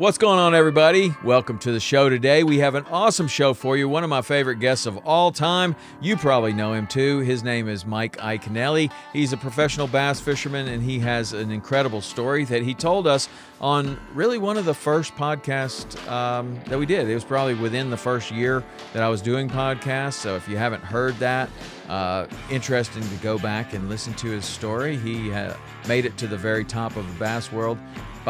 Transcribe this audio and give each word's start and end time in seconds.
What's 0.00 0.16
going 0.16 0.38
on, 0.38 0.54
everybody? 0.54 1.14
Welcome 1.22 1.58
to 1.58 1.72
the 1.72 1.78
show 1.78 2.08
today. 2.08 2.42
We 2.42 2.60
have 2.60 2.74
an 2.74 2.86
awesome 2.86 3.28
show 3.28 3.52
for 3.52 3.76
you. 3.76 3.86
One 3.86 4.02
of 4.02 4.08
my 4.08 4.22
favorite 4.22 4.58
guests 4.58 4.86
of 4.86 4.96
all 5.06 5.30
time. 5.30 5.76
You 6.00 6.16
probably 6.16 6.54
know 6.54 6.72
him 6.72 6.86
too. 6.86 7.18
His 7.18 7.44
name 7.44 7.68
is 7.68 7.84
Mike 7.84 8.16
Iaconelli. 8.16 8.90
He's 9.12 9.34
a 9.34 9.36
professional 9.36 9.86
bass 9.86 10.18
fisherman, 10.18 10.68
and 10.68 10.82
he 10.82 11.00
has 11.00 11.34
an 11.34 11.50
incredible 11.50 12.00
story 12.00 12.46
that 12.46 12.62
he 12.62 12.72
told 12.72 13.06
us 13.06 13.28
on 13.60 14.00
really 14.14 14.38
one 14.38 14.56
of 14.56 14.64
the 14.64 14.72
first 14.72 15.14
podcasts 15.16 16.10
um, 16.10 16.58
that 16.68 16.78
we 16.78 16.86
did. 16.86 17.06
It 17.06 17.12
was 17.12 17.22
probably 17.22 17.52
within 17.52 17.90
the 17.90 17.98
first 17.98 18.30
year 18.30 18.64
that 18.94 19.02
I 19.02 19.10
was 19.10 19.20
doing 19.20 19.50
podcasts. 19.50 20.14
So 20.14 20.34
if 20.34 20.48
you 20.48 20.56
haven't 20.56 20.82
heard 20.82 21.14
that, 21.16 21.50
uh, 21.90 22.26
interesting 22.50 23.02
to 23.02 23.16
go 23.16 23.38
back 23.38 23.74
and 23.74 23.90
listen 23.90 24.14
to 24.14 24.28
his 24.28 24.46
story. 24.46 24.96
He 24.96 25.30
uh, 25.30 25.54
made 25.86 26.06
it 26.06 26.16
to 26.16 26.26
the 26.26 26.38
very 26.38 26.64
top 26.64 26.96
of 26.96 27.06
the 27.06 27.18
bass 27.18 27.52
world 27.52 27.76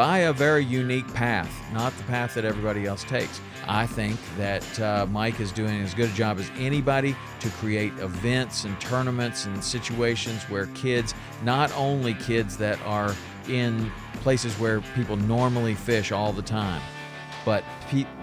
by 0.01 0.17
a 0.17 0.33
very 0.33 0.65
unique 0.65 1.13
path, 1.13 1.63
not 1.71 1.95
the 1.95 2.03
path 2.05 2.33
that 2.33 2.43
everybody 2.43 2.87
else 2.87 3.03
takes. 3.03 3.39
I 3.67 3.85
think 3.85 4.19
that 4.35 4.79
uh, 4.79 5.05
Mike 5.11 5.39
is 5.39 5.51
doing 5.51 5.79
as 5.81 5.93
good 5.93 6.09
a 6.09 6.13
job 6.13 6.39
as 6.39 6.49
anybody 6.57 7.15
to 7.39 7.49
create 7.49 7.93
events 7.99 8.63
and 8.63 8.81
tournaments 8.81 9.45
and 9.45 9.63
situations 9.63 10.41
where 10.45 10.65
kids, 10.73 11.13
not 11.43 11.71
only 11.77 12.15
kids 12.15 12.57
that 12.57 12.81
are 12.81 13.13
in 13.47 13.91
places 14.23 14.57
where 14.57 14.81
people 14.95 15.17
normally 15.17 15.75
fish 15.75 16.11
all 16.11 16.33
the 16.33 16.41
time, 16.41 16.81
but 17.45 17.63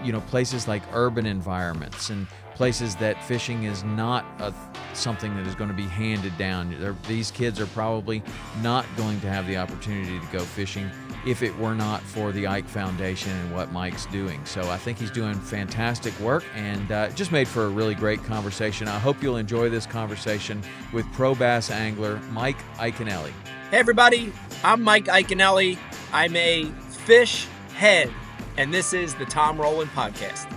you 0.03 0.11
know 0.11 0.21
places 0.21 0.67
like 0.67 0.83
urban 0.93 1.25
environments 1.25 2.09
and 2.09 2.27
places 2.59 2.93
that 2.97 3.23
fishing 3.23 3.63
is 3.63 3.85
not 3.85 4.25
a, 4.39 4.53
something 4.93 5.33
that 5.37 5.47
is 5.47 5.55
going 5.55 5.69
to 5.69 5.75
be 5.75 5.83
handed 5.87 6.37
down. 6.37 6.75
They're, 6.77 6.93
these 7.07 7.31
kids 7.31 7.57
are 7.57 7.67
probably 7.67 8.21
not 8.61 8.85
going 8.97 9.21
to 9.21 9.29
have 9.29 9.47
the 9.47 9.55
opportunity 9.55 10.19
to 10.19 10.25
go 10.25 10.39
fishing 10.39 10.91
if 11.25 11.41
it 11.41 11.57
were 11.57 11.73
not 11.73 12.01
for 12.01 12.33
the 12.33 12.47
Ike 12.47 12.67
Foundation 12.67 13.31
and 13.31 13.53
what 13.53 13.71
Mike's 13.71 14.07
doing. 14.07 14.43
So 14.45 14.69
I 14.69 14.75
think 14.75 14.97
he's 14.97 15.09
doing 15.09 15.35
fantastic 15.35 16.17
work 16.19 16.43
and 16.53 16.91
uh, 16.91 17.09
just 17.11 17.31
made 17.31 17.47
for 17.47 17.63
a 17.63 17.69
really 17.69 17.95
great 17.95 18.21
conversation. 18.25 18.89
I 18.89 18.99
hope 18.99 19.23
you'll 19.23 19.37
enjoy 19.37 19.69
this 19.69 19.85
conversation 19.85 20.61
with 20.91 21.09
pro 21.13 21.35
bass 21.35 21.71
angler 21.71 22.19
Mike 22.33 22.57
Iaconelli. 22.75 23.31
Hey, 23.71 23.77
everybody, 23.77 24.33
I'm 24.65 24.81
Mike 24.81 25.05
Iaconelli. 25.05 25.77
I'm 26.11 26.35
a 26.35 26.65
fish 26.89 27.47
head, 27.75 28.11
and 28.59 28.73
this 28.73 28.91
is 28.91 29.15
the 29.15 29.25
Tom 29.25 29.57
Rowland 29.59 29.89
Podcast. 29.91 30.53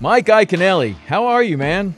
Mike 0.00 0.26
Iaconelli, 0.26 0.94
how 1.06 1.26
are 1.26 1.42
you, 1.42 1.56
man? 1.56 1.94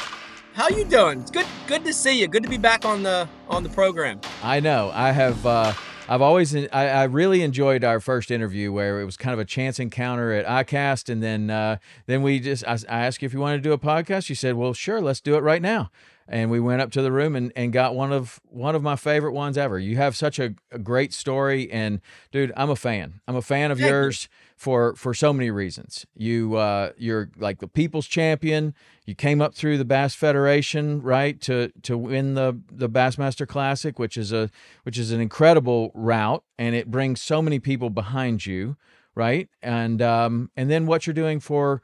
How 0.55 0.69
you 0.69 0.85
doing? 0.85 1.21
It's 1.21 1.31
good 1.33 1.47
good 1.67 1.85
to 1.85 1.93
see 1.93 2.21
you. 2.21 2.29
Good 2.29 2.45
to 2.45 2.49
be 2.49 2.57
back 2.57 2.85
on 2.85 3.03
the 3.03 3.29
on 3.49 3.65
the 3.65 3.69
program. 3.69 4.21
I 4.45 4.61
know. 4.61 4.93
I 4.95 5.11
have 5.11 5.45
uh 5.45 5.73
I've 6.09 6.23
always 6.23 6.55
I, 6.55 6.69
I 6.73 7.05
really 7.05 7.43
enjoyed 7.43 7.83
our 7.83 7.99
first 7.99 8.31
interview 8.31 8.71
where 8.71 9.01
it 9.01 9.05
was 9.05 9.17
kind 9.17 9.35
of 9.35 9.41
a 9.41 9.45
chance 9.45 9.81
encounter 9.81 10.33
at 10.33 10.47
ICAST 10.47 11.09
and 11.11 11.21
then 11.21 11.51
uh 11.51 11.79
then 12.07 12.23
we 12.23 12.39
just 12.39 12.65
I, 12.65 12.79
I 12.89 13.07
asked 13.07 13.23
you 13.23 13.27
if 13.27 13.33
you 13.33 13.41
wanted 13.41 13.57
to 13.57 13.63
do 13.63 13.73
a 13.73 13.79
podcast. 13.79 14.29
You 14.29 14.37
said, 14.37 14.55
"Well, 14.55 14.73
sure, 14.73 15.01
let's 15.01 15.21
do 15.21 15.35
it 15.35 15.41
right 15.41 15.63
now." 15.63 15.91
And 16.29 16.51
we 16.51 16.61
went 16.61 16.83
up 16.83 16.91
to 16.93 17.03
the 17.03 17.11
room 17.11 17.35
and, 17.35 17.53
and 17.57 17.73
got 17.73 17.95
one 17.95 18.13
of 18.13 18.39
one 18.45 18.75
of 18.75 18.83
my 18.83 18.97
favorite 18.97 19.33
ones 19.33 19.57
ever. 19.57 19.79
You 19.79 19.97
have 19.97 20.15
such 20.15 20.39
a, 20.39 20.55
a 20.71 20.79
great 20.79 21.13
story, 21.15 21.71
and 21.73 22.01
dude, 22.31 22.53
I'm 22.57 22.71
a 22.71 22.77
fan. 22.77 23.21
I'm 23.27 23.37
a 23.37 23.43
fan 23.43 23.71
of 23.71 23.79
Thank 23.79 23.91
yours 23.91 24.25
you. 24.25 24.29
for 24.57 24.95
for 24.95 25.15
so 25.15 25.33
many 25.33 25.51
reasons. 25.51 26.07
You 26.15 26.57
uh, 26.57 26.93
you're 26.99 27.31
like 27.39 27.61
the 27.61 27.69
people's 27.69 28.07
champion. 28.07 28.75
You 29.07 29.15
came 29.15 29.41
up 29.41 29.55
through 29.55 29.79
the 29.79 29.87
Bass 29.87 30.15
Federation, 30.15 31.01
right, 31.01 31.41
to 31.43 31.73
to 31.83 31.97
win 31.97 32.35
the 32.35 32.61
the 32.71 32.91
Bassmaster 32.91 33.49
Classic, 33.49 33.99
which 33.99 34.19
is 34.19 34.33
a 34.33 34.51
which 34.83 34.99
is 34.99 35.11
an 35.13 35.21
incredible 35.21 35.91
route, 35.95 36.45
and 36.59 36.75
it 36.75 36.91
brings 36.91 37.23
so 37.23 37.41
many 37.41 37.59
people 37.59 37.89
behind 37.89 38.45
you, 38.45 38.77
right? 39.15 39.49
And 39.63 40.03
um, 40.03 40.51
and 40.57 40.71
then 40.71 40.87
what 40.87 41.07
you're 41.07 41.15
doing 41.15 41.41
for 41.41 41.81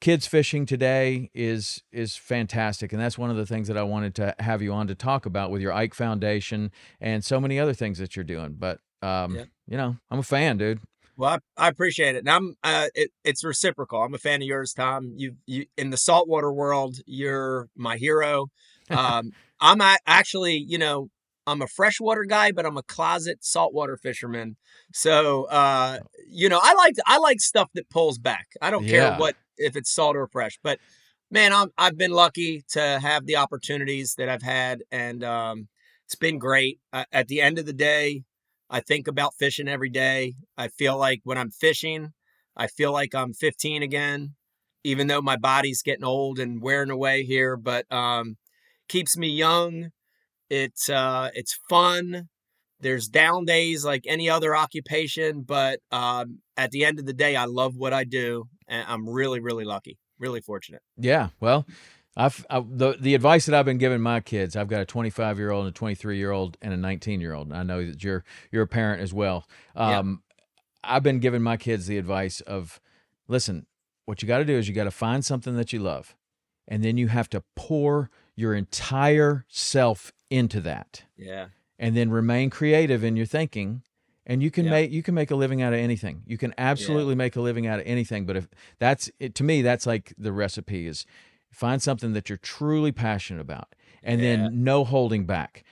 kids 0.00 0.26
fishing 0.26 0.64
today 0.66 1.30
is 1.34 1.82
is 1.92 2.16
fantastic 2.16 2.92
and 2.92 3.00
that's 3.02 3.18
one 3.18 3.30
of 3.30 3.36
the 3.36 3.46
things 3.46 3.66
that 3.68 3.76
i 3.76 3.82
wanted 3.82 4.14
to 4.14 4.34
have 4.38 4.62
you 4.62 4.72
on 4.72 4.86
to 4.86 4.94
talk 4.94 5.26
about 5.26 5.50
with 5.50 5.60
your 5.60 5.72
ike 5.72 5.94
foundation 5.94 6.70
and 7.00 7.24
so 7.24 7.40
many 7.40 7.58
other 7.58 7.74
things 7.74 7.98
that 7.98 8.14
you're 8.14 8.24
doing 8.24 8.54
but 8.58 8.78
um 9.02 9.34
Yeah. 9.34 9.44
you 9.66 9.76
know 9.76 9.96
i'm 10.10 10.18
a 10.20 10.22
fan 10.22 10.56
dude 10.56 10.80
Well, 11.16 11.38
I, 11.56 11.64
I 11.64 11.68
appreciate 11.68 12.14
it, 12.14 12.18
and 12.18 12.30
I'm 12.30 12.54
uh, 12.62 12.86
it, 12.94 13.10
it's 13.24 13.42
reciprocal. 13.42 14.00
I'm 14.02 14.14
a 14.14 14.18
fan 14.18 14.40
of 14.40 14.46
yours, 14.46 14.72
Tom. 14.72 15.14
You 15.16 15.34
you 15.46 15.66
in 15.76 15.90
the 15.90 15.96
saltwater 15.96 16.52
world, 16.52 16.98
you're 17.06 17.68
my 17.76 17.96
hero. 17.96 18.46
Um, 18.90 19.32
I'm 19.60 19.80
actually, 20.06 20.56
you 20.56 20.78
know, 20.78 21.10
I'm 21.48 21.62
a 21.62 21.66
freshwater 21.68 22.24
guy, 22.24 22.52
but 22.52 22.66
I'm 22.66 22.76
a 22.76 22.82
closet 22.82 23.38
saltwater 23.44 23.96
fisherman. 23.96 24.56
So, 24.92 25.44
uh, 25.44 26.00
you 26.28 26.48
know, 26.48 26.60
I 26.62 26.74
like 26.74 26.94
I 27.06 27.18
like 27.18 27.40
stuff 27.40 27.70
that 27.74 27.90
pulls 27.90 28.18
back. 28.18 28.46
I 28.62 28.70
don't 28.70 28.86
care 28.88 29.04
Yeah. 29.04 29.18
what 29.18 29.36
if 29.56 29.76
it's 29.76 29.90
salt 29.92 30.16
or 30.16 30.28
fresh, 30.28 30.58
but 30.62 30.78
man, 31.30 31.52
I'm 31.52 31.68
I've 31.78 31.96
been 31.98 32.12
lucky 32.12 32.64
to 32.70 32.98
have 33.00 33.26
the 33.26 33.36
opportunities 33.36 34.14
that 34.18 34.28
I've 34.28 34.42
had, 34.42 34.82
and 34.90 35.24
um, 35.24 35.68
it's 36.06 36.14
been 36.14 36.38
great. 36.38 36.80
Uh, 36.92 37.04
at 37.12 37.28
the 37.28 37.40
end 37.40 37.58
of 37.58 37.66
the 37.66 37.72
day, 37.72 38.24
I 38.70 38.80
think 38.80 39.08
about 39.08 39.34
fishing 39.38 39.68
every 39.68 39.90
day. 39.90 40.34
I 40.56 40.68
feel 40.68 40.96
like 40.98 41.20
when 41.24 41.38
I'm 41.38 41.50
fishing, 41.50 42.12
I 42.56 42.66
feel 42.66 42.92
like 42.92 43.14
I'm 43.14 43.32
15 43.34 43.82
again, 43.82 44.34
even 44.84 45.06
though 45.06 45.22
my 45.22 45.36
body's 45.36 45.82
getting 45.82 46.04
old 46.04 46.38
and 46.38 46.62
wearing 46.62 46.90
away 46.90 47.24
here, 47.24 47.56
but 47.56 47.90
um, 47.92 48.36
keeps 48.88 49.16
me 49.16 49.28
young. 49.28 49.90
It's 50.50 50.88
uh, 50.88 51.30
it's 51.34 51.58
fun. 51.68 52.28
There's 52.80 53.08
down 53.08 53.44
days 53.44 53.84
like 53.84 54.04
any 54.06 54.30
other 54.30 54.54
occupation, 54.54 55.42
but 55.42 55.80
um, 55.90 56.38
at 56.56 56.70
the 56.70 56.84
end 56.84 57.00
of 57.00 57.06
the 57.06 57.12
day, 57.12 57.34
I 57.34 57.46
love 57.46 57.74
what 57.76 57.92
I 57.92 58.04
do, 58.04 58.44
and 58.68 58.84
I'm 58.88 59.08
really, 59.08 59.40
really 59.40 59.64
lucky, 59.64 59.98
really 60.18 60.40
fortunate. 60.40 60.82
yeah 60.96 61.28
well 61.40 61.66
I've, 62.18 62.44
I, 62.50 62.60
the 62.68 62.96
the 62.98 63.14
advice 63.14 63.46
that 63.46 63.54
I've 63.54 63.64
been 63.64 63.78
giving 63.78 64.00
my 64.00 64.18
kids. 64.18 64.56
I've 64.56 64.66
got 64.66 64.80
a 64.80 64.84
25 64.84 65.38
year 65.38 65.52
old, 65.52 65.66
and 65.66 65.74
a 65.74 65.78
23 65.78 66.18
year 66.18 66.32
old, 66.32 66.58
and 66.60 66.74
a 66.74 66.76
19 66.76 67.20
year 67.20 67.32
old. 67.32 67.52
I 67.52 67.62
know 67.62 67.86
that 67.86 68.02
you're 68.02 68.24
you're 68.50 68.64
a 68.64 68.66
parent 68.66 69.00
as 69.00 69.14
well. 69.14 69.46
Yeah. 69.76 70.00
Um, 70.00 70.22
I've 70.82 71.04
been 71.04 71.20
giving 71.20 71.42
my 71.42 71.56
kids 71.56 71.86
the 71.86 71.96
advice 71.96 72.40
of, 72.40 72.80
listen, 73.28 73.66
what 74.06 74.20
you 74.20 74.28
got 74.28 74.38
to 74.38 74.44
do 74.44 74.56
is 74.56 74.68
you 74.68 74.74
got 74.74 74.84
to 74.84 74.90
find 74.90 75.24
something 75.24 75.54
that 75.56 75.72
you 75.72 75.78
love, 75.78 76.16
and 76.66 76.82
then 76.82 76.96
you 76.96 77.06
have 77.06 77.28
to 77.30 77.44
pour 77.54 78.10
your 78.38 78.54
entire 78.54 79.44
self 79.48 80.12
into 80.30 80.60
that, 80.60 81.02
Yeah, 81.16 81.46
and 81.78 81.96
then 81.96 82.10
remain 82.10 82.50
creative 82.50 83.02
in 83.02 83.16
your 83.16 83.26
thinking. 83.26 83.82
And 84.24 84.42
you 84.42 84.50
can 84.50 84.66
Yeah. 84.66 84.72
make 84.72 84.92
you 84.92 85.02
can 85.02 85.14
make 85.14 85.30
a 85.30 85.34
living 85.36 85.60
out 85.62 85.72
of 85.72 85.78
anything. 85.78 86.22
You 86.26 86.38
can 86.38 86.54
absolutely 86.56 87.14
make 87.14 87.34
a 87.34 87.40
living 87.40 87.66
out 87.66 87.80
of 87.80 87.86
anything. 87.86 88.26
But 88.26 88.36
if 88.36 88.46
that's 88.78 89.10
it, 89.18 89.34
to 89.36 89.44
me, 89.44 89.62
that's 89.62 89.86
like 89.86 90.12
the 90.18 90.32
recipe 90.32 90.86
is 90.86 91.04
find 91.50 91.82
something 91.82 92.12
that 92.12 92.28
you're 92.28 92.36
truly 92.38 92.92
passionate 92.92 93.40
about, 93.40 93.74
and 94.02 94.20
Yeah. 94.20 94.36
then 94.36 94.62
no 94.64 94.84
holding 94.84 95.24
back 95.26 95.64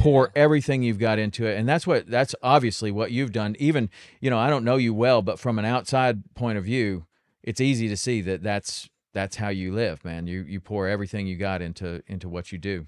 pour 0.00 0.30
everything 0.34 0.82
you've 0.82 0.98
got 0.98 1.18
into 1.18 1.46
it 1.46 1.56
and 1.56 1.66
that's 1.66 1.86
what 1.86 2.06
that's 2.06 2.34
obviously 2.42 2.90
what 2.90 3.10
you've 3.10 3.32
done 3.32 3.56
even 3.58 3.88
you 4.20 4.28
know 4.28 4.38
i 4.38 4.50
don't 4.50 4.62
know 4.62 4.76
you 4.76 4.92
well 4.92 5.22
but 5.22 5.38
from 5.38 5.58
an 5.58 5.64
outside 5.64 6.22
point 6.34 6.58
of 6.58 6.64
view 6.64 7.06
it's 7.42 7.58
easy 7.58 7.88
to 7.88 7.96
see 7.96 8.20
that 8.20 8.42
that's 8.42 8.90
that's 9.12 9.36
how 9.36 9.48
you 9.48 9.72
live, 9.72 10.04
man. 10.04 10.26
You 10.26 10.42
you 10.42 10.60
pour 10.60 10.88
everything 10.88 11.26
you 11.26 11.36
got 11.36 11.62
into 11.62 12.02
into 12.06 12.28
what 12.28 12.52
you 12.52 12.58
do. 12.58 12.86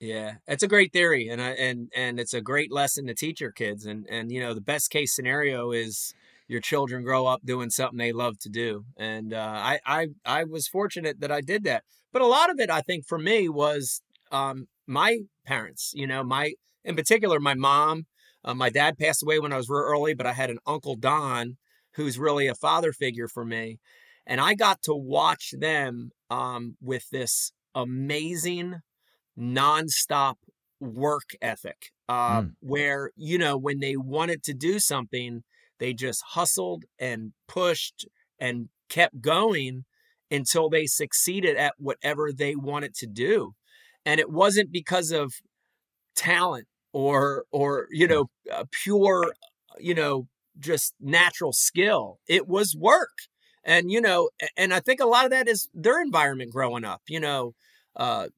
Yeah, 0.00 0.36
it's 0.46 0.62
a 0.62 0.68
great 0.68 0.92
theory, 0.92 1.28
and 1.28 1.42
I, 1.42 1.50
and 1.50 1.90
and 1.94 2.18
it's 2.18 2.34
a 2.34 2.40
great 2.40 2.72
lesson 2.72 3.06
to 3.06 3.14
teach 3.14 3.40
your 3.40 3.52
kids. 3.52 3.84
And 3.84 4.06
and 4.08 4.32
you 4.32 4.40
know, 4.40 4.54
the 4.54 4.60
best 4.60 4.90
case 4.90 5.12
scenario 5.14 5.72
is 5.72 6.14
your 6.48 6.60
children 6.60 7.04
grow 7.04 7.26
up 7.26 7.44
doing 7.44 7.70
something 7.70 7.98
they 7.98 8.12
love 8.12 8.38
to 8.40 8.48
do. 8.48 8.84
And 8.96 9.32
uh, 9.34 9.38
I 9.54 9.78
I 9.84 10.08
I 10.24 10.44
was 10.44 10.66
fortunate 10.66 11.20
that 11.20 11.30
I 11.30 11.42
did 11.42 11.64
that. 11.64 11.84
But 12.12 12.22
a 12.22 12.26
lot 12.26 12.50
of 12.50 12.58
it, 12.58 12.70
I 12.70 12.80
think, 12.80 13.06
for 13.06 13.18
me 13.18 13.48
was 13.48 14.02
um, 14.32 14.66
my 14.86 15.20
parents. 15.46 15.92
You 15.94 16.06
know, 16.06 16.24
my 16.24 16.54
in 16.84 16.96
particular, 16.96 17.38
my 17.38 17.54
mom. 17.54 18.06
Uh, 18.42 18.54
my 18.54 18.70
dad 18.70 18.96
passed 18.96 19.22
away 19.22 19.38
when 19.38 19.52
I 19.52 19.58
was 19.58 19.68
real 19.68 19.82
early, 19.82 20.14
but 20.14 20.26
I 20.26 20.32
had 20.32 20.48
an 20.48 20.60
uncle 20.66 20.96
Don 20.96 21.58
who's 21.96 22.18
really 22.18 22.46
a 22.46 22.54
father 22.54 22.90
figure 22.90 23.28
for 23.28 23.44
me, 23.44 23.78
and 24.30 24.40
I 24.40 24.54
got 24.54 24.80
to 24.82 24.94
watch 24.94 25.52
them 25.58 26.12
um, 26.30 26.76
with 26.80 27.10
this 27.10 27.50
amazing 27.74 28.76
nonstop 29.36 30.36
work 30.78 31.30
ethic 31.42 31.90
uh, 32.08 32.42
mm. 32.42 32.52
where 32.60 33.10
you 33.16 33.36
know 33.36 33.58
when 33.58 33.80
they 33.80 33.96
wanted 33.96 34.42
to 34.44 34.54
do 34.54 34.78
something 34.78 35.42
they 35.78 35.92
just 35.92 36.22
hustled 36.28 36.84
and 36.98 37.32
pushed 37.46 38.06
and 38.38 38.68
kept 38.88 39.20
going 39.20 39.84
until 40.30 40.70
they 40.70 40.86
succeeded 40.86 41.56
at 41.56 41.74
whatever 41.78 42.32
they 42.32 42.54
wanted 42.54 42.94
to 42.94 43.06
do 43.06 43.52
and 44.06 44.18
it 44.20 44.30
wasn't 44.30 44.72
because 44.72 45.10
of 45.10 45.34
talent 46.16 46.66
or 46.92 47.44
or 47.52 47.86
you 47.90 48.06
hmm. 48.06 48.12
know 48.12 48.30
uh, 48.52 48.64
pure 48.70 49.32
you 49.78 49.94
know 49.94 50.26
just 50.58 50.94
natural 50.98 51.52
skill 51.52 52.18
it 52.26 52.48
was 52.48 52.76
work 52.76 53.18
and 53.64 53.90
you 53.90 54.00
know 54.00 54.30
and 54.56 54.72
i 54.72 54.80
think 54.80 55.00
a 55.00 55.06
lot 55.06 55.24
of 55.24 55.30
that 55.30 55.48
is 55.48 55.68
their 55.74 56.00
environment 56.00 56.52
growing 56.52 56.84
up 56.84 57.02
you 57.08 57.20
know 57.20 57.54
uh, 57.96 58.28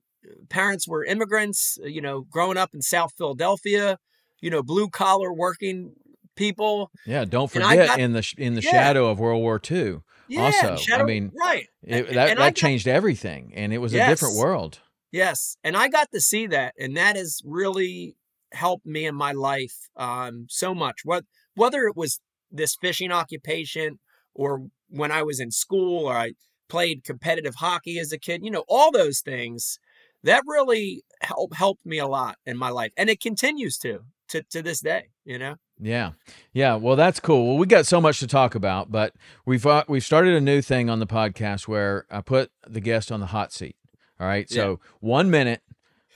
parents 0.49 0.89
were 0.89 1.05
immigrants 1.05 1.79
you 1.85 2.01
know 2.01 2.23
growing 2.23 2.57
up 2.57 2.75
in 2.75 2.83
south 2.83 3.13
philadelphia 3.17 3.99
you 4.41 4.51
know 4.51 4.63
blue 4.63 4.89
collar 4.89 5.33
working 5.33 5.93
people. 6.35 6.91
Yeah 7.05 7.27
don't 7.27 7.51
forget 7.51 7.89
got, 7.89 8.01
in 8.01 8.13
the 8.13 8.35
in 8.39 8.55
the 8.55 8.63
yeah. 8.63 8.71
shadow 8.71 9.11
of 9.11 9.19
world 9.19 9.43
war 9.43 9.61
ii 9.71 9.97
yeah, 10.29 10.41
also. 10.47 10.77
Shadow, 10.77 11.03
i 11.03 11.07
mean 11.07 11.31
right. 11.39 11.67
It, 11.83 12.09
that, 12.15 12.29
that 12.29 12.37
got, 12.39 12.55
changed 12.55 12.89
everything 12.89 13.53
and 13.55 13.73
it 13.73 13.79
was 13.79 13.93
yes, 13.93 14.07
a 14.07 14.11
different 14.11 14.37
world. 14.39 14.81
Yes 15.11 15.57
and 15.63 15.77
i 15.77 15.89
got 15.89 16.11
to 16.13 16.21
see 16.21 16.47
that 16.47 16.75
and 16.79 16.97
that 16.97 17.17
has 17.17 17.43
really 17.45 18.17
helped 18.55 18.87
me 18.87 19.07
in 19.07 19.15
my 19.15 19.33
life 19.33 19.89
um, 19.97 20.47
so 20.49 20.75
much. 20.75 21.01
What 21.05 21.25
whether 21.55 21.83
it 21.87 21.97
was 21.97 22.21
this 22.51 22.77
fishing 22.77 23.13
occupation 23.13 23.99
or 24.35 24.67
when 24.93 25.11
I 25.11 25.23
was 25.23 25.41
in 25.41 25.51
school 25.51 26.07
or 26.07 26.15
I 26.15 26.33
played 26.69 27.05
competitive 27.05 27.57
hockey 27.57 27.99
as 27.99 28.13
a 28.13 28.19
kid, 28.19 28.45
you 28.45 28.51
know, 28.51 28.65
all 28.69 28.91
those 28.93 29.21
things 29.21 29.79
that 30.23 30.43
really 30.47 31.03
helped 31.21 31.55
helped 31.55 31.85
me 31.85 31.99
a 31.99 32.07
lot 32.07 32.37
in 32.47 32.57
my 32.57 32.71
life. 32.71 32.93
And 32.97 33.11
it 33.11 33.21
continues 33.21 33.79
to 33.79 34.01
to 34.29 34.43
to 34.51 34.63
this 34.63 34.81
day, 34.81 35.09
you 35.25 35.39
know? 35.39 35.57
Yeah. 35.81 36.13
Yeah, 36.53 36.77
well 36.77 36.97
that's 36.97 37.21
cool. 37.21 37.49
Well, 37.49 37.59
we 37.59 37.67
got 37.67 37.87
so 37.87 38.01
much 38.01 38.21
to 38.21 38.27
talk 38.27 38.55
about, 38.55 38.91
but 38.91 39.15
we've 39.45 39.67
uh, 39.67 39.85
we've 39.89 40.05
started 40.05 40.35
a 40.35 40.41
new 40.41 40.63
thing 40.63 40.89
on 40.89 41.01
the 41.01 41.07
podcast 41.07 41.67
where 41.67 42.07
I 42.11 42.21
put 42.21 42.51
the 42.67 42.81
guest 42.81 43.11
on 43.11 43.21
the 43.21 43.27
hot 43.27 43.53
seat. 43.53 43.77
All 44.21 44.27
right? 44.29 44.49
So, 44.49 44.71
yeah. 44.71 44.89
1 45.01 45.31
minute 45.31 45.63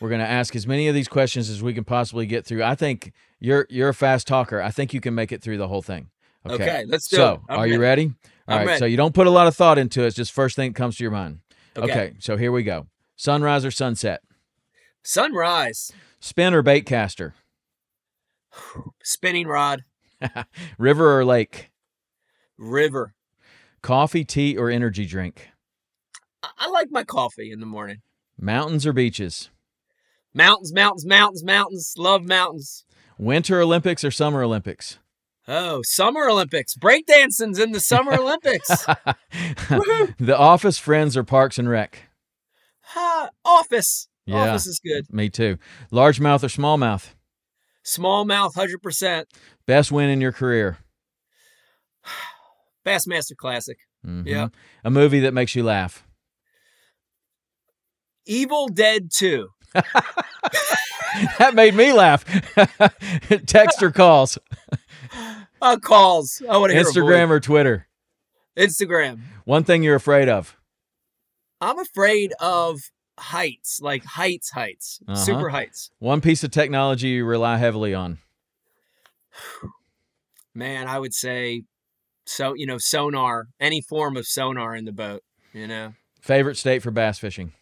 we're 0.01 0.09
going 0.09 0.21
to 0.21 0.29
ask 0.29 0.55
as 0.55 0.67
many 0.67 0.89
of 0.89 0.95
these 0.95 1.09
questions 1.09 1.49
as 1.49 1.63
we 1.63 1.73
can 1.73 1.85
possibly 1.85 2.27
get 2.27 2.45
through. 2.45 2.63
I 2.63 2.75
think 2.75 3.13
you're 3.41 3.67
you're 3.71 3.89
a 3.89 3.95
fast 3.95 4.27
talker. 4.27 4.61
I 4.61 4.71
think 4.71 4.93
you 4.93 5.01
can 5.01 5.15
make 5.15 5.33
it 5.33 5.43
through 5.43 5.59
the 5.59 5.69
whole 5.69 5.83
thing. 5.83 6.11
Okay, 6.45 6.55
okay 6.55 6.85
let's 6.87 7.09
do 7.09 7.17
so, 7.17 7.43
it. 7.49 7.53
are 7.53 7.63
ready. 7.63 7.73
you 7.73 7.81
ready? 7.81 8.13
All 8.49 8.65
right. 8.65 8.79
So 8.79 8.85
you 8.85 8.97
don't 8.97 9.15
put 9.15 9.27
a 9.27 9.31
lot 9.31 9.47
of 9.47 9.57
thought 9.57 9.79
into 9.79 10.03
it. 10.03 10.09
It's 10.09 10.17
just 10.17 10.33
first 10.33 10.57
thing 10.57 10.71
that 10.73 10.77
comes 10.77 10.97
to 10.97 11.05
your 11.05 11.11
mind. 11.11 11.41
Okay. 11.77 11.91
okay. 11.91 12.15
So 12.19 12.37
here 12.37 12.53
we 12.53 12.63
go. 12.63 12.87
Sunrise 13.17 13.65
or 13.65 13.71
sunset? 13.71 14.23
Sunrise. 15.03 15.93
Spin 16.21 16.55
or 16.55 16.63
bait 16.63 16.87
caster? 16.87 17.35
Spinning 19.03 19.47
rod. 19.47 19.85
River 20.79 21.19
or 21.19 21.25
lake? 21.25 21.71
River. 22.57 23.15
Coffee, 23.83 24.25
tea, 24.25 24.57
or 24.57 24.71
energy 24.71 25.07
drink? 25.07 25.49
I 26.43 26.69
like 26.69 26.89
my 26.91 27.05
coffee 27.05 27.51
in 27.51 27.61
the 27.61 27.67
morning. 27.67 28.03
Mountains 28.39 28.87
or 28.87 28.93
beaches? 28.93 29.51
Mountains, 30.35 30.73
mountains, 30.73 31.07
mountains, 31.07 31.45
mountains. 31.45 31.95
Love 31.97 32.25
mountains. 32.25 32.85
Winter 33.19 33.61
Olympics 33.61 34.05
or 34.05 34.11
Summer 34.11 34.43
Olympics? 34.43 34.99
Oh, 35.49 35.83
Summer 35.83 36.29
Olympics. 36.29 36.75
Breakdancing's 36.75 37.59
in 37.59 37.73
the 37.73 37.81
Summer 37.81 38.15
Olympics. 38.15 38.69
the 40.19 40.37
Office, 40.37 40.79
Friends, 40.79 41.17
or 41.17 41.23
Parks 41.23 41.59
and 41.59 41.69
Rec? 41.69 42.03
Uh, 42.97 43.29
office. 43.45 44.09
Yeah, 44.27 44.49
office 44.49 44.67
is 44.67 44.81
good. 44.85 45.13
Me 45.13 45.31
too. 45.31 45.59
Largemouth 45.93 46.43
or 46.43 46.49
smallmouth? 46.49 47.15
Smallmouth, 47.85 48.55
100%. 48.55 49.25
Best 49.67 49.93
win 49.93 50.11
in 50.11 50.21
your 50.21 50.33
career? 50.33 50.79
Bassmaster 52.87 53.37
Classic. 53.37 53.79
Mm-hmm. 54.05 54.27
Yeah. 54.27 54.49
A 54.85 54.91
movie 54.91 55.21
that 55.21 55.35
makes 55.35 55.55
you 55.55 55.63
laugh? 55.63 56.05
Evil 58.27 58.67
Dead 58.67 59.11
2. 59.13 59.49
that 61.39 61.55
made 61.55 61.75
me 61.75 61.93
laugh. 61.93 62.25
Text 63.47 63.83
or 63.83 63.93
calls? 63.93 64.39
Uh, 65.63 65.79
calls. 65.79 66.43
I 66.49 66.59
want 66.59 66.71
to 66.71 66.79
Instagram 66.79 67.31
or 67.31 67.41
Twitter. 67.41 67.87
Instagram. 68.59 69.21
One 69.47 69.65
thing 69.65 69.83
you're 69.83 69.97
afraid 69.97 70.29
of. 70.29 70.55
I'm 71.63 71.79
afraid 71.79 72.35
of 72.41 72.79
heights, 73.19 73.81
like 73.81 74.05
heights, 74.05 74.51
heights, 74.51 75.01
uh-huh. 75.09 75.17
super 75.17 75.49
heights. 75.49 75.91
One 75.99 76.21
piece 76.21 76.45
of 76.45 76.51
technology 76.51 77.09
you 77.09 77.25
rely 77.25 77.57
heavily 77.57 77.95
on. 77.95 78.19
Man, 80.55 80.89
I 80.89 80.99
would 80.99 81.15
say 81.15 81.63
so. 82.27 82.55
You 82.55 82.67
know, 82.67 82.79
sonar, 82.79 83.49
any 83.59 83.81
form 83.81 84.17
of 84.17 84.27
sonar 84.27 84.77
in 84.77 84.85
the 84.85 84.93
boat. 84.93 85.23
You 85.53 85.67
know. 85.67 85.95
Favorite 86.21 86.57
state 86.57 86.83
for 86.83 86.91
bass 86.91 87.19
fishing. 87.19 87.53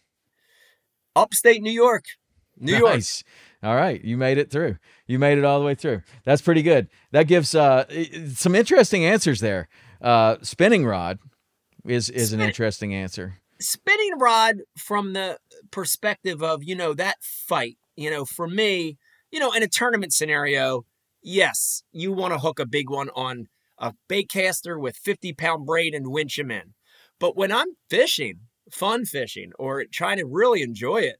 Upstate 1.15 1.61
New 1.61 1.71
York. 1.71 2.05
New 2.57 2.73
nice. 2.73 3.23
York. 3.23 3.35
All 3.63 3.75
right, 3.75 4.03
you 4.03 4.17
made 4.17 4.37
it 4.37 4.51
through. 4.51 4.77
You 5.07 5.19
made 5.19 5.37
it 5.37 5.45
all 5.45 5.59
the 5.59 5.65
way 5.65 5.75
through. 5.75 6.01
That's 6.23 6.41
pretty 6.41 6.61
good. 6.61 6.87
That 7.11 7.27
gives 7.27 7.55
uh, 7.55 7.85
some 8.33 8.55
interesting 8.55 9.05
answers 9.05 9.39
there. 9.39 9.67
Uh, 10.01 10.37
spinning 10.41 10.85
rod 10.85 11.19
is 11.85 12.09
is 12.09 12.29
Spin- 12.29 12.41
an 12.41 12.47
interesting 12.47 12.93
answer. 12.93 13.35
Spinning 13.59 14.17
rod 14.19 14.57
from 14.77 15.13
the 15.13 15.39
perspective 15.71 16.43
of 16.43 16.63
you 16.63 16.75
know 16.75 16.93
that 16.93 17.17
fight. 17.21 17.77
You 17.95 18.09
know, 18.09 18.25
for 18.25 18.47
me, 18.47 18.97
you 19.31 19.39
know, 19.39 19.51
in 19.51 19.63
a 19.63 19.67
tournament 19.67 20.13
scenario, 20.13 20.85
yes, 21.21 21.83
you 21.91 22.11
want 22.11 22.33
to 22.33 22.39
hook 22.39 22.59
a 22.59 22.65
big 22.65 22.89
one 22.89 23.09
on 23.15 23.47
a 23.77 23.93
bait 24.07 24.29
caster 24.29 24.79
with 24.79 24.97
50 24.97 25.33
pound 25.33 25.65
braid 25.65 25.93
and 25.93 26.11
winch 26.11 26.37
him 26.37 26.51
in. 26.51 26.73
But 27.19 27.35
when 27.35 27.51
I'm 27.51 27.75
fishing, 27.89 28.41
fun 28.71 29.05
fishing, 29.05 29.51
or 29.57 29.85
trying 29.85 30.17
to 30.17 30.25
really 30.25 30.61
enjoy 30.61 30.97
it, 30.97 31.17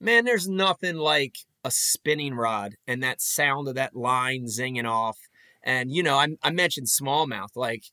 man, 0.00 0.24
there's 0.24 0.48
nothing 0.48 0.96
like 0.96 1.36
a 1.64 1.70
spinning 1.70 2.34
rod 2.34 2.74
and 2.86 3.02
that 3.02 3.20
sound 3.20 3.68
of 3.68 3.74
that 3.74 3.94
line 3.94 4.46
zinging 4.46 4.88
off. 4.88 5.18
And, 5.62 5.92
you 5.92 6.02
know, 6.02 6.16
I, 6.16 6.28
I 6.42 6.50
mentioned 6.50 6.88
smallmouth. 6.88 7.54
Like, 7.54 7.84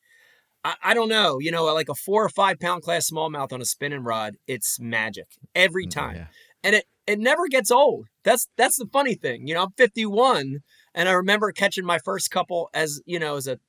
I, 0.63 0.75
I, 0.83 0.93
don't 0.93 1.09
know, 1.09 1.39
you 1.39 1.51
know, 1.51 1.65
like 1.65 1.89
a 1.89 1.95
four 1.95 2.23
or 2.23 2.29
five 2.29 2.59
pound 2.59 2.83
class 2.83 3.09
smallmouth 3.09 3.53
on 3.53 3.61
a 3.61 3.65
spinning 3.65 4.03
rod, 4.03 4.35
it's 4.47 4.79
magic 4.79 5.27
every 5.53 5.85
mm, 5.85 5.91
time. 5.91 6.15
Yeah. 6.15 6.25
And 6.63 6.75
it, 6.75 6.85
it 7.07 7.19
never 7.19 7.47
gets 7.47 7.71
old. 7.71 8.07
That's 8.23 8.47
that's 8.57 8.77
the 8.77 8.85
funny 8.85 9.15
thing. 9.15 9.47
You 9.47 9.55
know, 9.55 9.63
I'm 9.63 9.71
51 9.77 10.59
and 10.93 11.09
I 11.09 11.13
remember 11.13 11.51
catching 11.51 11.85
my 11.85 11.99
first 11.99 12.29
couple 12.29 12.69
as, 12.73 13.01
you 13.05 13.17
know, 13.17 13.35
as 13.35 13.47
a 13.47 13.59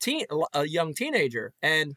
teen 0.00 0.26
a 0.52 0.66
young 0.66 0.94
teenager 0.94 1.52
and 1.62 1.94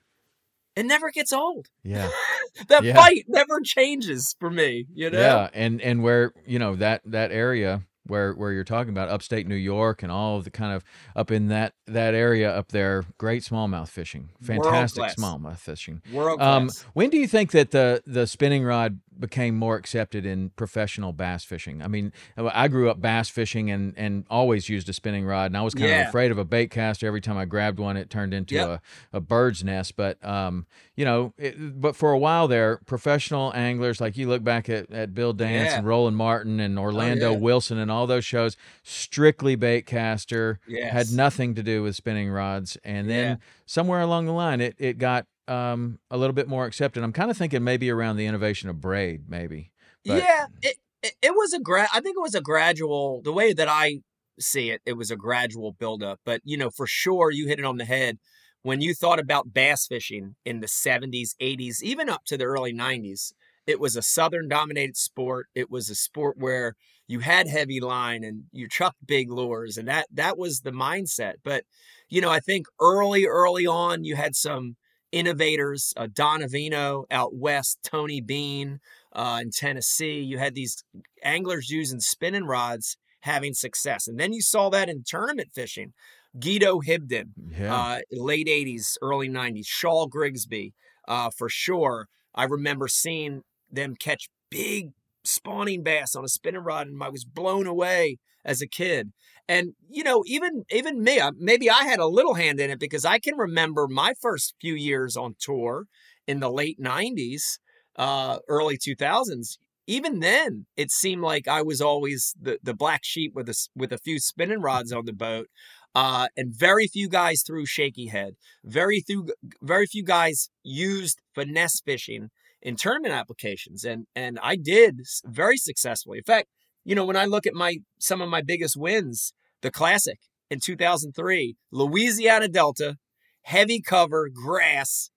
it 0.78 0.86
never 0.86 1.12
gets 1.12 1.34
old. 1.34 1.68
Yeah. 1.84 2.10
that 2.68 2.84
yeah. 2.84 2.96
fight 2.96 3.26
never 3.28 3.60
changes 3.62 4.36
for 4.40 4.50
me, 4.50 4.86
you 4.94 5.10
know. 5.10 5.20
Yeah, 5.20 5.50
and 5.54 5.82
and 5.82 6.04
where, 6.04 6.34
you 6.46 6.60
know, 6.60 6.76
that 6.76 7.02
that 7.06 7.32
area 7.32 7.82
where 8.06 8.34
where 8.34 8.52
you're 8.52 8.64
talking 8.64 8.92
about 8.92 9.10
upstate 9.10 9.48
New 9.48 9.56
York 9.56 10.04
and 10.04 10.12
all 10.12 10.38
of 10.38 10.44
the 10.44 10.50
kind 10.50 10.74
of 10.74 10.84
up 11.16 11.32
in 11.32 11.48
that 11.48 11.74
that 11.86 12.14
area 12.14 12.54
up 12.54 12.70
there, 12.70 13.06
great 13.18 13.44
smallmouth 13.44 13.90
fishing, 13.90 14.30
fantastic 14.42 15.04
smallmouth 15.06 15.58
fishing. 15.58 16.02
World 16.12 16.40
class. 16.40 16.84
Um, 16.84 16.92
when 16.94 17.10
do 17.10 17.18
you 17.18 17.28
think 17.28 17.52
that 17.52 17.72
the 17.72 18.02
the 18.06 18.28
spinning 18.28 18.64
rod 18.64 19.00
became 19.20 19.56
more 19.56 19.76
accepted 19.76 20.26
in 20.26 20.50
professional 20.52 21.14
bass 21.14 21.44
fishing? 21.44 21.82
I 21.82 21.88
mean, 21.88 22.14
I 22.38 22.68
grew 22.68 22.90
up 22.90 23.02
bass 23.02 23.30
fishing 23.30 23.70
and 23.72 23.94
and 23.98 24.26
always 24.30 24.70
used 24.70 24.90
a 24.90 24.94
spinning 24.94 25.26
rod, 25.26 25.48
and 25.48 25.58
I 25.58 25.62
was 25.62 25.74
kind 25.74 25.90
yeah. 25.90 26.02
of 26.02 26.08
afraid 26.10 26.32
of 26.32 26.38
a 26.38 26.46
bait 26.46 26.72
caster. 26.72 27.08
Every 27.08 27.22
time 27.22 27.38
I 27.38 27.46
grabbed 27.46 27.80
one, 27.80 27.98
it 27.98 28.10
turned 28.10 28.34
into 28.34 28.56
yep. 28.56 28.82
a, 29.14 29.18
a 29.18 29.22
bird's 29.22 29.64
nest. 29.64 29.96
But 29.96 30.24
um, 30.26 30.66
you 30.96 31.06
know, 31.06 31.34
it, 31.38 31.80
but 31.80 31.96
for 31.96 32.12
a 32.12 32.18
while 32.18 32.48
there, 32.48 32.80
professional 32.86 33.54
anglers 33.56 34.02
like 34.02 34.18
you 34.18 34.28
look 34.28 34.44
back 34.44 34.70
at 34.70 34.92
at 34.92 35.14
Bill 35.14 35.34
Dance 35.34 35.72
yeah. 35.72 35.78
and 35.78 35.88
Roland 35.88 36.18
Martin 36.18 36.60
and 36.60 36.78
Orlando 36.78 37.30
oh, 37.30 37.32
yeah. 37.34 37.38
Wilson 37.38 37.78
and 37.78 37.92
all 37.92 38.08
those 38.08 38.26
shows, 38.26 38.58
strictly 38.84 39.56
bait 39.56 39.86
caster, 39.86 40.60
yes. 40.68 40.92
had 40.92 41.12
nothing 41.12 41.56
to 41.56 41.64
do 41.64 41.84
with 41.84 41.96
spinning 41.96 42.30
rods, 42.30 42.78
and 42.84 43.10
then 43.10 43.40
somewhere 43.66 44.02
along 44.02 44.26
the 44.26 44.34
line, 44.34 44.62
it 44.62 44.76
it 44.78 44.98
got 44.98 45.26
um, 45.48 46.00
a 46.10 46.18
little 46.18 46.34
bit 46.34 46.48
more 46.48 46.66
accepted? 46.66 47.04
I'm 47.04 47.14
kind 47.14 47.32
of 47.32 47.38
thinking 47.38 47.64
maybe 47.64 47.90
around 47.90 48.18
the 48.18 48.26
innovation 48.26 48.70
of 48.70 48.82
braid, 48.82 49.24
maybe. 49.28 49.72
But, 50.06 50.24
yeah, 50.24 50.46
it, 50.62 50.78
it, 51.04 51.14
it 51.22 51.32
was 51.32 51.54
a 51.54 51.60
gra- 51.60 51.90
I 51.94 52.00
think 52.02 52.18
it 52.18 52.22
was 52.22 52.36
a 52.36 52.42
gradual. 52.42 53.22
The 53.24 53.34
way 53.34 53.54
that 53.54 53.68
I 53.68 54.00
see 54.40 54.70
it, 54.70 54.82
it 54.86 54.94
was 54.94 55.12
a 55.12 55.16
gradual 55.16 55.74
buildup. 55.74 56.20
But 56.26 56.42
you 56.44 56.58
know, 56.58 56.70
for 56.70 56.88
sure, 56.88 57.32
you 57.32 57.48
hit 57.48 57.60
it 57.60 57.66
on 57.66 57.78
the 57.78 57.86
head 57.86 58.18
when 58.64 58.82
you 58.82 58.94
thought 58.94 59.20
about 59.20 59.54
bass 59.54 59.88
fishing 59.88 60.36
in 60.44 60.60
the 60.60 60.68
70s, 60.68 61.30
80s, 61.42 61.82
even 61.82 62.10
up 62.10 62.26
to 62.26 62.38
the 62.38 62.46
early 62.46 62.74
90s. 62.74 63.34
It 63.66 63.80
was 63.80 63.96
a 63.96 64.02
southern 64.02 64.48
dominated 64.48 64.96
sport. 64.96 65.48
It 65.54 65.70
was 65.70 65.90
a 65.90 65.96
sport 65.96 66.38
where 66.38 66.76
you 67.08 67.20
had 67.20 67.48
heavy 67.48 67.80
line 67.80 68.24
and 68.24 68.44
you 68.52 68.68
chucked 68.70 69.06
big 69.06 69.30
lures, 69.30 69.78
and 69.78 69.88
that 69.88 70.08
that 70.14 70.38
was 70.38 70.62
the 70.62 70.72
mindset. 70.72 71.36
But 71.44 71.64
you 72.10 72.22
know, 72.22 72.30
I 72.30 72.40
think 72.40 72.68
early, 72.80 73.26
early 73.26 73.66
on, 73.66 74.04
you 74.04 74.16
had 74.16 74.36
some 74.36 74.78
innovators, 75.12 75.94
uh, 75.98 76.08
Don 76.12 76.42
Iovino 76.42 77.06
out 77.12 77.36
west, 77.36 77.80
Tony 77.84 78.22
Bean 78.22 78.80
uh, 79.14 79.40
in 79.42 79.52
Tennessee. 79.52 80.20
You 80.20 80.38
had 80.38 80.56
these 80.56 80.84
anglers 81.24 81.70
using 81.70 82.00
spinning 82.00 82.46
rods 82.46 82.98
having 83.22 83.54
success. 83.54 84.08
And 84.08 84.20
then 84.20 84.34
you 84.34 84.42
saw 84.42 84.70
that 84.70 84.90
in 84.90 85.04
tournament 85.06 85.50
fishing. 85.54 85.94
Guido 86.40 86.82
Hibdon, 86.82 87.30
yeah. 87.58 87.76
uh, 87.76 88.00
late 88.12 88.48
80s, 88.48 88.98
early 89.02 89.28
90s, 89.28 89.66
Shaw 89.66 90.06
Grigsby, 90.06 90.74
uh, 91.08 91.32
for 91.36 91.50
sure. 91.50 92.08
I 92.36 92.44
remember 92.44 92.88
seeing 92.88 93.42
them 93.72 93.96
catch 93.96 94.30
big 94.52 94.92
spawning 95.24 95.84
bass 95.84 96.16
on 96.16 96.24
a 96.24 96.30
spinning 96.30 96.62
rod, 96.64 96.88
and 96.88 97.02
I 97.04 97.10
was 97.10 97.26
blown 97.26 97.66
away 97.66 98.20
as 98.46 98.62
a 98.62 98.68
kid. 98.68 99.12
And 99.48 99.74
you 99.90 100.04
know, 100.04 100.24
even 100.26 100.64
even 100.72 101.02
me, 101.04 101.22
maybe 101.38 101.70
I 101.70 101.84
had 101.84 102.00
a 102.00 102.08
little 102.08 102.34
hand 102.36 102.60
in 102.60 102.70
it 102.70 102.80
because 102.80 103.06
I 103.06 103.20
can 103.20 103.38
remember 103.38 103.88
my 103.88 104.14
first 104.22 104.56
few 104.60 104.74
years 104.76 105.16
on 105.16 105.36
tour 105.40 105.86
in 106.28 106.40
the 106.40 106.52
late 106.52 106.80
'90s, 106.80 107.60
uh, 107.96 108.40
early 108.50 108.78
2000s. 108.78 109.58
Even 109.90 110.20
then, 110.20 110.66
it 110.76 110.92
seemed 110.92 111.22
like 111.22 111.48
I 111.48 111.62
was 111.62 111.80
always 111.82 112.34
the 112.40 112.60
the 112.62 112.74
black 112.74 113.02
sheep 113.04 113.34
with 113.36 113.48
a 113.50 113.56
with 113.76 113.94
a 113.94 113.98
few 113.98 114.20
spinning 114.20 114.62
rods 114.62 114.92
on 114.92 115.06
the 115.06 115.14
boat. 115.14 115.48
Uh, 115.96 116.28
and 116.38 116.54
very 116.56 116.88
few 116.88 117.10
guys 117.10 117.42
threw 117.46 117.66
shaky 117.66 118.08
head. 118.08 118.36
Very 118.64 119.02
few, 119.02 119.30
very 119.62 119.88
few 119.88 120.04
guys 120.04 120.50
used 120.64 121.20
finesse 121.34 121.82
fishing 121.82 122.30
in 122.62 122.76
tournament 122.76 123.14
applications, 123.14 123.84
and 123.84 124.06
and 124.16 124.38
I 124.44 124.58
did 124.58 125.02
very 125.26 125.58
successfully. 125.58 126.20
In 126.20 126.24
fact, 126.24 126.50
you 126.86 126.96
know, 126.96 127.06
when 127.06 127.18
I 127.18 127.26
look 127.26 127.48
at 127.48 127.54
my 127.54 127.78
some 128.00 128.22
of 128.22 128.30
my 128.30 128.42
biggest 128.42 128.78
wins, 128.78 129.34
the 129.62 129.72
Classic 129.72 130.20
in 130.50 130.60
2003, 130.60 131.56
Louisiana 131.72 132.48
Delta, 132.48 132.98
heavy 133.44 133.82
cover, 133.82 134.30
grass, 134.30 135.10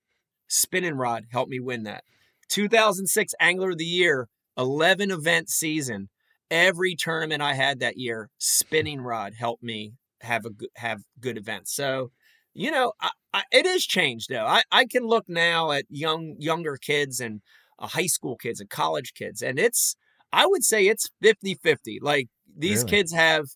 spinning 0.49 0.95
rod 0.95 1.27
helped 1.31 1.51
me 1.51 1.61
win 1.61 1.85
that. 1.85 2.05
2006 2.49 3.35
Angler 3.41 3.71
of 3.71 3.79
the 3.79 3.85
Year, 3.85 4.29
11 4.57 5.11
event 5.11 5.49
season. 5.49 6.09
Every 6.51 6.97
tournament 6.97 7.43
I 7.43 7.55
had 7.55 7.79
that 7.79 7.97
year, 7.97 8.29
spinning 8.39 9.01
rod 9.01 9.35
helped 9.39 9.63
me 9.63 9.93
have 10.23 10.45
a 10.45 10.51
good, 10.51 10.71
have 10.77 11.03
good 11.21 11.39
events. 11.39 11.73
So, 11.73 12.11
you 12.53 12.73
know, 12.73 12.93
I, 13.01 13.11
I, 13.33 13.43
it 13.53 13.67
is 13.67 13.87
changed 13.87 14.29
though. 14.31 14.47
I, 14.47 14.63
I 14.73 14.87
can 14.87 15.07
look 15.07 15.27
now 15.29 15.71
at 15.71 15.85
young 15.89 16.35
younger 16.39 16.77
kids 16.77 17.21
and 17.21 17.41
uh, 17.79 17.87
high 17.87 18.07
school 18.07 18.37
kids 18.37 18.61
and 18.61 18.69
college 18.69 19.15
kids, 19.15 19.43
and 19.43 19.61
it's 19.61 19.95
I 20.33 20.47
would 20.47 20.65
say 20.65 20.87
it's 20.89 21.11
50 21.23 21.55
50. 21.63 22.01
Like 22.03 22.29
these 22.57 22.81
really? 22.81 22.91
kids 22.91 23.13
have 23.13 23.47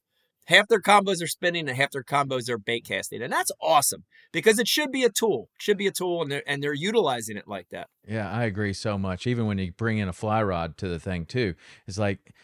half 0.46 0.68
their 0.68 0.80
combos 0.80 1.22
are 1.22 1.26
spinning 1.26 1.68
and 1.68 1.76
half 1.76 1.90
their 1.90 2.02
combos 2.02 2.48
are 2.48 2.58
bait 2.58 2.84
casting. 2.84 3.22
And 3.22 3.32
that's 3.32 3.52
awesome 3.60 4.04
because 4.32 4.58
it 4.58 4.68
should 4.68 4.90
be 4.90 5.04
a 5.04 5.10
tool. 5.10 5.48
It 5.56 5.62
should 5.62 5.78
be 5.78 5.86
a 5.86 5.92
tool 5.92 6.22
and 6.22 6.30
they're 6.30 6.42
and 6.46 6.62
they're 6.62 6.74
utilizing 6.74 7.36
it 7.36 7.48
like 7.48 7.68
that. 7.70 7.88
Yeah, 8.06 8.30
I 8.30 8.44
agree 8.44 8.72
so 8.72 8.98
much. 8.98 9.26
Even 9.26 9.46
when 9.46 9.58
you 9.58 9.72
bring 9.72 9.98
in 9.98 10.08
a 10.08 10.12
fly 10.12 10.42
rod 10.42 10.76
to 10.78 10.88
the 10.88 10.98
thing 10.98 11.26
too, 11.26 11.54
it's 11.86 11.98
like 11.98 12.34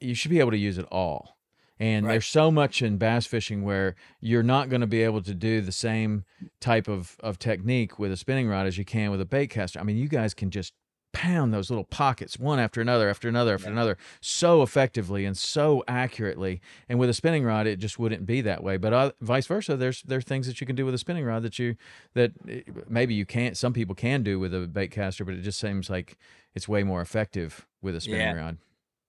you 0.00 0.14
should 0.14 0.30
be 0.30 0.40
able 0.40 0.52
to 0.52 0.58
use 0.58 0.78
it 0.78 0.86
all. 0.90 1.36
And 1.80 2.06
right. 2.06 2.14
there's 2.14 2.26
so 2.26 2.50
much 2.50 2.82
in 2.82 2.96
bass 2.96 3.26
fishing 3.26 3.62
where 3.62 3.94
you're 4.20 4.42
not 4.42 4.68
going 4.68 4.80
to 4.80 4.86
be 4.86 5.02
able 5.02 5.22
to 5.22 5.34
do 5.34 5.60
the 5.60 5.70
same 5.70 6.24
type 6.60 6.88
of, 6.88 7.16
of 7.20 7.38
technique 7.38 8.00
with 8.00 8.10
a 8.10 8.16
spinning 8.16 8.48
rod 8.48 8.66
as 8.66 8.76
you 8.76 8.84
can 8.84 9.12
with 9.12 9.20
a 9.20 9.24
bait 9.24 9.48
caster. 9.48 9.78
I 9.78 9.84
mean, 9.84 9.96
you 9.96 10.08
guys 10.08 10.34
can 10.34 10.50
just 10.50 10.72
pound 11.12 11.52
those 11.52 11.70
little 11.70 11.84
pockets 11.84 12.38
one 12.38 12.58
after 12.58 12.80
another 12.80 13.08
after 13.08 13.28
another 13.28 13.54
after 13.54 13.66
yeah. 13.66 13.72
another 13.72 13.98
so 14.20 14.62
effectively 14.62 15.24
and 15.24 15.36
so 15.36 15.82
accurately 15.88 16.60
and 16.88 16.98
with 16.98 17.08
a 17.08 17.14
spinning 17.14 17.44
rod 17.44 17.66
it 17.66 17.78
just 17.78 17.98
wouldn't 17.98 18.26
be 18.26 18.40
that 18.40 18.62
way 18.62 18.76
but 18.76 18.92
uh, 18.92 19.10
vice 19.20 19.46
versa 19.46 19.76
there's 19.76 20.02
there's 20.02 20.24
things 20.24 20.46
that 20.46 20.60
you 20.60 20.66
can 20.66 20.76
do 20.76 20.84
with 20.84 20.94
a 20.94 20.98
spinning 20.98 21.24
rod 21.24 21.42
that 21.42 21.58
you 21.58 21.76
that 22.14 22.32
eh, 22.48 22.60
maybe 22.88 23.14
you 23.14 23.24
can't 23.24 23.56
some 23.56 23.72
people 23.72 23.94
can 23.94 24.22
do 24.22 24.38
with 24.38 24.54
a 24.54 24.66
bait 24.66 24.88
caster 24.88 25.24
but 25.24 25.34
it 25.34 25.42
just 25.42 25.58
seems 25.58 25.88
like 25.88 26.18
it's 26.54 26.68
way 26.68 26.82
more 26.82 27.00
effective 27.00 27.66
with 27.80 27.96
a 27.96 28.00
spinning 28.00 28.20
yeah. 28.20 28.32
rod 28.32 28.58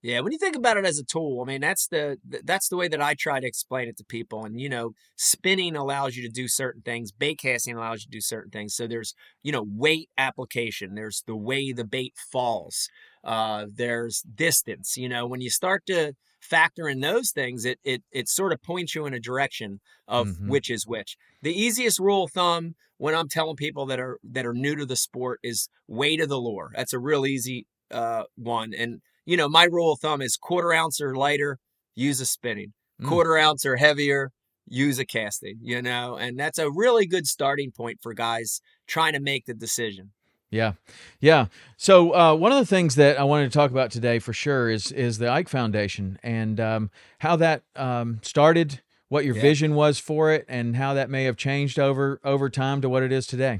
yeah, 0.01 0.21
when 0.21 0.31
you 0.31 0.37
think 0.37 0.55
about 0.55 0.77
it 0.77 0.85
as 0.85 0.97
a 0.97 1.03
tool, 1.03 1.41
I 1.41 1.45
mean 1.45 1.61
that's 1.61 1.87
the 1.87 2.17
that's 2.43 2.69
the 2.69 2.77
way 2.77 2.87
that 2.87 3.01
I 3.01 3.15
try 3.15 3.39
to 3.39 3.47
explain 3.47 3.89
it 3.89 3.97
to 3.97 4.05
people. 4.05 4.45
And 4.45 4.59
you 4.59 4.69
know, 4.69 4.93
spinning 5.17 5.75
allows 5.75 6.15
you 6.15 6.23
to 6.23 6.33
do 6.33 6.47
certain 6.47 6.81
things, 6.81 7.11
bait 7.11 7.39
casting 7.39 7.75
allows 7.75 8.01
you 8.01 8.05
to 8.05 8.17
do 8.17 8.21
certain 8.21 8.51
things. 8.51 8.75
So 8.75 8.87
there's 8.87 9.13
you 9.43 9.51
know 9.51 9.65
weight 9.67 10.09
application, 10.17 10.95
there's 10.95 11.23
the 11.27 11.35
way 11.35 11.73
the 11.73 11.83
bait 11.83 12.13
falls, 12.15 12.87
uh, 13.25 13.65
there's 13.73 14.21
distance. 14.21 14.95
You 14.95 15.09
know, 15.09 15.27
when 15.27 15.41
you 15.41 15.49
start 15.49 15.85
to 15.87 16.13
factor 16.39 16.87
in 16.87 17.01
those 17.01 17.31
things, 17.31 17.65
it 17.65 17.79
it 17.83 18.01
it 18.11 18.29
sort 18.29 18.53
of 18.53 18.63
points 18.63 18.95
you 18.95 19.05
in 19.05 19.13
a 19.13 19.19
direction 19.19 19.81
of 20.07 20.27
mm-hmm. 20.27 20.49
which 20.49 20.69
is 20.69 20.87
which. 20.87 21.17
The 21.41 21.53
easiest 21.53 21.99
rule 21.99 22.23
of 22.23 22.31
thumb 22.31 22.75
when 22.97 23.15
I'm 23.15 23.27
telling 23.27 23.57
people 23.57 23.85
that 23.87 23.99
are 23.99 24.17
that 24.23 24.45
are 24.45 24.53
new 24.53 24.77
to 24.77 24.85
the 24.85 24.95
sport 24.95 25.41
is 25.43 25.67
weight 25.87 26.21
of 26.21 26.29
the 26.29 26.37
lure. 26.37 26.71
That's 26.73 26.93
a 26.93 26.99
real 26.99 27.25
easy 27.25 27.67
uh, 27.91 28.23
one 28.37 28.73
and 28.73 29.01
you 29.29 29.37
know, 29.37 29.47
my 29.47 29.65
rule 29.65 29.93
of 29.93 29.99
thumb 29.99 30.23
is 30.23 30.37
quarter 30.37 30.73
ounce 30.73 30.99
or 30.99 31.15
lighter, 31.15 31.59
use 31.93 32.19
a 32.19 32.25
spinning. 32.25 32.73
Mm. 32.99 33.07
Quarter 33.07 33.37
ounce 33.37 33.63
or 33.63 33.75
heavier, 33.75 34.31
use 34.67 34.97
a 34.97 35.05
casting, 35.05 35.59
you 35.61 35.83
know, 35.83 36.15
and 36.15 36.39
that's 36.39 36.57
a 36.57 36.71
really 36.71 37.05
good 37.05 37.27
starting 37.27 37.71
point 37.71 37.99
for 38.01 38.15
guys 38.15 38.59
trying 38.87 39.13
to 39.13 39.19
make 39.19 39.45
the 39.45 39.53
decision. 39.53 40.13
Yeah, 40.49 40.73
yeah. 41.19 41.45
So 41.77 42.15
uh, 42.15 42.33
one 42.33 42.51
of 42.51 42.57
the 42.57 42.65
things 42.65 42.95
that 42.95 43.19
I 43.19 43.23
wanted 43.23 43.51
to 43.51 43.55
talk 43.55 43.69
about 43.69 43.91
today 43.91 44.17
for 44.17 44.33
sure 44.33 44.67
is 44.67 44.91
is 44.91 45.19
the 45.19 45.29
Ike 45.29 45.47
Foundation 45.47 46.17
and 46.23 46.59
um, 46.59 46.89
how 47.19 47.35
that 47.35 47.61
um, 47.75 48.17
started, 48.23 48.81
what 49.09 49.25
your 49.25 49.35
yeah. 49.35 49.43
vision 49.43 49.75
was 49.75 49.99
for 49.99 50.31
it, 50.31 50.45
and 50.49 50.75
how 50.75 50.95
that 50.95 51.07
may 51.11 51.25
have 51.25 51.37
changed 51.37 51.77
over 51.77 52.19
over 52.23 52.49
time 52.49 52.81
to 52.81 52.89
what 52.89 53.03
it 53.03 53.11
is 53.11 53.27
today. 53.27 53.59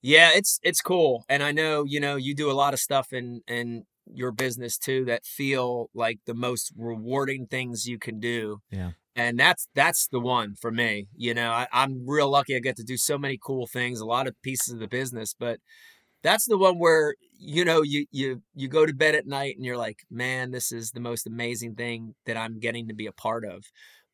Yeah, 0.00 0.30
it's 0.34 0.58
it's 0.62 0.80
cool, 0.80 1.26
and 1.28 1.42
I 1.42 1.52
know 1.52 1.84
you 1.84 2.00
know 2.00 2.16
you 2.16 2.34
do 2.34 2.50
a 2.50 2.56
lot 2.56 2.72
of 2.72 2.80
stuff 2.80 3.12
in 3.12 3.42
in 3.46 3.84
your 4.14 4.32
business 4.32 4.78
too 4.78 5.04
that 5.06 5.24
feel 5.24 5.90
like 5.94 6.18
the 6.26 6.34
most 6.34 6.72
rewarding 6.76 7.46
things 7.46 7.86
you 7.86 7.98
can 7.98 8.20
do. 8.20 8.60
Yeah. 8.70 8.92
And 9.16 9.38
that's 9.38 9.68
that's 9.74 10.06
the 10.06 10.20
one 10.20 10.54
for 10.60 10.70
me. 10.70 11.08
You 11.16 11.34
know, 11.34 11.50
I, 11.50 11.66
I'm 11.72 12.08
real 12.08 12.30
lucky 12.30 12.56
I 12.56 12.60
get 12.60 12.76
to 12.76 12.84
do 12.84 12.96
so 12.96 13.18
many 13.18 13.38
cool 13.42 13.66
things, 13.66 14.00
a 14.00 14.06
lot 14.06 14.26
of 14.26 14.40
pieces 14.42 14.74
of 14.74 14.80
the 14.80 14.88
business, 14.88 15.34
but 15.38 15.58
that's 16.22 16.46
the 16.46 16.58
one 16.58 16.78
where 16.78 17.14
you 17.38 17.64
know 17.64 17.82
you 17.82 18.06
you 18.10 18.42
you 18.54 18.68
go 18.68 18.86
to 18.86 18.94
bed 18.94 19.14
at 19.14 19.26
night 19.26 19.56
and 19.56 19.64
you're 19.64 19.76
like, 19.76 20.00
man, 20.10 20.50
this 20.50 20.72
is 20.72 20.90
the 20.90 21.00
most 21.00 21.26
amazing 21.26 21.74
thing 21.74 22.14
that 22.26 22.36
I'm 22.36 22.60
getting 22.60 22.88
to 22.88 22.94
be 22.94 23.06
a 23.06 23.12
part 23.12 23.44
of. 23.44 23.64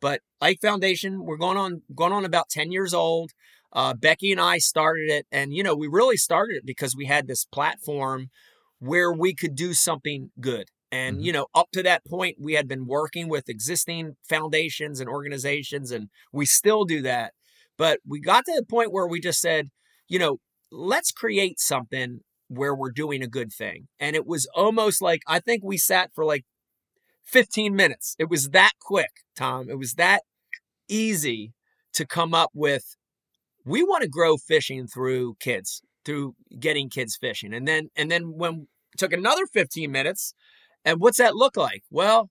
But 0.00 0.20
Ike 0.40 0.60
Foundation, 0.60 1.24
we're 1.24 1.36
going 1.36 1.56
on 1.56 1.82
going 1.94 2.12
on 2.12 2.24
about 2.24 2.48
10 2.50 2.70
years 2.70 2.94
old. 2.94 3.32
Uh, 3.72 3.94
Becky 3.94 4.32
and 4.32 4.40
I 4.40 4.58
started 4.58 5.10
it, 5.10 5.26
and 5.30 5.52
you 5.52 5.62
know 5.62 5.74
we 5.74 5.88
really 5.88 6.16
started 6.16 6.56
it 6.56 6.66
because 6.66 6.96
we 6.96 7.06
had 7.06 7.26
this 7.26 7.44
platform 7.44 8.30
where 8.78 9.12
we 9.12 9.34
could 9.34 9.54
do 9.54 9.74
something 9.74 10.30
good. 10.40 10.68
And, 10.92 11.16
mm-hmm. 11.16 11.24
you 11.24 11.32
know, 11.32 11.46
up 11.54 11.70
to 11.72 11.82
that 11.82 12.04
point, 12.06 12.36
we 12.40 12.54
had 12.54 12.68
been 12.68 12.86
working 12.86 13.28
with 13.28 13.48
existing 13.48 14.16
foundations 14.28 15.00
and 15.00 15.08
organizations, 15.08 15.90
and 15.90 16.08
we 16.32 16.46
still 16.46 16.84
do 16.84 17.02
that. 17.02 17.32
But 17.76 18.00
we 18.06 18.20
got 18.20 18.44
to 18.46 18.54
the 18.56 18.64
point 18.64 18.92
where 18.92 19.06
we 19.06 19.20
just 19.20 19.40
said, 19.40 19.70
you 20.08 20.18
know, 20.18 20.38
let's 20.70 21.10
create 21.10 21.60
something 21.60 22.20
where 22.48 22.74
we're 22.74 22.92
doing 22.92 23.22
a 23.22 23.28
good 23.28 23.52
thing. 23.52 23.88
And 23.98 24.14
it 24.14 24.26
was 24.26 24.46
almost 24.54 25.02
like, 25.02 25.22
I 25.26 25.40
think 25.40 25.64
we 25.64 25.76
sat 25.76 26.10
for 26.14 26.24
like 26.24 26.44
15 27.24 27.74
minutes. 27.74 28.14
It 28.18 28.30
was 28.30 28.50
that 28.50 28.72
quick, 28.80 29.10
Tom. 29.36 29.68
It 29.68 29.78
was 29.78 29.94
that 29.94 30.22
easy 30.88 31.52
to 31.94 32.06
come 32.06 32.34
up 32.34 32.50
with. 32.54 32.96
We 33.64 33.82
want 33.82 34.02
to 34.02 34.08
grow 34.08 34.36
fishing 34.36 34.86
through 34.86 35.36
kids 35.40 35.82
through 36.06 36.34
getting 36.58 36.88
kids 36.88 37.16
fishing. 37.16 37.52
And 37.52 37.68
then 37.68 37.90
and 37.96 38.10
then 38.10 38.32
when 38.36 38.68
took 38.96 39.12
another 39.12 39.46
15 39.46 39.92
minutes, 39.92 40.32
and 40.84 41.00
what's 41.00 41.18
that 41.18 41.36
look 41.36 41.56
like? 41.56 41.82
Well, 41.90 42.30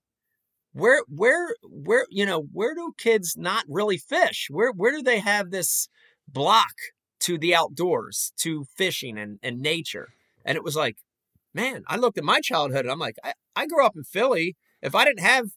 where 0.72 1.02
where 1.06 1.54
where 1.62 2.06
you 2.10 2.26
know, 2.26 2.48
where 2.52 2.74
do 2.74 2.92
kids 2.98 3.36
not 3.36 3.64
really 3.68 3.98
fish? 3.98 4.48
Where 4.50 4.72
where 4.72 4.90
do 4.90 5.02
they 5.02 5.20
have 5.20 5.50
this 5.50 5.88
block 6.26 6.74
to 7.20 7.38
the 7.38 7.54
outdoors, 7.54 8.32
to 8.38 8.64
fishing 8.76 9.16
and, 9.18 9.38
and 9.42 9.60
nature? 9.60 10.08
And 10.44 10.56
it 10.56 10.64
was 10.64 10.74
like, 10.74 10.96
man, 11.54 11.84
I 11.86 11.96
looked 11.96 12.18
at 12.18 12.24
my 12.24 12.40
childhood 12.40 12.84
and 12.84 12.90
I'm 12.90 12.98
like, 12.98 13.16
I, 13.22 13.34
I 13.54 13.66
grew 13.66 13.84
up 13.84 13.96
in 13.96 14.04
Philly. 14.04 14.56
If 14.82 14.94
I 14.94 15.04
didn't 15.04 15.20
have 15.20 15.50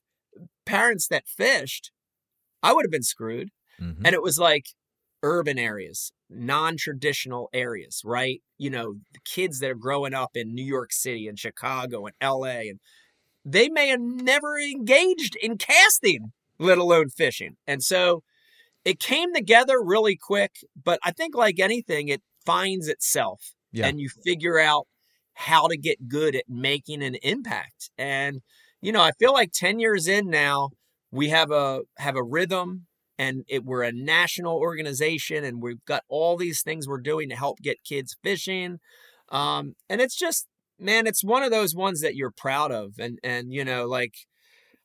parents 0.66 1.08
that 1.08 1.28
fished, 1.28 1.92
I 2.62 2.74
would 2.74 2.86
have 2.86 2.92
been 2.92 3.04
screwed. 3.04 3.50
Mm-hmm. 3.82 4.06
And 4.06 4.14
it 4.14 4.22
was 4.22 4.40
like 4.40 4.68
urban 5.24 5.58
areas 5.58 6.12
non-traditional 6.30 7.50
areas, 7.54 8.02
right? 8.06 8.42
You 8.58 8.70
know, 8.70 8.96
the 9.14 9.20
kids 9.26 9.60
that 9.60 9.72
are 9.72 9.76
growing 9.76 10.14
up 10.14 10.32
in 10.36 10.54
New 10.54 10.66
York 10.66 10.92
City 10.94 11.28
and 11.28 11.40
Chicago 11.40 12.06
and 12.06 12.16
LA 12.22 12.70
and 12.70 12.80
they 13.46 13.70
may 13.70 13.90
have 13.90 14.02
never 14.02 14.60
engaged 14.60 15.36
in 15.42 15.58
casting, 15.58 16.34
let 16.60 16.78
alone 16.78 17.10
fishing. 17.10 17.58
And 17.68 17.84
so 17.84 18.24
it 18.86 19.00
came 19.00 19.34
together 19.34 19.82
really 19.84 20.18
quick, 20.18 20.58
but 20.82 21.00
I 21.04 21.12
think 21.12 21.36
like 21.36 21.60
anything 21.60 22.08
it 22.10 22.22
finds 22.46 22.88
itself 22.88 23.54
Yeah. 23.72 23.90
and 23.90 24.00
you 24.00 24.10
figure 24.10 24.60
out 24.60 24.88
how 25.34 25.68
to 25.68 25.78
get 25.78 26.08
good 26.08 26.36
at 26.36 26.46
making 26.50 27.04
an 27.04 27.16
impact. 27.24 27.92
And 27.98 28.42
you 28.82 28.92
know, 28.94 29.02
I 29.02 29.12
feel 29.20 29.34
like 29.34 29.52
10 29.54 29.80
years 29.80 30.08
in 30.08 30.30
now, 30.30 30.70
we 31.12 31.30
have 31.30 31.52
a 31.52 31.82
have 31.98 32.16
a 32.16 32.24
rhythm 32.24 32.88
and 33.20 33.44
it, 33.50 33.66
we're 33.66 33.84
a 33.84 33.92
national 33.94 34.58
organization 34.58 35.44
and 35.44 35.62
we've 35.62 35.86
got 35.86 36.04
all 36.10 36.38
these 36.38 36.64
things 36.64 36.88
we're 36.88 37.02
doing 37.02 37.30
to 37.30 37.36
help 37.36 37.60
get 37.60 37.84
kids 37.84 38.18
fishing 38.24 38.80
um, 39.32 39.76
and 39.90 40.02
it's 40.02 40.18
just 40.18 40.48
man 40.80 41.08
it's 41.08 41.24
one 41.24 41.44
of 41.44 41.52
those 41.52 41.76
ones 41.76 42.02
that 42.02 42.16
you're 42.16 42.32
proud 42.32 42.72
of 42.72 42.94
and 43.00 43.20
and 43.24 43.54
you 43.54 43.66
know 43.66 43.86
like 43.86 44.16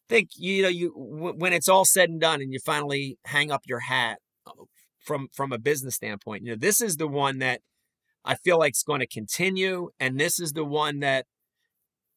think 0.08 0.30
you 0.36 0.62
know 0.62 0.68
you 0.68 0.92
w- 0.94 1.34
when 1.38 1.52
it's 1.52 1.68
all 1.68 1.84
said 1.84 2.10
and 2.10 2.20
done 2.20 2.42
and 2.42 2.52
you 2.52 2.58
finally 2.64 3.18
hang 3.26 3.50
up 3.50 3.62
your 3.66 3.80
hat 3.80 4.18
uh, 4.46 4.52
from 5.00 5.28
from 5.32 5.52
a 5.52 5.58
business 5.58 5.94
standpoint 5.96 6.44
you 6.44 6.50
know 6.50 6.58
this 6.58 6.80
is 6.80 6.96
the 6.96 7.08
one 7.08 7.38
that 7.38 7.60
i 8.24 8.34
feel 8.34 8.58
like 8.58 8.74
is 8.74 8.82
going 8.82 9.00
to 9.00 9.06
continue 9.06 9.90
and 10.00 10.18
this 10.20 10.40
is 10.40 10.52
the 10.52 10.64
one 10.64 11.00
that 11.00 11.26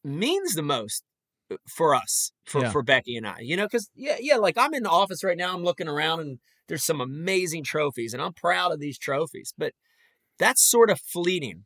means 0.04 0.54
the 0.54 0.62
most 0.62 1.04
for 1.66 1.94
us 1.94 2.32
for 2.46 2.62
Yeah. 2.62 2.70
for 2.70 2.82
becky 2.82 3.16
and 3.16 3.26
i 3.26 3.36
you 3.40 3.56
know 3.56 3.66
because 3.66 3.90
yeah 3.94 4.16
yeah 4.20 4.36
like 4.36 4.58
i'm 4.58 4.74
in 4.74 4.82
the 4.82 4.90
office 4.90 5.24
right 5.24 5.36
now 5.36 5.54
i'm 5.54 5.64
looking 5.64 5.88
around 5.88 6.20
and 6.20 6.38
there's 6.68 6.84
some 6.84 7.00
amazing 7.00 7.64
trophies 7.64 8.12
and 8.12 8.22
i'm 8.22 8.34
proud 8.34 8.72
of 8.72 8.80
these 8.80 8.98
trophies 8.98 9.54
but 9.56 9.72
that's 10.38 10.62
sort 10.62 10.90
of 10.90 11.00
fleeting 11.00 11.64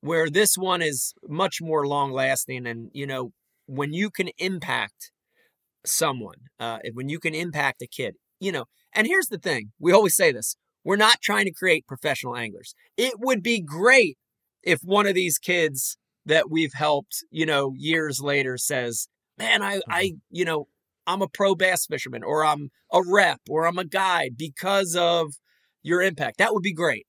where 0.00 0.30
this 0.30 0.56
one 0.56 0.80
is 0.80 1.12
much 1.28 1.58
more 1.60 1.86
long 1.86 2.10
lasting 2.12 2.66
and 2.66 2.90
you 2.92 3.06
know 3.06 3.32
when 3.66 3.92
you 3.92 4.10
can 4.10 4.30
impact 4.38 5.10
someone 5.84 6.36
uh, 6.58 6.78
when 6.92 7.08
you 7.08 7.18
can 7.18 7.34
impact 7.34 7.82
a 7.82 7.86
kid 7.86 8.14
you 8.40 8.50
know 8.52 8.64
and 8.94 9.06
here's 9.06 9.28
the 9.28 9.38
thing 9.38 9.72
we 9.78 9.92
always 9.92 10.16
say 10.16 10.32
this 10.32 10.56
we're 10.84 10.96
not 10.96 11.20
trying 11.20 11.44
to 11.44 11.52
create 11.52 11.86
professional 11.86 12.36
anglers 12.36 12.74
it 12.96 13.14
would 13.18 13.42
be 13.42 13.60
great 13.60 14.16
if 14.62 14.80
one 14.82 15.06
of 15.06 15.14
these 15.14 15.38
kids 15.38 15.96
that 16.26 16.50
we've 16.50 16.74
helped 16.74 17.24
you 17.30 17.46
know 17.46 17.72
years 17.76 18.20
later 18.20 18.56
says 18.58 19.08
man 19.38 19.62
i 19.62 19.76
mm-hmm. 19.76 19.92
i 19.92 20.12
you 20.30 20.44
know 20.44 20.68
i'm 21.06 21.22
a 21.22 21.28
pro 21.28 21.54
bass 21.54 21.86
fisherman 21.86 22.22
or 22.22 22.44
i'm 22.44 22.70
a 22.92 23.02
rep 23.06 23.40
or 23.48 23.66
i'm 23.66 23.78
a 23.78 23.84
guide 23.84 24.36
because 24.36 24.96
of 24.96 25.34
your 25.82 26.02
impact. 26.02 26.38
That 26.38 26.52
would 26.52 26.62
be 26.62 26.74
great. 26.74 27.06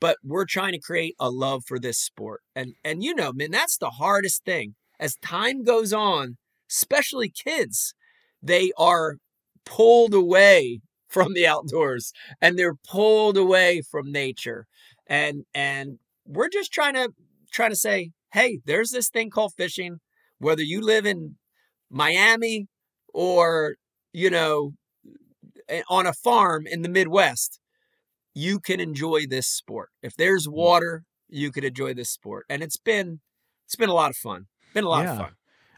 But 0.00 0.18
we're 0.22 0.44
trying 0.44 0.72
to 0.72 0.78
create 0.78 1.16
a 1.18 1.30
love 1.30 1.62
for 1.66 1.78
this 1.78 1.98
sport. 1.98 2.42
And 2.54 2.74
and 2.84 3.02
you 3.02 3.14
know 3.14 3.32
man 3.32 3.50
that's 3.50 3.78
the 3.78 3.90
hardest 3.90 4.44
thing. 4.44 4.74
As 5.00 5.16
time 5.16 5.64
goes 5.64 5.92
on 5.92 6.36
especially 6.70 7.30
kids 7.30 7.94
they 8.42 8.70
are 8.76 9.16
pulled 9.64 10.12
away 10.12 10.80
from 11.08 11.32
the 11.32 11.46
outdoors 11.46 12.12
and 12.42 12.58
they're 12.58 12.74
pulled 12.74 13.36
away 13.36 13.80
from 13.80 14.12
nature. 14.12 14.66
And 15.06 15.44
and 15.54 15.98
we're 16.26 16.50
just 16.50 16.72
trying 16.72 16.94
to 16.94 17.12
trying 17.52 17.70
to 17.70 17.76
say 17.76 18.10
hey 18.32 18.60
there's 18.66 18.90
this 18.90 19.08
thing 19.08 19.30
called 19.30 19.54
fishing. 19.56 19.98
Whether 20.38 20.62
you 20.62 20.80
live 20.80 21.06
in 21.06 21.36
miami 21.90 22.68
or 23.14 23.76
you 24.12 24.30
know 24.30 24.72
eh, 25.68 25.82
on 25.88 26.06
a 26.06 26.12
farm 26.12 26.66
in 26.66 26.82
the 26.82 26.88
midwest 26.88 27.60
you 28.34 28.60
can 28.60 28.80
enjoy 28.80 29.26
this 29.26 29.46
sport 29.48 29.90
if 30.02 30.14
there's 30.16 30.48
Mm. 30.56 30.72
water 30.74 31.04
you 31.28 31.52
could 31.52 31.64
enjoy 31.64 31.94
this 31.94 32.10
sport 32.10 32.46
and 32.48 32.62
it's 32.62 32.78
been 32.78 33.20
it's 33.66 33.76
been 33.76 33.90
a 33.90 33.94
lot 33.94 34.10
of 34.10 34.16
fun 34.16 34.46
been 34.74 34.84
a 34.84 34.88
lot 34.88 35.04
Yeah. 35.04 35.10
of 35.10 35.10
fun 35.10 35.32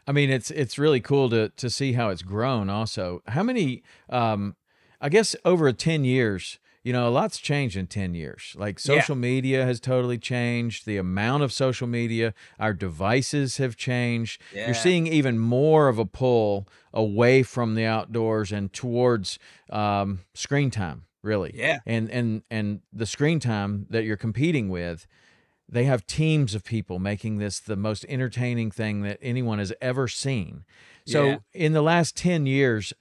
I 0.07 0.11
mean, 0.13 0.29
it's 0.31 0.51
it's 0.51 0.79
really 0.79 0.99
cool 1.01 1.29
to 1.29 1.49
to 1.49 1.69
see 1.69 1.93
how 1.93 2.09
it's 2.09 2.23
grown. 2.23 2.69
Also, 2.69 3.21
how 3.27 3.43
many? 3.43 3.83
Um, 4.09 4.55
I 5.01 5.09
guess 5.09 5.35
over 5.45 5.71
ten 5.73 6.03
years, 6.05 6.59
you 6.83 6.91
know, 6.93 7.07
a 7.07 7.11
lot's 7.11 7.37
changed 7.39 7.77
in 7.77 7.87
ten 7.87 8.13
years. 8.15 8.55
Like 8.57 8.77
Yeah. 8.79 8.95
social 8.97 9.15
media 9.15 9.65
has 9.65 9.79
totally 9.79 10.17
changed. 10.17 10.85
The 10.85 10.97
amount 10.97 11.43
of 11.43 11.51
social 11.53 11.87
media, 11.87 12.33
our 12.59 12.73
devices 12.73 13.57
have 13.57 13.75
changed. 13.75 14.41
Yeah. 14.53 14.65
You're 14.65 14.75
seeing 14.75 15.05
even 15.07 15.37
more 15.39 15.87
of 15.89 15.99
a 15.99 16.05
pull 16.05 16.67
away 16.93 17.43
from 17.43 17.75
the 17.75 17.85
outdoors 17.85 18.51
and 18.51 18.71
towards 18.73 19.37
um, 19.69 20.21
screen 20.33 20.71
time. 20.71 21.03
Really, 21.23 21.51
Yeah. 21.53 21.79
And 21.85 22.09
and 22.09 22.41
and 22.49 22.81
the 22.91 23.05
screen 23.05 23.39
time 23.39 23.85
that 23.91 24.03
you're 24.05 24.17
competing 24.17 24.69
with 24.69 25.05
they 25.73 25.85
have 25.85 26.05
teams 26.05 26.53
of 26.53 26.65
people 26.65 26.99
making 26.99 27.37
this 27.37 27.57
the 27.61 27.77
most 27.77 28.05
entertaining 28.09 28.69
thing 28.71 29.03
that 29.03 29.17
anyone 29.21 29.57
has 29.57 29.71
ever 29.79 30.05
seen. 30.07 30.65
So 31.05 31.25
Yeah. 31.25 31.37
in 31.53 31.71
the 31.71 31.81
last 31.81 32.17
10 32.17 32.45
years, 32.45 32.91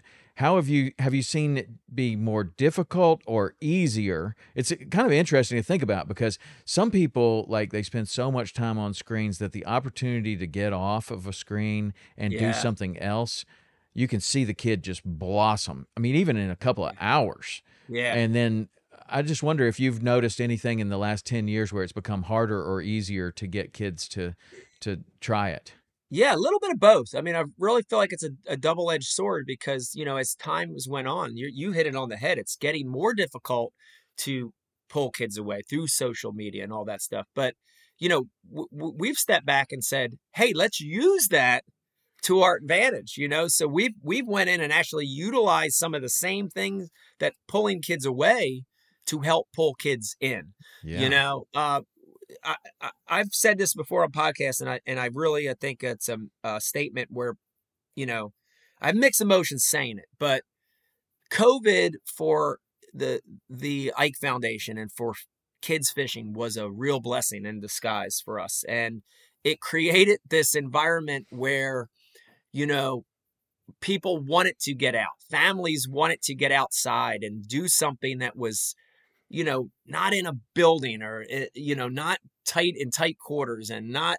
how 0.41 0.57
have 0.57 0.69
you 0.69 0.93
have 0.99 1.13
you 1.13 1.23
seen 1.23 1.59
it 1.59 1.69
be 1.95 2.17
more 2.17 2.45
difficult 2.45 3.23
or 3.27 3.55
easier? 3.61 4.35
It's 4.55 4.73
uh, 4.73 4.77
kind 4.91 5.07
of 5.07 5.13
interesting 5.13 5.59
to 5.59 5.63
think 5.63 5.83
about 5.83 6.09
because 6.09 6.39
some 6.65 6.91
people 6.91 7.45
like 7.49 7.73
they 7.73 7.83
spend 7.83 8.09
so 8.09 8.33
much 8.33 8.55
time 8.55 8.79
on 8.79 8.95
screens 8.95 9.37
that 9.39 9.53
the 9.53 9.67
opportunity 9.67 10.37
to 10.37 10.47
get 10.47 10.73
off 10.73 11.11
of 11.11 11.27
a 11.27 11.33
screen 11.33 11.93
and 12.17 12.33
Yeah. 12.33 12.39
do 12.41 12.53
something 12.55 12.99
else, 12.99 13.45
you 13.93 14.09
can 14.09 14.21
see 14.21 14.45
the 14.45 14.55
kid 14.55 14.83
just 14.83 15.05
blossom. 15.05 15.87
I 15.97 16.01
mean 16.01 16.17
even 16.17 16.37
in 16.39 16.51
a 16.51 16.57
couple 16.57 16.87
of 16.87 16.97
hours. 17.01 17.63
yeah 17.89 18.15
And 18.15 18.35
then 18.35 18.69
I 19.11 19.23
just 19.23 19.43
wonder 19.43 19.67
if 19.67 19.79
you've 19.79 20.03
noticed 20.03 20.41
anything 20.41 20.79
in 20.79 20.89
the 20.89 20.97
last 20.99 21.27
10 21.27 21.49
years 21.49 21.73
where 21.73 21.83
it's 21.85 21.93
become 21.93 22.23
harder 22.25 22.63
or 22.63 22.81
easier 22.81 23.31
to 23.33 23.47
get 23.47 23.73
kids 23.75 24.09
to 24.11 24.35
to 24.81 25.01
try 25.21 25.51
it. 25.51 25.75
Yeah, 26.13 26.35
a 26.35 26.37
little 26.37 26.59
bit 26.59 26.73
of 26.73 26.81
both. 26.81 27.15
I 27.15 27.21
mean, 27.21 27.37
I 27.37 27.45
really 27.57 27.83
feel 27.83 27.99
like 27.99 28.13
it's 28.13 28.25
a, 28.25 28.31
a 28.49 28.57
double 28.57 28.91
edged 28.91 29.07
sword 29.07 29.45
because, 29.47 29.93
you 29.95 30.05
know, 30.05 30.17
as 30.17 30.35
time 30.35 30.75
went 30.89 31.07
on, 31.07 31.37
you, 31.37 31.49
you 31.53 31.71
hit 31.71 31.87
it 31.87 31.95
on 31.95 32.09
the 32.09 32.17
head. 32.17 32.37
It's 32.37 32.57
getting 32.57 32.91
more 32.91 33.15
difficult 33.15 33.73
to 34.19 34.53
pull 34.89 35.13
kids 35.13 35.39
away 35.39 35.63
through 35.69 35.87
social 35.87 36.33
media 36.33 36.65
and 36.65 36.73
all 36.73 36.85
that 36.87 37.01
stuff. 37.01 37.27
But, 37.33 37.55
you 38.01 38.09
know, 38.09 38.25
w- 38.49 38.67
w- 38.73 38.97
we've 38.99 39.17
stepped 39.17 39.47
back 39.47 39.69
and 39.71 39.85
said, 39.85 40.15
hey, 40.35 40.53
let's 40.53 40.81
use 40.81 41.29
that 41.29 41.63
to 42.23 42.41
our 42.41 42.57
advantage, 42.57 43.15
you 43.17 43.29
know? 43.29 43.47
So 43.47 43.69
we've, 43.69 43.95
we've 44.03 44.27
went 44.27 44.51
in 44.51 44.61
and 44.61 44.73
actually 44.73 45.07
utilized 45.07 45.75
some 45.77 45.95
of 45.95 46.03
the 46.03 46.09
same 46.09 46.49
things 46.49 46.91
that 47.21 47.35
pulling 47.47 47.83
kids 47.83 48.05
away 48.05 48.65
to 49.07 49.21
help 49.21 49.47
pull 49.55 49.75
kids 49.75 50.17
in. 50.21 50.55
Yeah. 50.83 51.03
You 51.03 51.09
know, 51.09 51.45
uh, 51.55 51.83
I, 52.45 52.57
I've 53.09 53.33
said 53.33 53.59
this 53.59 53.75
before 53.75 54.03
on 54.03 54.13
podcasts, 54.13 54.61
and 54.61 54.71
I 54.71 54.81
and 54.87 54.99
I 55.01 55.11
really 55.13 55.49
I 55.49 55.55
think 55.55 55.83
it's 55.83 56.09
a, 56.09 56.19
a 56.45 56.61
statement 56.61 57.09
where, 57.11 57.37
you 57.97 58.07
know, 58.07 58.33
I 58.81 58.89
have 58.89 58.97
mixed 58.97 59.21
emotions 59.21 59.65
saying 59.65 59.99
it, 59.99 60.07
but 60.19 60.45
COVID 61.33 61.95
for 62.05 62.59
the 62.93 63.21
the 63.49 63.93
Ike 63.97 64.17
Foundation 64.21 64.79
and 64.79 64.91
for 64.93 65.15
kids 65.63 65.91
fishing 65.91 66.33
was 66.33 66.57
a 66.57 66.71
real 66.71 67.01
blessing 67.01 67.45
in 67.45 67.61
disguise 67.61 68.21
for 68.25 68.41
us, 68.41 68.65
and 68.69 69.03
it 69.45 69.61
created 69.61 70.21
this 70.29 70.55
environment 70.55 71.27
where, 71.31 71.89
you 72.53 72.67
know, 72.67 73.05
people 73.81 74.19
wanted 74.23 74.59
to 74.61 74.75
get 74.75 74.95
out, 74.95 75.21
families 75.31 75.87
wanted 75.89 76.23
to 76.23 76.35
get 76.35 76.53
outside 76.53 77.23
and 77.23 77.47
do 77.47 77.69
something 77.69 78.19
that 78.19 78.37
was 78.37 78.75
you 79.31 79.45
know, 79.45 79.71
not 79.87 80.13
in 80.15 80.27
a 80.27 80.35
building 80.55 81.03
or 81.03 81.25
eh, 81.31 81.47
you 81.55 81.75
know, 81.77 81.89
not 81.89 82.19
tight 82.47 82.75
in 82.77 82.91
tight 82.91 83.19
quarters 83.19 83.71
and 83.71 83.91
not, 83.91 84.19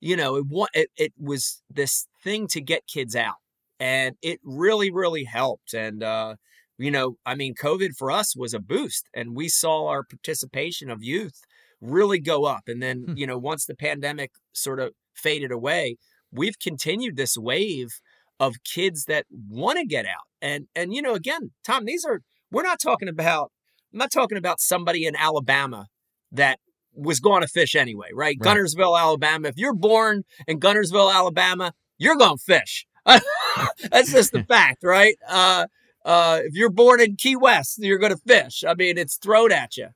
you 0.00 0.16
know, 0.16 0.36
it 0.36 0.46
it, 0.74 0.90
it 0.96 1.12
was 1.18 1.62
this 1.70 2.06
thing 2.24 2.48
to 2.48 2.60
get 2.60 2.86
kids 2.86 3.16
out, 3.16 3.36
and 3.80 4.16
it 4.22 4.40
really 4.44 4.90
really 4.90 5.24
helped. 5.24 5.74
And 5.74 6.02
uh, 6.02 6.36
you 6.78 6.90
know, 6.90 7.16
I 7.26 7.34
mean, 7.34 7.54
COVID 7.54 7.90
for 7.98 8.10
us 8.10 8.36
was 8.36 8.54
a 8.54 8.60
boost, 8.60 9.08
and 9.14 9.36
we 9.36 9.48
saw 9.48 9.86
our 9.88 10.04
participation 10.04 10.90
of 10.90 11.02
youth 11.02 11.40
really 11.80 12.20
go 12.20 12.44
up. 12.44 12.62
And 12.66 12.82
then 12.82 13.06
Hmm. 13.06 13.14
you 13.16 13.26
know, 13.26 13.38
once 13.38 13.66
the 13.66 13.76
pandemic 13.76 14.32
sort 14.52 14.80
of 14.80 14.92
faded 15.14 15.52
away, 15.52 15.96
we've 16.32 16.58
continued 16.58 17.16
this 17.16 17.36
wave 17.38 17.88
of 18.40 18.56
kids 18.64 19.04
that 19.06 19.26
want 19.30 19.78
to 19.78 19.86
get 19.86 20.06
out. 20.06 20.26
And 20.40 20.68
and 20.74 20.94
you 20.94 21.02
know, 21.02 21.14
again, 21.14 21.52
Tom, 21.66 21.84
these 21.84 22.04
are 22.04 22.20
we're 22.50 22.62
not 22.62 22.78
talking 22.82 23.08
about 23.08 23.52
I'm 23.92 23.98
not 23.98 24.10
talking 24.12 24.38
about 24.38 24.60
somebody 24.60 25.06
in 25.06 25.16
Alabama 25.16 25.86
that 26.32 26.58
was 26.94 27.20
going 27.20 27.42
to 27.42 27.48
fish 27.48 27.74
anyway, 27.74 28.08
right? 28.12 28.36
Right. 28.40 28.56
Guntersville, 28.56 28.98
Alabama. 28.98 29.48
If 29.48 29.54
you're 29.56 29.74
born 29.74 30.24
in 30.46 30.60
Guntersville, 30.60 31.12
Alabama, 31.14 31.72
you're 31.96 32.16
going 32.16 32.36
to 32.36 32.42
fish. 32.42 32.86
That's 33.06 34.12
just 34.12 34.32
the 34.32 34.42
fact, 34.48 34.82
right? 34.82 35.16
Uh, 35.28 35.66
uh, 36.04 36.40
if 36.44 36.54
you're 36.54 36.70
born 36.70 37.00
in 37.00 37.16
Key 37.16 37.36
West, 37.36 37.78
you're 37.78 37.98
going 37.98 38.12
to 38.12 38.20
fish. 38.26 38.64
I 38.66 38.74
mean, 38.74 38.98
it's 38.98 39.16
thrown 39.16 39.52
at 39.52 39.76
you. 39.76 39.88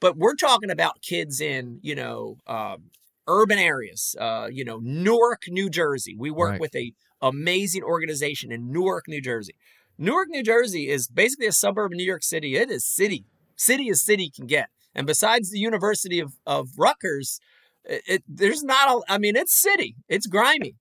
But 0.00 0.16
we're 0.16 0.34
talking 0.34 0.70
about 0.70 1.00
kids 1.02 1.40
in, 1.40 1.78
you 1.82 1.94
know, 1.94 2.36
um, 2.46 2.90
urban 3.28 3.58
areas. 3.58 4.16
Uh, 4.20 4.48
you 4.50 4.64
know, 4.64 4.80
Newark, 4.82 5.42
New 5.48 5.70
Jersey. 5.70 6.16
We 6.18 6.30
work 6.30 6.52
Right. 6.52 6.60
with 6.60 6.74
a 6.74 6.92
amazing 7.20 7.82
organization 7.84 8.50
in 8.50 8.72
Newark, 8.72 9.04
New 9.06 9.20
Jersey. 9.20 9.54
Newark, 9.98 10.28
New 10.30 10.42
Jersey 10.42 10.88
is 10.88 11.06
basically 11.06 11.46
a 11.46 11.52
suburb 11.52 11.92
of 11.92 11.96
New 11.96 12.04
York 12.04 12.24
City. 12.24 12.56
It 12.56 12.68
is 12.70 12.84
city, 12.84 13.26
city 13.56 13.88
as 13.90 14.04
city 14.04 14.30
can 14.34 14.46
get. 14.46 14.68
And 14.94 15.06
besides 15.06 15.50
the 15.50 15.58
University 15.58 16.20
of, 16.20 16.34
of 16.46 16.68
Rutgers, 16.76 17.40
it, 17.84 18.02
it 18.06 18.22
there's 18.28 18.62
not 18.62 18.88
a, 18.88 19.12
I 19.12 19.18
mean, 19.18 19.36
it's 19.36 19.54
city, 19.54 19.96
it's 20.08 20.26
grimy. 20.26 20.76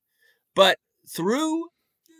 But 0.55 0.77
through 1.09 1.69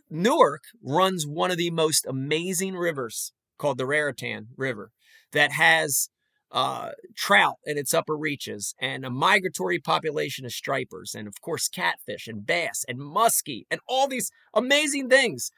Newark 0.09 0.63
runs 0.83 1.25
one 1.25 1.51
of 1.51 1.57
the 1.57 1.71
most 1.71 2.05
amazing 2.05 2.75
rivers 2.75 3.33
called 3.57 3.77
the 3.77 3.85
Raritan 3.85 4.47
River 4.57 4.91
that 5.31 5.53
has 5.53 6.09
uh, 6.51 6.89
trout 7.15 7.55
in 7.65 7.77
its 7.77 7.93
upper 7.93 8.17
reaches 8.17 8.75
and 8.81 9.05
a 9.05 9.09
migratory 9.09 9.79
population 9.79 10.45
of 10.45 10.51
stripers 10.51 11.15
and 11.15 11.27
of 11.27 11.39
course 11.41 11.69
catfish 11.69 12.27
and 12.27 12.45
bass 12.45 12.83
and 12.89 12.99
muskie 12.99 13.63
and 13.71 13.79
all 13.87 14.07
these 14.07 14.31
amazing 14.53 15.07
things 15.07 15.49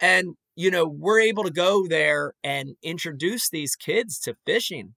and 0.00 0.34
you 0.60 0.70
know 0.70 0.86
we're 0.86 1.20
able 1.20 1.44
to 1.44 1.50
go 1.50 1.86
there 1.86 2.34
and 2.42 2.76
introduce 2.82 3.48
these 3.48 3.76
kids 3.76 4.18
to 4.20 4.34
fishing 4.46 4.94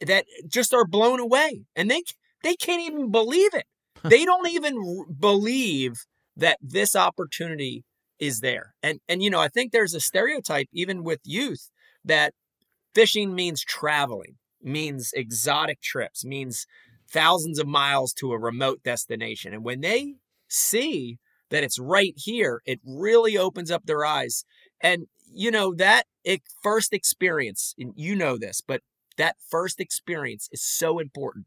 that 0.00 0.24
just 0.48 0.74
are 0.74 0.86
blown 0.86 1.20
away 1.20 1.62
and 1.76 1.90
they 1.90 2.02
they 2.42 2.54
can't 2.56 2.82
even 2.82 3.10
believe 3.10 3.54
it 3.54 3.66
they 4.02 4.24
don't 4.24 4.48
even 4.48 5.04
believe 5.18 5.92
that 6.36 6.58
this 6.60 6.94
opportunity 6.96 7.84
is 8.18 8.40
there 8.40 8.74
and 8.82 9.00
and 9.08 9.22
you 9.22 9.30
know 9.30 9.40
i 9.40 9.48
think 9.48 9.72
there's 9.72 9.94
a 9.94 10.00
stereotype 10.00 10.66
even 10.72 11.02
with 11.02 11.20
youth 11.24 11.70
that 12.04 12.32
fishing 12.94 13.34
means 13.34 13.62
traveling 13.62 14.36
means 14.64 15.12
exotic 15.14 15.80
trips, 15.80 16.24
means 16.24 16.66
thousands 17.10 17.58
of 17.58 17.66
miles 17.66 18.12
to 18.14 18.32
a 18.32 18.38
remote 18.38 18.82
destination. 18.82 19.52
And 19.52 19.64
when 19.64 19.80
they 19.80 20.14
see 20.48 21.18
that 21.50 21.62
it's 21.62 21.78
right 21.78 22.14
here, 22.16 22.62
it 22.64 22.80
really 22.84 23.36
opens 23.36 23.70
up 23.70 23.84
their 23.84 24.04
eyes. 24.04 24.44
And 24.84 25.06
you 25.32 25.50
know 25.50 25.74
that 25.74 26.04
first 26.62 26.92
experience, 26.92 27.74
and 27.78 27.92
you 27.96 28.14
know 28.14 28.38
this, 28.38 28.60
but 28.60 28.82
that 29.16 29.36
first 29.50 29.80
experience 29.80 30.48
is 30.52 30.62
so 30.62 30.98
important. 30.98 31.46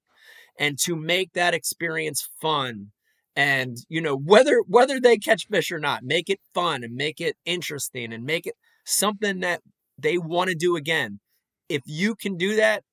And 0.60 0.78
to 0.80 0.95
make 0.95 1.34
that 1.34 1.54
experience 1.54 2.28
fun 2.41 2.91
and 3.36 3.78
you 3.88 4.02
know 4.02 4.17
whether 4.17 4.63
whether 4.67 5.00
they 5.00 5.17
catch 5.17 5.47
fish 5.47 5.71
or 5.71 5.80
not, 5.80 6.04
make 6.04 6.30
it 6.30 6.39
fun 6.54 6.84
and 6.84 6.95
make 6.95 7.21
it 7.21 7.38
interesting 7.45 8.12
and 8.12 8.26
make 8.26 8.47
it 8.47 8.56
something 8.84 9.39
that 9.41 9.62
they 9.97 10.17
want 10.17 10.50
to 10.50 10.56
do 10.56 10.76
again. 10.76 11.19
If 11.69 11.84
you 11.86 12.15
can 12.15 12.38
do 12.38 12.56
that, 12.56 12.84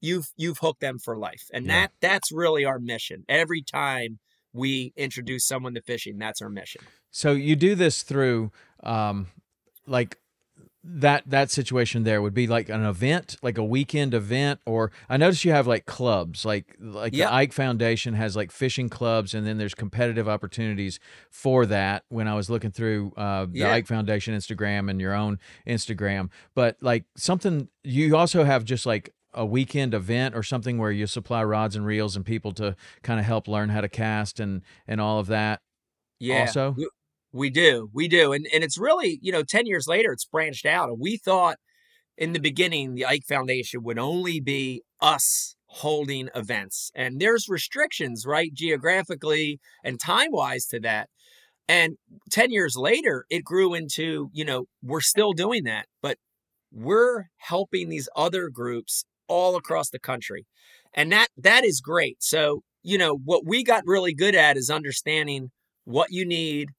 you've 0.00 0.32
you've 0.36 0.58
hooked 0.58 0.80
them 0.80 0.98
for 0.98 1.16
life 1.16 1.44
and 1.52 1.66
yeah. 1.66 1.80
that 1.80 1.92
that's 2.00 2.32
really 2.32 2.64
our 2.64 2.78
mission 2.78 3.24
every 3.28 3.62
time 3.62 4.18
we 4.52 4.92
introduce 4.96 5.46
someone 5.46 5.74
to 5.74 5.82
fishing 5.82 6.18
that's 6.18 6.40
our 6.40 6.48
mission 6.48 6.80
so 7.10 7.32
you 7.32 7.56
do 7.56 7.74
this 7.74 8.02
through 8.02 8.50
um 8.82 9.26
like 9.88 10.18
that 10.84 11.22
that 11.26 11.50
situation 11.50 12.04
there 12.04 12.22
would 12.22 12.32
be 12.32 12.46
like 12.46 12.68
an 12.68 12.84
event 12.84 13.36
like 13.42 13.58
a 13.58 13.64
weekend 13.64 14.14
event 14.14 14.60
or 14.64 14.92
i 15.08 15.16
notice 15.16 15.44
you 15.44 15.50
have 15.50 15.66
like 15.66 15.86
clubs 15.86 16.44
like 16.44 16.76
like 16.80 17.12
yep. 17.12 17.28
the 17.28 17.34
ike 17.34 17.52
foundation 17.52 18.14
has 18.14 18.36
like 18.36 18.50
fishing 18.50 18.88
clubs 18.88 19.34
and 19.34 19.46
then 19.46 19.58
there's 19.58 19.74
competitive 19.74 20.28
opportunities 20.28 21.00
for 21.30 21.66
that 21.66 22.04
when 22.08 22.28
i 22.28 22.34
was 22.34 22.48
looking 22.48 22.70
through 22.70 23.12
uh, 23.16 23.44
the 23.44 23.58
yeah. 23.58 23.72
ike 23.72 23.86
foundation 23.86 24.34
instagram 24.34 24.88
and 24.88 25.00
your 25.00 25.14
own 25.14 25.38
instagram 25.66 26.30
but 26.54 26.76
like 26.80 27.04
something 27.16 27.68
you 27.82 28.16
also 28.16 28.44
have 28.44 28.64
just 28.64 28.86
like 28.86 29.12
a 29.34 29.44
weekend 29.44 29.92
event 29.92 30.34
or 30.34 30.42
something 30.42 30.78
where 30.78 30.92
you 30.92 31.06
supply 31.06 31.42
rods 31.44 31.76
and 31.76 31.84
reels 31.84 32.16
and 32.16 32.24
people 32.24 32.52
to 32.52 32.74
kind 33.02 33.20
of 33.20 33.26
help 33.26 33.46
learn 33.46 33.68
how 33.68 33.80
to 33.80 33.88
cast 33.88 34.40
and 34.40 34.62
and 34.86 35.00
all 35.00 35.18
of 35.18 35.26
that 35.26 35.60
yeah 36.20 36.40
also 36.40 36.74
we, 37.32 37.50
do 37.50 37.90
we 37.92 38.08
do 38.08 38.32
and 38.32 38.46
and 38.52 38.64
it's 38.64 38.78
really 38.78 39.18
you 39.22 39.32
know 39.32 39.42
10 39.42 39.66
years 39.66 39.86
later 39.86 40.12
it's 40.12 40.24
branched 40.24 40.66
out 40.66 40.88
and 40.88 40.98
we 41.00 41.16
thought 41.16 41.56
in 42.16 42.32
the 42.32 42.40
beginning 42.40 42.94
the 42.94 43.04
ike 43.04 43.24
foundation 43.28 43.82
would 43.82 43.98
only 43.98 44.40
be 44.40 44.82
us 45.00 45.54
holding 45.66 46.28
events 46.34 46.90
and 46.94 47.20
there's 47.20 47.46
restrictions 47.48 48.24
right 48.26 48.54
geographically 48.54 49.60
and 49.84 50.00
time 50.00 50.30
wise 50.30 50.66
to 50.66 50.80
that 50.80 51.08
and 51.68 51.96
10 52.30 52.50
years 52.50 52.76
later 52.76 53.24
it 53.28 53.44
grew 53.44 53.74
into 53.74 54.30
you 54.32 54.44
know 54.44 54.64
we're 54.82 55.00
still 55.00 55.32
doing 55.32 55.64
that 55.64 55.86
but 56.00 56.16
we're 56.72 57.26
helping 57.38 57.88
these 57.88 58.08
other 58.16 58.48
groups 58.48 59.04
all 59.28 59.56
across 59.56 59.90
the 59.90 59.98
country. 59.98 60.46
And 60.94 61.12
that 61.12 61.28
that 61.36 61.64
is 61.64 61.80
great. 61.80 62.16
So, 62.22 62.62
you 62.82 62.98
know, 62.98 63.18
what 63.24 63.46
we 63.46 63.62
got 63.62 63.82
really 63.86 64.14
good 64.14 64.34
at 64.34 64.56
is 64.56 64.70
understanding 64.70 65.50
what 65.84 66.08
you 66.10 66.26
need, 66.26 66.70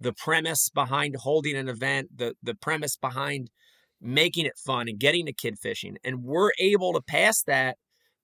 the 0.00 0.12
premise 0.12 0.68
behind 0.68 1.16
holding 1.16 1.56
an 1.56 1.68
event, 1.68 2.16
the 2.16 2.34
the 2.42 2.54
premise 2.54 2.96
behind 2.96 3.50
making 4.00 4.46
it 4.46 4.56
fun 4.56 4.88
and 4.88 4.98
getting 4.98 5.24
the 5.24 5.32
kid 5.32 5.58
fishing. 5.58 5.96
And 6.04 6.22
we're 6.22 6.52
able 6.58 6.92
to 6.92 7.00
pass 7.00 7.42
that 7.44 7.76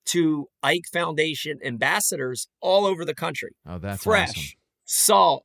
to 0.07 0.47
Ike 0.63 0.85
Foundation 0.93 1.59
ambassadors 1.65 2.49
all 2.61 2.85
over 2.87 3.05
the 3.05 3.15
country. 3.15 3.57
Oh, 3.67 3.79
that's 3.79 4.03
fresh, 4.03 4.31
awesome. 4.31 4.59
salt, 4.85 5.45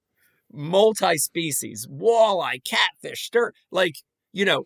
multi-species, 0.52 1.88
walleye, 1.92 2.64
catfish, 2.64 3.26
stir, 3.26 3.54
like, 3.72 3.96
you 4.34 4.46
know, 4.46 4.66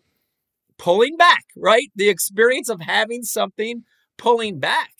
pulling 0.78 1.16
back, 1.16 1.44
right? 1.56 1.88
The 1.94 2.08
experience 2.08 2.68
of 2.68 2.80
having 2.80 3.22
something 3.22 3.82
pulling 4.18 4.58
back. 4.58 4.90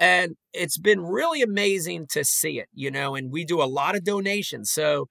And 0.00 0.36
it's 0.52 0.78
been 0.78 1.02
really 1.02 1.42
amazing 1.42 2.06
to 2.10 2.24
see 2.24 2.58
it, 2.58 2.68
you 2.74 2.90
know, 2.90 3.14
and 3.14 3.30
we 3.30 3.44
do 3.44 3.62
a 3.62 3.64
lot 3.64 3.94
of 3.94 4.04
donations. 4.04 4.70
So, 4.70 5.08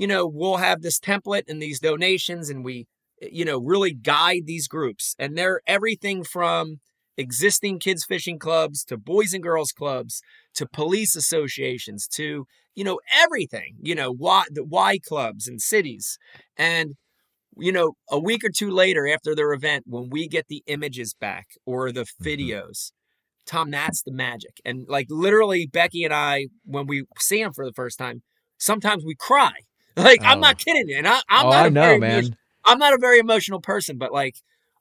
you 0.00 0.06
know, 0.06 0.26
we'll 0.26 0.56
have 0.56 0.80
this 0.80 0.98
template 0.98 1.42
and 1.46 1.60
these 1.60 1.78
donations 1.78 2.48
and 2.48 2.64
we, 2.64 2.86
you 3.20 3.44
know, 3.44 3.58
really 3.58 3.92
guide 3.92 4.46
these 4.46 4.66
groups. 4.66 5.14
And 5.18 5.36
they're 5.36 5.60
everything 5.66 6.24
from 6.24 6.80
existing 7.18 7.80
kids 7.80 8.06
fishing 8.06 8.38
clubs 8.38 8.82
to 8.86 8.96
boys 8.96 9.34
and 9.34 9.42
girls 9.42 9.72
clubs 9.72 10.22
to 10.54 10.66
police 10.66 11.14
associations 11.14 12.08
to, 12.14 12.46
you 12.74 12.82
know, 12.82 12.98
everything, 13.14 13.74
you 13.82 13.94
know, 13.94 14.10
Y, 14.10 14.44
the 14.50 14.64
Y 14.64 14.98
clubs 15.06 15.46
and 15.46 15.60
cities. 15.60 16.16
And 16.56 16.94
you 17.58 17.72
know, 17.72 17.92
a 18.08 18.18
week 18.18 18.42
or 18.42 18.48
two 18.48 18.70
later 18.70 19.06
after 19.06 19.34
their 19.34 19.52
event, 19.52 19.84
when 19.86 20.08
we 20.08 20.28
get 20.28 20.46
the 20.48 20.62
images 20.66 21.12
back 21.12 21.46
or 21.66 21.92
the 21.92 22.04
mm-hmm. 22.04 22.26
videos, 22.26 22.92
Tom, 23.44 23.70
that's 23.70 24.02
the 24.02 24.12
magic. 24.12 24.62
And 24.64 24.86
like 24.88 25.08
literally, 25.10 25.68
Becky 25.70 26.04
and 26.04 26.14
I, 26.14 26.46
when 26.64 26.86
we 26.86 27.04
see 27.18 27.42
them 27.42 27.52
for 27.52 27.66
the 27.66 27.74
first 27.74 27.98
time, 27.98 28.22
sometimes 28.56 29.04
we 29.04 29.14
cry. 29.14 29.52
Like 30.04 30.20
oh. 30.22 30.26
I'm 30.26 30.40
not 30.40 30.56
oh. 30.56 30.64
kidding 30.64 30.88
you, 30.88 30.98
and 30.98 31.06
I, 31.06 31.16
am 31.28 31.46
oh, 31.46 31.50
not. 31.50 31.66
I 31.66 31.68
know, 31.68 31.98
man. 31.98 32.36
I'm 32.64 32.78
not 32.78 32.94
a 32.94 32.98
very 32.98 33.18
emotional 33.18 33.60
person, 33.60 33.98
but 33.98 34.12
like 34.12 34.36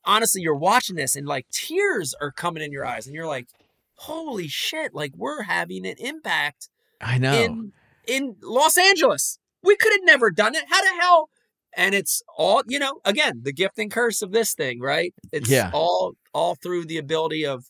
honestly, 0.05 0.41
you're 0.41 0.55
watching 0.55 0.95
this 0.95 1.15
and 1.15 1.27
like 1.27 1.47
tears 1.49 2.15
are 2.19 2.32
coming 2.32 2.63
in 2.63 2.71
your 2.71 2.86
eyes, 2.86 3.05
and 3.05 3.15
you're 3.15 3.27
like, 3.27 3.47
"Holy 3.95 4.47
shit!" 4.47 4.93
Like 4.93 5.13
we're 5.15 5.43
having 5.43 5.86
an 5.86 5.95
impact. 5.97 6.69
I 7.01 7.17
know. 7.17 7.34
In 7.34 7.73
in 8.08 8.36
Los 8.41 8.77
Angeles, 8.77 9.39
we 9.63 9.75
could 9.75 9.93
have 9.93 10.03
never 10.03 10.32
done 10.32 10.55
it. 10.55 10.63
How 10.69 10.82
the 10.82 11.01
hell 11.01 11.29
and 11.75 11.95
it's 11.95 12.21
all 12.38 12.63
you 12.67 12.79
know 12.79 12.99
again 13.05 13.41
the 13.43 13.53
gift 13.53 13.77
and 13.77 13.91
curse 13.91 14.21
of 14.21 14.32
this 14.32 14.53
thing 14.53 14.79
right 14.79 15.13
it's 15.32 15.49
yeah. 15.49 15.71
all 15.73 16.13
all 16.34 16.55
through 16.55 16.86
the 16.86 16.97
ability 16.97 17.45
of 17.45 17.65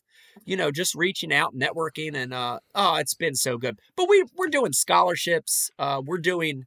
you 0.45 0.55
know 0.55 0.71
just 0.71 0.95
reaching 0.95 1.33
out 1.33 1.55
networking 1.55 2.15
and 2.15 2.33
uh 2.33 2.59
oh 2.75 2.95
it's 2.95 3.13
been 3.13 3.35
so 3.35 3.57
good 3.57 3.79
but 3.95 4.07
we 4.09 4.23
we're 4.35 4.47
doing 4.47 4.73
scholarships 4.73 5.69
uh 5.79 6.01
we're 6.03 6.17
doing 6.17 6.65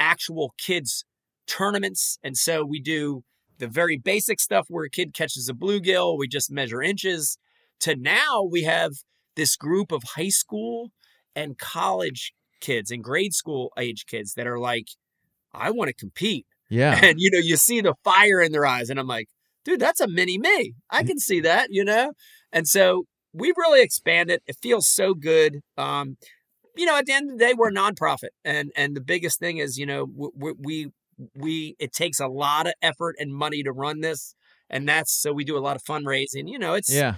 actual 0.00 0.54
kids 0.58 1.04
tournaments 1.46 2.18
and 2.22 2.36
so 2.36 2.64
we 2.64 2.80
do 2.80 3.22
the 3.58 3.66
very 3.66 3.96
basic 3.96 4.38
stuff 4.38 4.66
where 4.68 4.84
a 4.84 4.90
kid 4.90 5.14
catches 5.14 5.48
a 5.48 5.54
bluegill 5.54 6.18
we 6.18 6.28
just 6.28 6.50
measure 6.50 6.82
inches 6.82 7.38
to 7.80 7.96
now 7.96 8.42
we 8.42 8.62
have 8.64 8.92
this 9.34 9.56
group 9.56 9.90
of 9.90 10.02
high 10.16 10.28
school 10.28 10.90
and 11.34 11.58
college 11.58 12.32
kids 12.60 12.90
and 12.90 13.02
grade 13.02 13.32
school 13.32 13.72
age 13.78 14.04
kids 14.06 14.34
that 14.34 14.46
are 14.46 14.58
like 14.58 14.88
i 15.54 15.70
want 15.70 15.88
to 15.88 15.94
compete 15.94 16.46
yeah. 16.68 16.98
And, 17.02 17.20
you 17.20 17.30
know, 17.30 17.38
you 17.38 17.56
see 17.56 17.80
the 17.80 17.94
fire 18.04 18.40
in 18.40 18.52
their 18.52 18.66
eyes. 18.66 18.90
And 18.90 18.98
I'm 18.98 19.06
like, 19.06 19.28
dude, 19.64 19.80
that's 19.80 20.00
a 20.00 20.08
mini 20.08 20.38
me. 20.38 20.74
I 20.90 21.02
can 21.02 21.18
see 21.18 21.40
that, 21.40 21.68
you 21.70 21.84
know? 21.84 22.12
And 22.52 22.66
so 22.66 23.04
we've 23.32 23.56
really 23.56 23.82
expanded. 23.82 24.40
It 24.46 24.56
feels 24.62 24.88
so 24.88 25.14
good. 25.14 25.60
Um, 25.76 26.16
you 26.78 26.86
know, 26.86 26.96
at 26.96 27.06
the 27.06 27.12
end 27.12 27.30
of 27.30 27.38
the 27.38 27.44
day, 27.44 27.54
we're 27.54 27.68
a 27.68 27.72
nonprofit. 27.72 28.30
And, 28.44 28.70
and 28.76 28.96
the 28.96 29.00
biggest 29.00 29.38
thing 29.38 29.58
is, 29.58 29.76
you 29.76 29.84
know, 29.84 30.06
we, 30.34 30.52
we, 30.58 30.90
we, 31.34 31.76
it 31.78 31.92
takes 31.92 32.20
a 32.20 32.28
lot 32.28 32.66
of 32.66 32.74
effort 32.80 33.16
and 33.18 33.34
money 33.34 33.62
to 33.64 33.72
run 33.72 34.00
this. 34.00 34.34
And 34.70 34.88
that's, 34.88 35.12
so 35.12 35.32
we 35.32 35.44
do 35.44 35.56
a 35.56 35.60
lot 35.60 35.76
of 35.76 35.82
fundraising, 35.82 36.48
you 36.48 36.58
know, 36.58 36.74
it's, 36.74 36.92
yeah, 36.92 37.16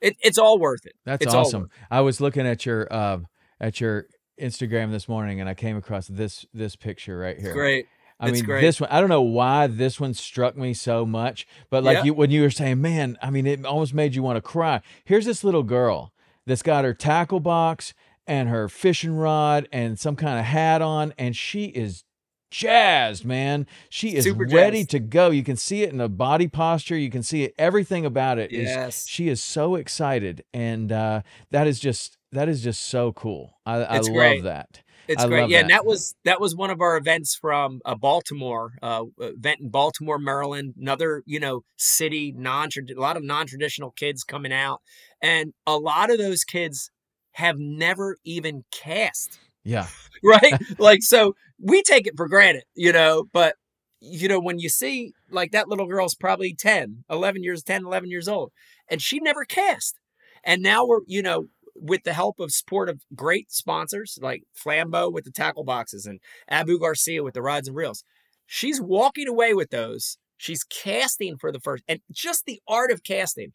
it, 0.00 0.16
it's 0.20 0.38
all 0.38 0.58
worth 0.58 0.84
it. 0.84 0.92
That's 1.04 1.24
it's 1.24 1.34
awesome. 1.34 1.70
I 1.90 2.00
was 2.02 2.20
looking 2.20 2.46
at 2.46 2.66
your, 2.66 2.92
uh, 2.92 3.20
at 3.58 3.80
your 3.80 4.06
Instagram 4.40 4.90
this 4.90 5.08
morning 5.08 5.40
and 5.40 5.48
I 5.48 5.54
came 5.54 5.76
across 5.76 6.06
this, 6.06 6.44
this 6.52 6.76
picture 6.76 7.18
right 7.18 7.38
here. 7.38 7.50
It's 7.50 7.56
great. 7.56 7.86
I 8.18 8.28
it's 8.28 8.34
mean, 8.34 8.44
great. 8.44 8.60
this 8.60 8.80
one, 8.80 8.90
I 8.90 9.00
don't 9.00 9.08
know 9.08 9.22
why 9.22 9.66
this 9.66 9.98
one 9.98 10.12
struck 10.12 10.56
me 10.56 10.74
so 10.74 11.06
much, 11.06 11.46
but 11.70 11.82
like 11.82 12.04
you, 12.04 12.12
when 12.12 12.30
you 12.30 12.42
were 12.42 12.50
saying, 12.50 12.82
man, 12.82 13.16
I 13.22 13.30
mean, 13.30 13.46
it 13.46 13.64
almost 13.64 13.94
made 13.94 14.14
you 14.14 14.22
want 14.22 14.36
to 14.36 14.42
cry. 14.42 14.82
Here's 15.04 15.24
this 15.24 15.42
little 15.42 15.62
girl 15.62 16.12
that's 16.46 16.62
got 16.62 16.84
her 16.84 16.92
tackle 16.92 17.40
box 17.40 17.94
and 18.26 18.48
her 18.48 18.68
fishing 18.68 19.14
rod 19.16 19.68
and 19.72 19.98
some 19.98 20.16
kind 20.16 20.38
of 20.38 20.44
hat 20.44 20.82
on, 20.82 21.12
and 21.18 21.36
she 21.36 21.66
is 21.66 22.04
jazzed, 22.50 23.24
man. 23.24 23.66
She 23.88 24.14
is 24.14 24.24
Super 24.24 24.44
ready 24.44 24.78
jazzed. 24.78 24.90
to 24.90 24.98
go. 25.00 25.30
You 25.30 25.44
can 25.44 25.56
see 25.56 25.82
it 25.82 25.90
in 25.90 25.98
the 25.98 26.08
body 26.08 26.48
posture. 26.48 26.96
You 26.96 27.10
can 27.10 27.22
see 27.22 27.44
it. 27.44 27.54
Everything 27.58 28.04
about 28.04 28.38
it 28.38 28.52
is. 28.52 28.68
Yes. 28.68 29.06
She 29.08 29.28
is 29.28 29.42
so 29.42 29.74
excited, 29.76 30.44
and 30.52 30.92
uh, 30.92 31.22
that 31.50 31.66
is 31.66 31.80
just 31.80 32.18
that 32.32 32.48
is 32.48 32.62
just 32.62 32.82
so 32.82 33.12
cool. 33.12 33.58
I, 33.66 33.76
I 33.76 33.98
love 33.98 34.42
that. 34.44 34.82
It's 35.08 35.24
I 35.24 35.26
great. 35.26 35.48
Yeah, 35.50 35.58
that. 35.58 35.62
and 35.62 35.70
that 35.70 35.86
was 35.86 36.14
that 36.24 36.40
was 36.40 36.54
one 36.54 36.70
of 36.70 36.80
our 36.80 36.96
events 36.96 37.34
from 37.34 37.80
uh, 37.84 37.96
Baltimore, 37.96 38.72
uh, 38.82 39.04
event 39.18 39.60
in 39.60 39.68
Baltimore, 39.70 40.18
Maryland. 40.18 40.74
Another, 40.80 41.22
you 41.26 41.40
know, 41.40 41.62
city 41.76 42.32
non 42.36 42.68
a 42.76 43.00
lot 43.00 43.16
of 43.16 43.24
non 43.24 43.46
traditional 43.46 43.90
kids 43.90 44.22
coming 44.22 44.52
out, 44.52 44.80
and 45.20 45.52
a 45.66 45.76
lot 45.76 46.10
of 46.10 46.18
those 46.18 46.44
kids 46.44 46.90
have 47.32 47.58
never 47.58 48.16
even 48.24 48.64
cast, 48.70 49.38
Yeah, 49.64 49.86
right? 50.24 50.54
like, 50.78 51.02
so 51.02 51.34
we 51.60 51.82
take 51.82 52.06
it 52.06 52.14
for 52.16 52.28
granted, 52.28 52.64
you 52.74 52.92
know, 52.92 53.24
but 53.32 53.56
you 54.02 54.28
know 54.28 54.40
when 54.40 54.58
you 54.58 54.70
see 54.70 55.12
like 55.30 55.52
that 55.52 55.68
little 55.68 55.86
girl's 55.86 56.14
probably 56.14 56.54
10 56.54 57.04
11 57.10 57.42
years 57.42 57.62
10 57.62 57.84
11 57.84 58.08
years 58.08 58.28
old 58.28 58.50
and 58.88 59.02
she 59.02 59.20
never 59.20 59.44
cast 59.44 60.00
and 60.42 60.62
now 60.62 60.86
we're 60.86 61.00
you 61.06 61.20
know 61.20 61.48
with 61.80 62.02
the 62.04 62.12
help 62.12 62.38
of 62.40 62.52
support 62.52 62.88
of 62.88 63.02
great 63.14 63.50
sponsors 63.50 64.18
like 64.20 64.42
Flambeau 64.54 65.12
with 65.12 65.24
the 65.24 65.30
tackle 65.30 65.64
boxes 65.64 66.06
and 66.06 66.20
Abu 66.48 66.78
Garcia 66.78 67.22
with 67.22 67.34
the 67.34 67.42
rods 67.42 67.68
and 67.68 67.76
reels, 67.76 68.04
she's 68.46 68.80
walking 68.80 69.28
away 69.28 69.54
with 69.54 69.70
those. 69.70 70.18
She's 70.36 70.64
casting 70.64 71.36
for 71.36 71.52
the 71.52 71.60
first, 71.60 71.84
and 71.86 72.00
just 72.10 72.46
the 72.46 72.60
art 72.66 72.90
of 72.90 73.02
casting, 73.02 73.52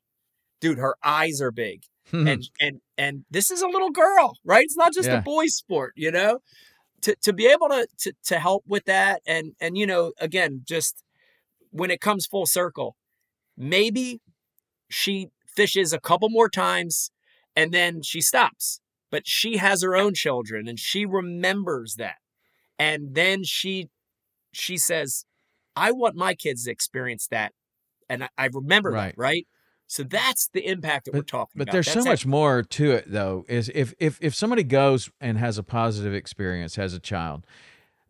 dude. 0.61 0.77
Her 0.77 0.95
eyes 1.03 1.41
are 1.41 1.51
big, 1.51 1.83
and 2.25 2.43
and 2.59 2.81
and 2.97 3.25
this 3.29 3.51
is 3.51 3.61
a 3.61 3.67
little 3.67 3.91
girl, 3.91 4.37
right? 4.45 4.63
It's 4.63 4.77
not 4.77 4.93
just 4.93 5.11
Yeah. 5.11 5.13
a 5.13 5.17
boys' 5.17 5.55
sport, 5.55 5.93
you 5.95 6.11
know. 6.11 6.39
To 7.03 7.15
to 7.23 7.33
be 7.33 7.47
able 7.47 7.69
to 7.69 7.87
to 7.99 8.13
to 8.25 8.39
help 8.39 8.63
with 8.67 8.85
that, 8.85 9.21
and 9.27 9.53
and 9.61 9.77
you 9.77 9.87
know, 9.87 10.13
again, 10.19 10.63
just 10.67 11.03
when 11.71 11.91
it 11.91 12.01
comes 12.01 12.25
full 12.27 12.45
circle, 12.45 12.95
maybe 13.57 14.21
she 14.89 15.29
fishes 15.55 15.93
a 15.93 15.99
couple 15.99 16.29
more 16.29 16.49
times 16.49 17.11
and 17.55 17.73
then 17.73 18.01
she 18.01 18.21
stops. 18.21 18.79
But 19.11 19.27
she 19.27 19.57
has 19.57 19.81
her 19.83 19.95
own 19.95 20.13
children 20.13 20.67
and 20.67 20.79
she 20.79 21.05
remembers 21.05 21.95
that. 21.97 22.17
And 22.79 23.15
then 23.15 23.43
she 23.43 23.89
she 24.53 24.77
says, 24.77 25.25
I 25.75 25.91
want 25.91 26.15
my 26.15 26.33
kids 26.35 26.65
to 26.65 26.71
experience 26.71 27.27
that. 27.29 27.53
And 28.09 28.25
I, 28.25 28.29
I 28.37 28.49
remember 28.53 28.91
Right. 28.91 29.15
that, 29.15 29.15
right? 29.17 29.47
So 29.87 30.03
that's 30.03 30.47
the 30.47 30.65
impact 30.67 31.05
that 31.05 31.13
we're 31.13 31.21
talking 31.21 31.53
But 31.55 31.63
about. 31.63 31.65
But 31.67 31.73
there's 31.73 31.87
so 31.87 31.93
That's 31.95 32.05
it. 32.05 32.09
much 32.09 32.25
more 32.25 32.63
to 32.63 32.91
it, 32.91 33.05
though. 33.07 33.45
Is 33.47 33.69
if 33.75 33.93
if 33.99 34.17
if 34.21 34.33
somebody 34.33 34.63
goes 34.63 35.09
and 35.21 35.37
has 35.37 35.57
a 35.57 35.63
positive 35.63 36.13
experience 36.13 36.77
as 36.77 36.93
a 36.93 36.99
child, 36.99 37.45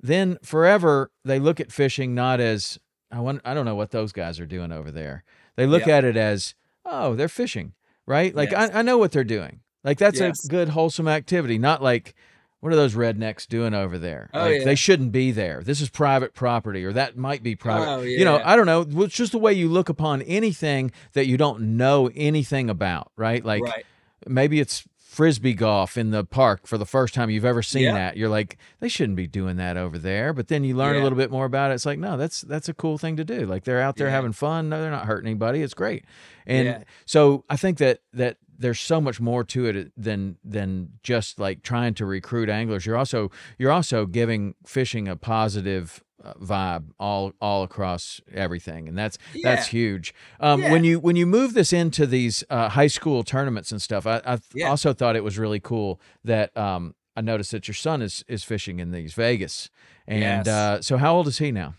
then 0.02 0.38
forever 0.42 1.12
they 1.24 1.40
look 1.40 1.60
at 1.60 1.72
fishing 1.72 2.16
not 2.16 2.40
as 2.40 2.80
I 3.12 3.20
want. 3.20 3.42
I 3.44 3.54
don't 3.54 3.66
know 3.66 3.76
what 3.76 3.92
those 3.92 4.12
guys 4.12 4.40
are 4.40 4.46
doing 4.46 4.72
over 4.72 4.90
there. 4.92 5.24
They 5.58 5.66
look 5.66 5.86
Yeah. 5.86 5.98
at 5.98 6.06
it 6.06 6.16
as 6.18 6.56
oh, 6.86 7.16
they're 7.16 7.28
fishing, 7.28 7.74
right? 8.06 8.34
Like 8.34 8.52
Yes. 8.52 8.72
I, 8.74 8.80
I 8.80 8.82
know 8.82 8.98
what 8.98 9.12
they're 9.12 9.24
doing. 9.24 9.60
Like 9.84 9.98
that's 9.98 10.20
Yes. 10.20 10.46
a 10.46 10.48
good 10.48 10.70
wholesome 10.70 11.08
activity, 11.08 11.58
not 11.58 11.82
like. 11.84 12.16
What 12.66 12.74
are 12.74 12.78
those 12.78 12.96
rednecks 12.96 13.48
doing 13.48 13.76
over 13.76 14.00
there? 14.00 14.32
Oh, 14.34 14.40
like 14.42 14.58
yeah. 14.58 14.66
they 14.66 14.74
shouldn't 14.74 15.12
be 15.12 15.30
there. 15.32 15.62
This 15.62 15.80
is 15.82 15.90
private 15.92 16.34
property, 16.34 16.84
or 16.84 16.92
that 16.94 17.16
might 17.16 17.44
be 17.44 17.56
private. 17.56 17.88
Oh, 17.88 18.02
You 18.02 18.26
know. 18.26 18.42
I 18.44 18.56
don't 18.56 18.66
know. 18.66 19.04
It's 19.04 19.14
just 19.14 19.34
the 19.34 19.38
way 19.38 19.54
you 19.54 19.70
look 19.70 19.88
upon 19.88 20.24
anything 20.24 20.92
that 21.14 21.28
you 21.28 21.38
don't 21.38 21.78
know 21.78 22.10
anything 22.16 22.72
about, 22.72 23.12
right? 23.18 23.46
Like 23.46 23.62
right. 23.62 23.86
maybe 24.26 24.60
it's 24.60 24.84
frisbee 24.98 25.54
golf 25.54 25.96
in 25.96 26.10
the 26.10 26.26
park 26.26 26.66
for 26.66 26.80
the 26.80 26.88
first 26.88 27.14
time 27.14 27.30
you've 27.30 27.46
ever 27.46 27.62
seen 27.62 27.84
Yeah. 27.84 27.94
that 27.94 28.18
you're 28.18 28.28
like 28.28 28.58
they 28.82 28.90
shouldn't 28.90 29.16
be 29.16 29.28
doing 29.28 29.56
that 29.58 29.78
over 29.78 29.98
there 29.98 30.34
but 30.34 30.50
then 30.50 30.66
you 30.66 30.76
learn 30.76 30.98
a 30.98 31.02
little 31.04 31.18
bit 31.18 31.32
more 31.32 31.46
about 31.46 31.72
it 31.72 31.76
it's 31.76 31.86
like 31.86 32.00
no 32.00 32.18
that's 32.18 32.42
that's 32.42 32.68
a 32.68 32.74
cool 32.74 32.98
thing 32.98 33.16
to 33.16 33.24
do 33.24 33.46
like 33.46 33.64
they're 33.64 33.80
out 33.80 33.96
there 33.96 34.08
Yeah. 34.08 34.12
having 34.12 34.34
fun 34.34 34.68
no 34.68 34.82
they're 34.82 34.92
not 34.92 35.06
hurting 35.06 35.28
anybody 35.30 35.62
it's 35.62 35.74
great 35.74 36.04
and 36.46 36.66
Yeah. 36.68 36.84
so 37.06 37.46
i 37.50 37.56
think 37.56 37.78
that 37.78 38.02
that 38.12 38.36
there's 38.58 38.80
so 38.80 39.00
much 39.02 39.20
more 39.20 39.44
to 39.44 39.66
it 39.66 39.92
than 39.98 40.38
than 40.44 40.90
just 41.04 41.40
like 41.40 41.62
trying 41.62 41.94
to 41.94 42.06
recruit 42.06 42.50
anglers 42.50 42.86
you're 42.86 42.98
also 42.98 43.30
you're 43.58 43.72
also 43.72 44.06
giving 44.06 44.56
fishing 44.66 45.08
a 45.08 45.16
positive 45.16 46.04
uh, 46.24 46.34
vibe 46.36 46.86
all 47.00 47.34
all 47.42 47.64
across 47.64 48.22
everything 48.34 48.88
and 48.88 48.98
that's 48.98 49.18
that's 49.44 49.68
huge 49.68 50.14
um, 50.40 50.62
Yeah. 50.62 50.72
when 50.72 50.84
you 50.84 51.00
when 51.00 51.16
you 51.16 51.26
move 51.26 51.54
this 51.54 51.72
into 51.74 52.06
these 52.08 52.44
uh, 52.50 52.70
high 52.70 52.88
school 52.88 53.24
tournaments 53.24 53.72
and 53.72 53.82
stuff 53.82 54.08
i, 54.08 54.22
I 54.26 54.40
Yeah. 54.54 54.70
also 54.70 54.94
thought 54.94 55.16
it 55.16 55.24
was 55.24 55.38
really 55.38 55.60
cool 55.60 56.00
that 56.24 56.56
um, 56.58 56.96
i 57.16 57.22
noticed 57.22 57.52
that 57.52 57.68
your 57.68 57.76
son 57.76 58.02
is 58.02 58.24
is 58.28 58.44
fishing 58.44 58.80
in 58.80 58.92
these 58.92 59.14
vegas 59.14 59.70
and 60.08 60.46
Yes. 60.46 60.48
uh, 60.48 60.82
so 60.82 60.98
how 60.98 61.16
old 61.16 61.28
is 61.28 61.38
he 61.40 61.52
now 61.52 61.76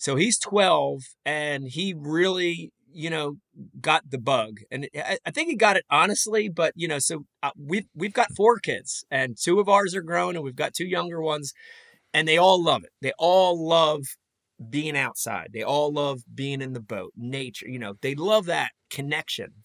So 0.00 0.14
he's 0.16 0.38
12 0.38 1.02
and 1.24 1.64
he 1.66 1.92
really, 1.92 2.70
you 2.92 3.10
know, 3.10 3.36
got 3.80 4.10
the 4.10 4.18
bug. 4.18 4.60
And 4.70 4.88
I, 4.94 5.30
think 5.30 5.48
he 5.48 5.56
got 5.56 5.76
it 5.76 5.84
honestly, 5.90 6.48
but 6.48 6.72
you 6.76 6.88
know, 6.88 6.98
so 6.98 7.24
uh, 7.42 7.50
we've 7.56 7.86
we've 7.94 8.12
got 8.12 8.34
four 8.36 8.58
kids 8.58 9.04
and 9.10 9.36
two 9.40 9.60
of 9.60 9.68
ours 9.68 9.94
are 9.94 10.02
grown 10.02 10.36
and 10.36 10.44
we've 10.44 10.56
got 10.56 10.74
two 10.74 10.86
younger 10.86 11.20
ones 11.20 11.52
and 12.14 12.26
they 12.26 12.38
all 12.38 12.62
love 12.62 12.84
it. 12.84 12.90
They 13.00 13.12
all 13.18 13.66
love 13.66 14.02
being 14.70 14.96
outside. 14.96 15.50
They 15.52 15.62
all 15.62 15.92
love 15.92 16.20
being 16.34 16.60
in 16.60 16.72
the 16.72 16.80
boat, 16.80 17.12
nature, 17.16 17.68
you 17.68 17.78
know, 17.78 17.94
they 18.00 18.14
love 18.14 18.46
that 18.46 18.70
connection. 18.90 19.64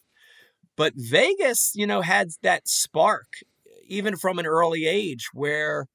But 0.75 0.93
Vegas, 0.95 1.71
you 1.75 1.87
know, 1.87 2.01
had 2.01 2.29
that 2.41 2.67
spark 2.67 3.27
even 3.87 4.15
from 4.15 4.39
an 4.39 4.45
early 4.45 4.85
age 4.85 5.29
where 5.33 5.87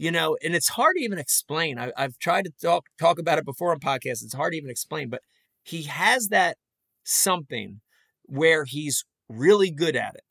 you 0.00 0.12
know, 0.12 0.36
and 0.44 0.54
it's 0.54 0.68
hard 0.68 0.94
to 0.96 1.02
even 1.02 1.18
explain. 1.18 1.76
I, 1.76 1.90
I've 1.96 2.18
tried 2.18 2.44
to 2.44 2.52
talk 2.62 2.86
talk 3.00 3.18
about 3.18 3.38
it 3.38 3.44
before 3.44 3.72
on 3.72 3.80
podcasts. 3.80 4.22
It's 4.22 4.34
hard 4.34 4.52
to 4.52 4.56
even 4.56 4.70
explain, 4.70 5.08
but 5.08 5.22
he 5.64 5.82
has 5.82 6.28
that 6.28 6.56
something 7.08 7.80
where 8.24 8.64
he's 8.64 9.04
really 9.28 9.70
good 9.70 9.96
at 9.96 10.14
it. 10.14 10.22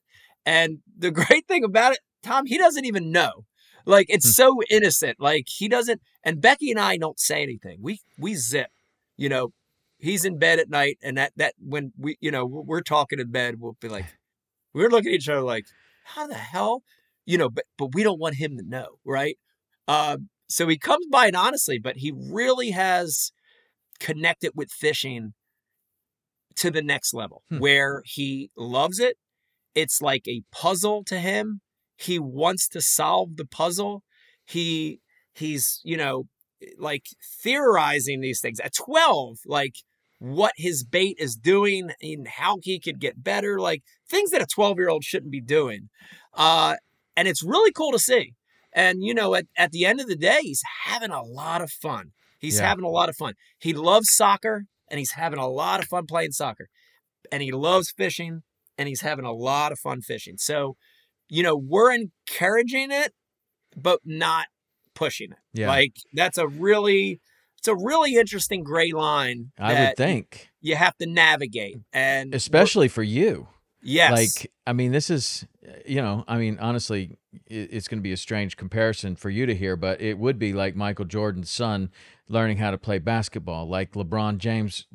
And 0.46 0.80
the 0.98 1.12
great 1.22 1.48
thing 1.48 1.64
about 1.64 1.94
it, 1.94 2.00
Tom, 2.24 2.46
he 2.46 2.58
doesn't 2.58 2.86
even 2.86 3.12
know. 3.12 3.46
Like 3.86 4.08
it's 4.10 4.26
Hmm. 4.28 4.32
so 4.32 4.62
innocent. 4.70 5.20
Like 5.20 5.46
he 5.48 5.68
doesn't. 5.68 6.02
And 6.24 6.42
Becky 6.42 6.72
and 6.72 6.80
I 6.80 6.98
don't 6.98 7.20
say 7.20 7.42
anything. 7.42 7.80
We 7.82 8.02
we 8.18 8.36
zip. 8.36 8.70
You 9.16 9.30
know, 9.30 9.54
he's 9.98 10.26
in 10.26 10.38
bed 10.38 10.60
at 10.60 10.70
night, 10.70 10.98
and 11.02 11.18
that 11.18 11.32
that 11.38 11.54
when 11.60 11.94
we 11.98 12.18
you 12.20 12.32
know 12.32 12.46
we're 12.46 12.82
talking 12.82 13.20
in 13.20 13.32
bed, 13.32 13.56
we'll 13.60 13.78
be 13.80 13.88
like, 13.90 14.06
we're 14.74 14.90
looking 14.90 15.12
at 15.14 15.16
each 15.16 15.30
other 15.30 15.42
like, 15.42 15.66
how 16.04 16.28
the 16.28 16.36
hell, 16.36 16.84
you 17.26 17.38
know? 17.38 17.50
But 17.50 17.66
but 17.78 17.94
we 17.96 18.04
don't 18.04 18.20
want 18.20 18.36
him 18.36 18.58
to 18.58 18.64
know, 18.64 19.00
right? 19.06 19.38
Um, 19.88 20.30
so 20.50 20.68
he 20.68 20.78
comes 20.78 21.06
by 21.12 21.28
it 21.28 21.36
honestly, 21.36 21.80
but 21.80 21.98
he 21.98 22.12
really 22.14 22.72
has 22.72 23.32
connected 24.00 24.52
with 24.56 24.70
fishing 24.72 25.34
to 26.58 26.72
the 26.72 26.82
next 26.82 27.14
level 27.14 27.44
Hmm. 27.50 27.60
where 27.60 28.02
he 28.06 28.52
loves 28.58 29.00
it. 29.00 29.18
It's 29.76 30.02
like 30.02 30.28
a 30.28 30.42
puzzle 30.52 31.04
to 31.06 31.20
him. 31.20 31.62
He 31.98 32.20
wants 32.20 32.68
to 32.70 32.82
solve 32.82 33.38
the 33.38 33.46
puzzle. 33.46 34.04
He 34.46 35.00
he's, 35.34 35.80
you 35.84 35.98
know, 35.98 36.26
like 36.80 37.06
theorizing 37.44 38.22
these 38.22 38.42
things 38.42 38.60
at 38.60 38.74
12, 38.74 39.38
like 39.46 39.76
what 40.20 40.54
his 40.58 40.84
bait 40.84 41.16
is 41.20 41.36
doing 41.36 41.92
and 42.02 42.28
how 42.28 42.58
he 42.64 42.80
could 42.80 43.00
get 43.00 43.24
better, 43.24 43.60
like 43.60 43.84
things 44.10 44.32
that 44.32 44.42
a 44.42 44.48
12 44.48 44.78
year 44.78 44.90
old 44.90 45.04
shouldn't 45.04 45.32
be 45.32 45.42
doing. 45.42 45.90
Uh, 46.34 46.76
and 47.16 47.28
it's 47.28 47.44
really 47.44 47.72
cool 47.72 47.92
to 47.92 48.00
see. 48.00 48.34
And, 48.74 49.04
you 49.04 49.14
know, 49.14 49.36
at, 49.36 49.46
at 49.58 49.72
the 49.72 49.86
end 49.86 50.02
of 50.02 50.08
the 50.08 50.16
day, 50.16 50.40
he's 50.42 50.62
having 50.86 51.12
a 51.12 51.22
lot 51.24 51.62
of 51.62 51.72
fun. 51.72 52.12
He's 52.40 52.58
Yeah. 52.58 52.68
having 52.70 52.84
a 52.86 52.90
lot 52.90 53.10
of 53.10 53.16
fun. 53.16 53.34
He 53.60 53.74
loves 53.74 54.10
soccer 54.12 54.66
and 54.90 55.00
he's 55.00 55.12
having 55.12 55.40
a 55.40 55.48
lot 55.48 55.80
of 55.80 55.88
fun 55.88 56.06
playing 56.06 56.32
soccer. 56.32 56.70
And 57.32 57.44
he 57.44 57.52
loves 57.52 57.92
fishing 57.92 58.44
and 58.78 58.88
he's 58.88 59.02
having 59.02 59.26
a 59.26 59.34
lot 59.34 59.72
of 59.72 59.80
fun 59.80 60.02
fishing. 60.02 60.36
So, 60.38 60.78
you 61.30 61.44
know, 61.44 61.56
we're 61.58 61.92
encouraging 61.94 62.92
it, 62.92 63.14
but 63.76 64.00
not 64.06 64.48
pushing 64.96 65.32
it. 65.32 65.38
Yeah. 65.54 65.68
Like 65.68 65.94
that's 66.14 66.38
a 66.38 66.48
really 66.48 67.22
it's 67.58 67.68
a 67.68 67.76
really 67.76 68.16
interesting 68.16 68.64
gray 68.64 68.92
line 68.92 69.52
i 69.58 69.74
would 69.74 69.98
think 69.98 70.50
you 70.62 70.76
have 70.76 70.96
to 70.98 71.06
navigate. 71.06 71.78
And 71.92 72.34
especially 72.34 72.88
for 72.88 73.04
you 73.04 73.48
yes. 73.88 74.12
Like, 74.12 74.52
I 74.66 74.74
mean, 74.74 74.92
this 74.92 75.10
is, 75.10 75.46
uh, 75.68 75.72
you 75.86 76.02
know, 76.02 76.24
I 76.28 76.38
mean, 76.38 76.58
honestly, 76.60 77.18
it's 77.46 77.88
going 77.88 78.00
to 78.00 78.04
be 78.04 78.12
a 78.12 78.18
strange 78.18 78.58
comparison 78.58 79.16
for 79.16 79.30
you 79.30 79.46
to 79.46 79.56
hear, 79.56 79.76
but 79.76 80.02
it 80.02 80.18
would 80.18 80.38
be 80.38 80.54
like 80.54 80.76
Michael 80.76 81.06
Jordan's 81.06 81.50
son 81.50 81.90
learning 82.30 82.58
how 82.58 82.72
to 82.72 82.78
play 82.78 83.00
basketball, 83.00 83.68
like 83.68 83.94
LeBron 83.94 84.38
James' 84.38 84.86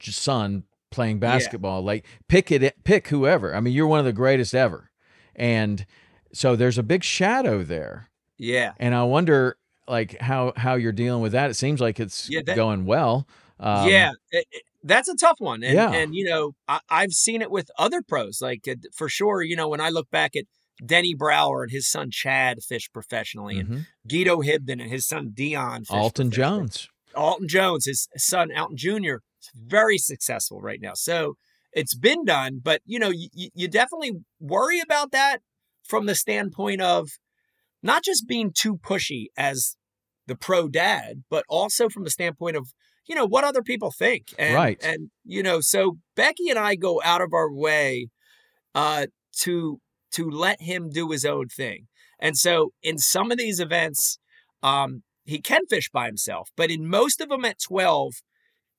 son 0.00 0.64
playing 0.90 1.18
basketball. 1.18 1.82
Like, 1.82 2.04
pick 2.28 2.50
it, 2.52 2.84
pick 2.84 3.08
whoever. 3.08 3.54
I 3.54 3.60
mean, 3.60 3.72
you're 3.74 3.86
one 3.86 3.98
of 3.98 4.04
the 4.04 4.12
greatest 4.12 4.54
ever, 4.54 4.90
and 5.34 5.84
so 6.32 6.56
there's 6.56 6.78
a 6.78 6.82
big 6.82 7.02
shadow 7.04 7.62
there, 7.62 8.08
yeah. 8.38 8.72
and 8.78 8.94
I 8.94 9.02
wonder, 9.04 9.56
like, 9.88 10.20
how 10.20 10.52
how 10.56 10.74
you're 10.74 10.92
dealing 10.92 11.22
with 11.22 11.32
that. 11.32 11.50
It 11.50 11.54
seems 11.54 11.80
like 11.80 11.98
it's 12.00 12.28
Yeah, 12.30 12.40
that- 12.46 12.56
going 12.56 12.84
well. 12.86 13.26
Um, 13.58 13.88
yeah, 13.88 14.12
it- 14.30 14.46
it- 14.52 14.62
that's 14.84 15.08
a 15.08 15.16
tough 15.16 15.40
one, 15.40 15.64
and 15.64 15.74
Yeah. 15.74 15.90
and 15.92 16.14
you 16.14 16.24
know 16.24 16.54
I, 16.68 16.78
I've 16.88 17.12
seen 17.12 17.42
it 17.42 17.50
with 17.50 17.70
other 17.76 18.02
pros, 18.02 18.40
like 18.40 18.68
for 18.94 19.08
sure. 19.08 19.42
You 19.42 19.56
know 19.56 19.68
when 19.68 19.80
I 19.80 19.88
look 19.88 20.10
back 20.10 20.36
at 20.36 20.44
Denny 20.84 21.14
Brauer 21.14 21.62
and 21.64 21.72
his 21.72 21.88
son 21.88 22.10
Chad 22.10 22.62
fish 22.62 22.90
professionally, 22.92 23.58
and 23.58 23.68
Mhm. 23.68 23.86
Guido 24.08 24.42
Hibdon 24.42 24.80
and 24.82 24.90
his 24.90 25.06
son 25.06 25.30
Dion. 25.32 25.80
fish 25.84 25.90
Alton. 25.96 26.30
Jones. 26.30 26.88
Alton 27.14 27.48
Jones, 27.48 27.86
his 27.86 28.08
son 28.16 28.50
Alton 28.56 28.76
Jr. 28.76 29.16
is 29.40 29.50
very 29.54 29.96
successful 29.98 30.60
right 30.60 30.80
now. 30.80 30.92
So 30.94 31.34
it's 31.72 31.94
been 31.94 32.24
done, 32.24 32.60
but 32.62 32.82
you 32.84 32.98
know, 32.98 33.10
you, 33.10 33.28
you 33.54 33.68
definitely 33.68 34.12
worry 34.38 34.80
about 34.80 35.12
that 35.12 35.38
from 35.82 36.06
the 36.06 36.14
standpoint 36.14 36.80
of 36.82 37.08
not 37.82 38.02
just 38.04 38.26
being 38.26 38.52
too 38.52 38.76
pushy 38.76 39.26
as 39.36 39.76
the 40.26 40.36
pro 40.36 40.68
dad, 40.68 41.22
but 41.30 41.44
also 41.48 41.88
from 41.88 42.04
the 42.04 42.10
standpoint 42.10 42.56
of 42.56 42.68
you 43.06 43.14
know 43.14 43.24
what 43.26 43.44
other 43.44 43.62
people 43.62 43.92
think. 43.92 44.34
And, 44.38 44.54
Right. 44.54 44.78
And 44.82 45.10
you 45.24 45.42
know, 45.42 45.60
so 45.60 45.98
Becky 46.16 46.50
and 46.50 46.58
I 46.58 46.74
go 46.74 47.00
out 47.04 47.20
of 47.22 47.32
our 47.32 47.50
way 47.52 48.08
uh, 48.74 49.06
to 49.42 49.80
to 50.16 50.28
let 50.30 50.62
him 50.62 50.90
do 50.90 51.10
his 51.10 51.24
own 51.24 51.48
thing. 51.48 51.88
And 52.18 52.36
so 52.36 52.72
in 52.82 52.98
some 52.98 53.30
of 53.30 53.38
these 53.38 53.60
events, 53.60 54.18
um, 54.62 55.02
he 55.24 55.40
can 55.40 55.66
fish 55.66 55.90
by 55.90 56.06
himself, 56.06 56.50
but 56.56 56.70
in 56.70 56.88
most 56.88 57.20
of 57.20 57.28
them 57.28 57.44
at 57.44 57.60
12, 57.60 58.14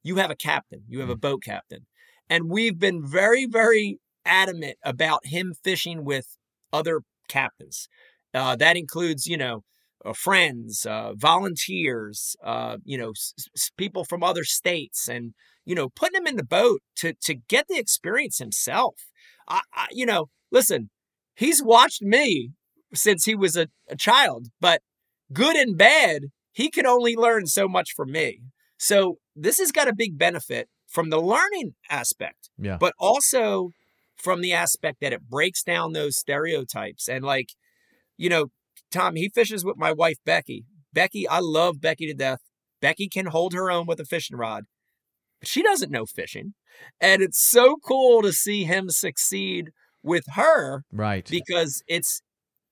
you 0.03 0.15
have 0.17 0.31
a 0.31 0.35
captain, 0.35 0.83
you 0.87 0.99
have 1.01 1.09
a 1.09 1.15
boat 1.17 1.43
captain. 1.43 1.85
And 2.29 2.49
we've 2.49 2.79
been 2.79 3.05
very, 3.05 3.45
very 3.45 3.99
adamant 4.25 4.77
about 4.83 5.25
him 5.25 5.53
fishing 5.63 6.03
with 6.03 6.37
other 6.73 7.01
captains. 7.27 7.87
Uh, 8.33 8.55
that 8.55 8.77
includes, 8.77 9.25
you 9.27 9.37
know, 9.37 9.63
uh, 10.05 10.13
friends, 10.13 10.85
uh, 10.85 11.13
volunteers, 11.15 12.35
uh, 12.43 12.77
you 12.83 12.97
know, 12.97 13.11
s- 13.11 13.33
s- 13.55 13.71
people 13.77 14.05
from 14.05 14.23
other 14.23 14.43
states, 14.43 15.07
and 15.09 15.33
you 15.65 15.75
know, 15.75 15.89
putting 15.89 16.15
him 16.21 16.27
in 16.27 16.35
the 16.37 16.43
boat 16.43 16.81
to 16.97 17.13
to 17.23 17.33
get 17.33 17.67
the 17.67 17.77
experience 17.77 18.37
himself. 18.37 18.95
I, 19.47 19.61
I 19.73 19.87
you 19.91 20.05
know, 20.05 20.29
listen, 20.51 20.89
he's 21.37 21.63
watched 21.63 22.01
me 22.01 22.51
since 22.93 23.25
he 23.25 23.35
was 23.35 23.55
a, 23.55 23.67
a 23.89 23.95
child, 23.95 24.47
but 24.59 24.81
good 25.31 25.55
and 25.55 25.77
bad, 25.77 26.23
he 26.51 26.69
can 26.69 26.85
only 26.85 27.15
learn 27.15 27.45
so 27.45 27.67
much 27.67 27.91
from 27.95 28.11
me. 28.11 28.41
So 28.77 29.17
this 29.35 29.59
has 29.59 29.71
got 29.71 29.87
a 29.87 29.95
big 29.95 30.17
benefit 30.17 30.67
from 30.87 31.09
the 31.09 31.21
learning 31.21 31.75
aspect, 31.89 32.49
Yeah. 32.57 32.77
but 32.79 32.93
also 32.99 33.71
from 34.15 34.41
the 34.41 34.53
aspect 34.53 34.97
that 35.01 35.13
it 35.13 35.29
breaks 35.29 35.61
down 35.63 35.93
those 35.93 36.17
stereotypes. 36.17 37.07
And 37.07 37.23
like, 37.23 37.49
you 38.17 38.29
know, 38.29 38.47
Tom, 38.91 39.15
he 39.15 39.29
fishes 39.29 39.63
with 39.63 39.77
my 39.77 39.91
wife, 39.91 40.17
Becky. 40.25 40.65
Becky, 40.93 41.27
I 41.27 41.39
love 41.39 41.79
Becky 41.81 42.07
to 42.07 42.13
death. 42.13 42.39
Becky 42.81 43.07
can 43.09 43.27
hold 43.27 43.53
her 43.53 43.69
own 43.69 43.85
with 43.85 43.99
a 43.99 44.05
fishing 44.05 44.37
rod. 44.37 44.63
But 45.39 45.49
she 45.49 45.61
doesn't 45.61 45.91
know 45.91 46.05
fishing. 46.05 46.53
And 46.99 47.21
it's 47.21 47.39
so 47.39 47.75
cool 47.85 48.21
to 48.23 48.31
see 48.33 48.63
him 48.63 48.89
succeed 48.89 49.69
with 50.07 50.23
her 50.33 50.83
Right. 50.91 51.27
because 51.29 51.83
it's 51.87 52.21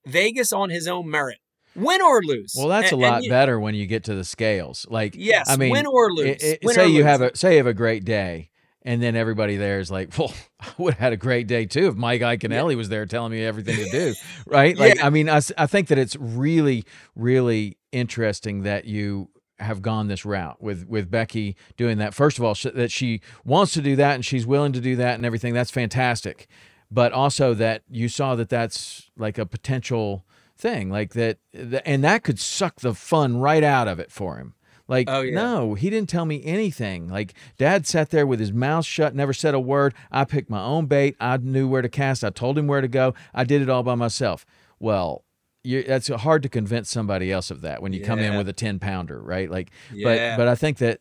Vegas 0.08 0.52
on 0.54 0.70
his 0.70 0.88
own 0.88 1.10
merit, 1.10 1.38
win 1.76 2.02
or 2.02 2.22
lose. 2.24 2.54
Well, 2.58 2.68
that's 2.68 2.92
a 2.92 2.96
lot 2.96 3.24
you- 3.24 3.30
better 3.30 3.60
when 3.60 3.76
you 3.76 3.86
get 3.86 4.04
to 4.06 4.16
the 4.16 4.24
scales. 4.24 4.86
Like, 4.90 5.16
Yes, 5.18 5.50
I 5.50 5.58
mean, 5.58 5.72
win 5.72 5.86
or 5.86 6.12
lose. 6.14 6.38
i- 6.44 6.58
Win 6.64 6.76
say 6.76 6.84
or 6.84 6.88
you 6.88 6.98
lose. 7.00 7.06
have 7.06 7.22
a 7.22 7.36
say 7.36 7.52
you 7.54 7.58
have 7.58 7.68
a 7.68 7.74
great 7.74 8.06
day, 8.06 8.50
and 8.84 9.02
then 9.02 9.16
everybody 9.16 9.58
there 9.58 9.80
is 9.80 9.90
like, 9.92 10.10
"Well, 10.18 10.34
I 10.60 10.68
would 10.78 10.94
have 10.94 11.00
had 11.00 11.14
a 11.14 11.18
great 11.18 11.48
day 11.48 11.66
too 11.66 11.88
if 11.88 11.96
Mike 11.96 12.22
Iaconelli 12.22 12.76
was 12.78 12.90
there 12.90 13.06
telling 13.08 13.32
me 13.32 13.44
everything 13.44 13.76
to 13.78 13.90
do." 13.90 14.14
Right? 14.48 14.78
Like, 14.78 15.04
I 15.04 15.10
mean, 15.10 15.28
I, 15.28 15.42
I 15.58 15.66
think 15.66 15.88
that 15.88 15.98
it's 15.98 16.16
really, 16.18 16.86
really 17.16 17.78
interesting 17.92 18.62
that 18.64 18.86
you 18.86 19.30
have 19.58 19.82
gone 19.82 20.08
this 20.08 20.24
route 20.26 20.62
with 20.62 20.86
with 20.88 21.10
Becky 21.10 21.56
doing 21.78 21.98
that. 21.98 22.14
First 22.14 22.38
of 22.38 22.44
all, 22.44 22.54
sh- 22.54 22.68
that 22.76 22.92
she 22.92 23.22
wants 23.44 23.74
to 23.74 23.82
do 23.82 23.96
that 23.96 24.14
and 24.16 24.24
she's 24.24 24.46
willing 24.46 24.74
to 24.74 24.82
do 24.82 24.96
that 24.98 25.16
and 25.16 25.26
everything. 25.26 25.54
That's 25.54 25.72
fantastic. 25.72 26.48
But 26.92 27.12
also 27.14 27.54
that 27.56 27.82
you 27.90 28.08
saw 28.10 28.36
that 28.36 28.50
that's 28.50 29.10
like 29.18 29.38
a 29.38 29.46
potential 29.46 30.26
thing, 30.58 30.90
like 30.90 31.14
that, 31.14 31.40
and 31.86 32.04
that 32.04 32.24
could 32.24 32.40
suck 32.40 32.80
the 32.82 32.94
fun 32.94 33.38
right 33.38 33.64
out 33.64 33.88
of 33.88 34.00
it 34.00 34.12
for 34.12 34.38
him. 34.38 34.54
Like, 34.88 35.10
Oh, 35.10 35.22
yeah. 35.22 35.34
no, 35.34 35.74
he 35.74 35.90
didn't 35.90 36.10
tell 36.10 36.26
me 36.26 36.44
anything. 36.46 37.10
Like, 37.10 37.34
dad 37.58 37.88
sat 37.88 38.12
there 38.12 38.28
with 38.28 38.40
his 38.40 38.54
mouth 38.54 38.86
shut, 38.86 39.16
never 39.16 39.34
said 39.34 39.56
a 39.56 39.60
word. 39.60 39.96
I 40.12 40.26
picked 40.26 40.48
my 40.50 40.62
own 40.62 40.86
bait. 40.86 41.16
I 41.20 41.38
knew 41.38 41.68
where 41.68 41.82
to 41.82 41.90
cast. 41.90 42.24
I 42.24 42.30
told 42.30 42.56
him 42.58 42.68
where 42.68 42.82
to 42.82 42.88
go. 42.88 43.16
I 43.34 43.46
did 43.46 43.64
it 43.64 43.70
all 43.70 43.82
by 43.82 43.96
myself. 43.96 44.46
Well, 44.80 45.24
you, 45.64 45.82
that's 45.82 46.08
hard 46.10 46.44
to 46.44 46.50
convince 46.50 46.92
somebody 46.92 47.32
else 47.32 47.50
of 47.50 47.62
that 47.62 47.82
when 47.82 47.94
you 47.94 48.04
come 48.06 48.20
in 48.20 48.38
with 48.38 48.48
a 48.48 48.54
10 48.54 48.78
pounder, 48.78 49.20
right? 49.20 49.50
Like, 49.50 49.72
Yeah. 49.92 50.36
but, 50.36 50.44
but 50.44 50.48
I 50.48 50.54
think 50.54 50.78
that 50.78 51.00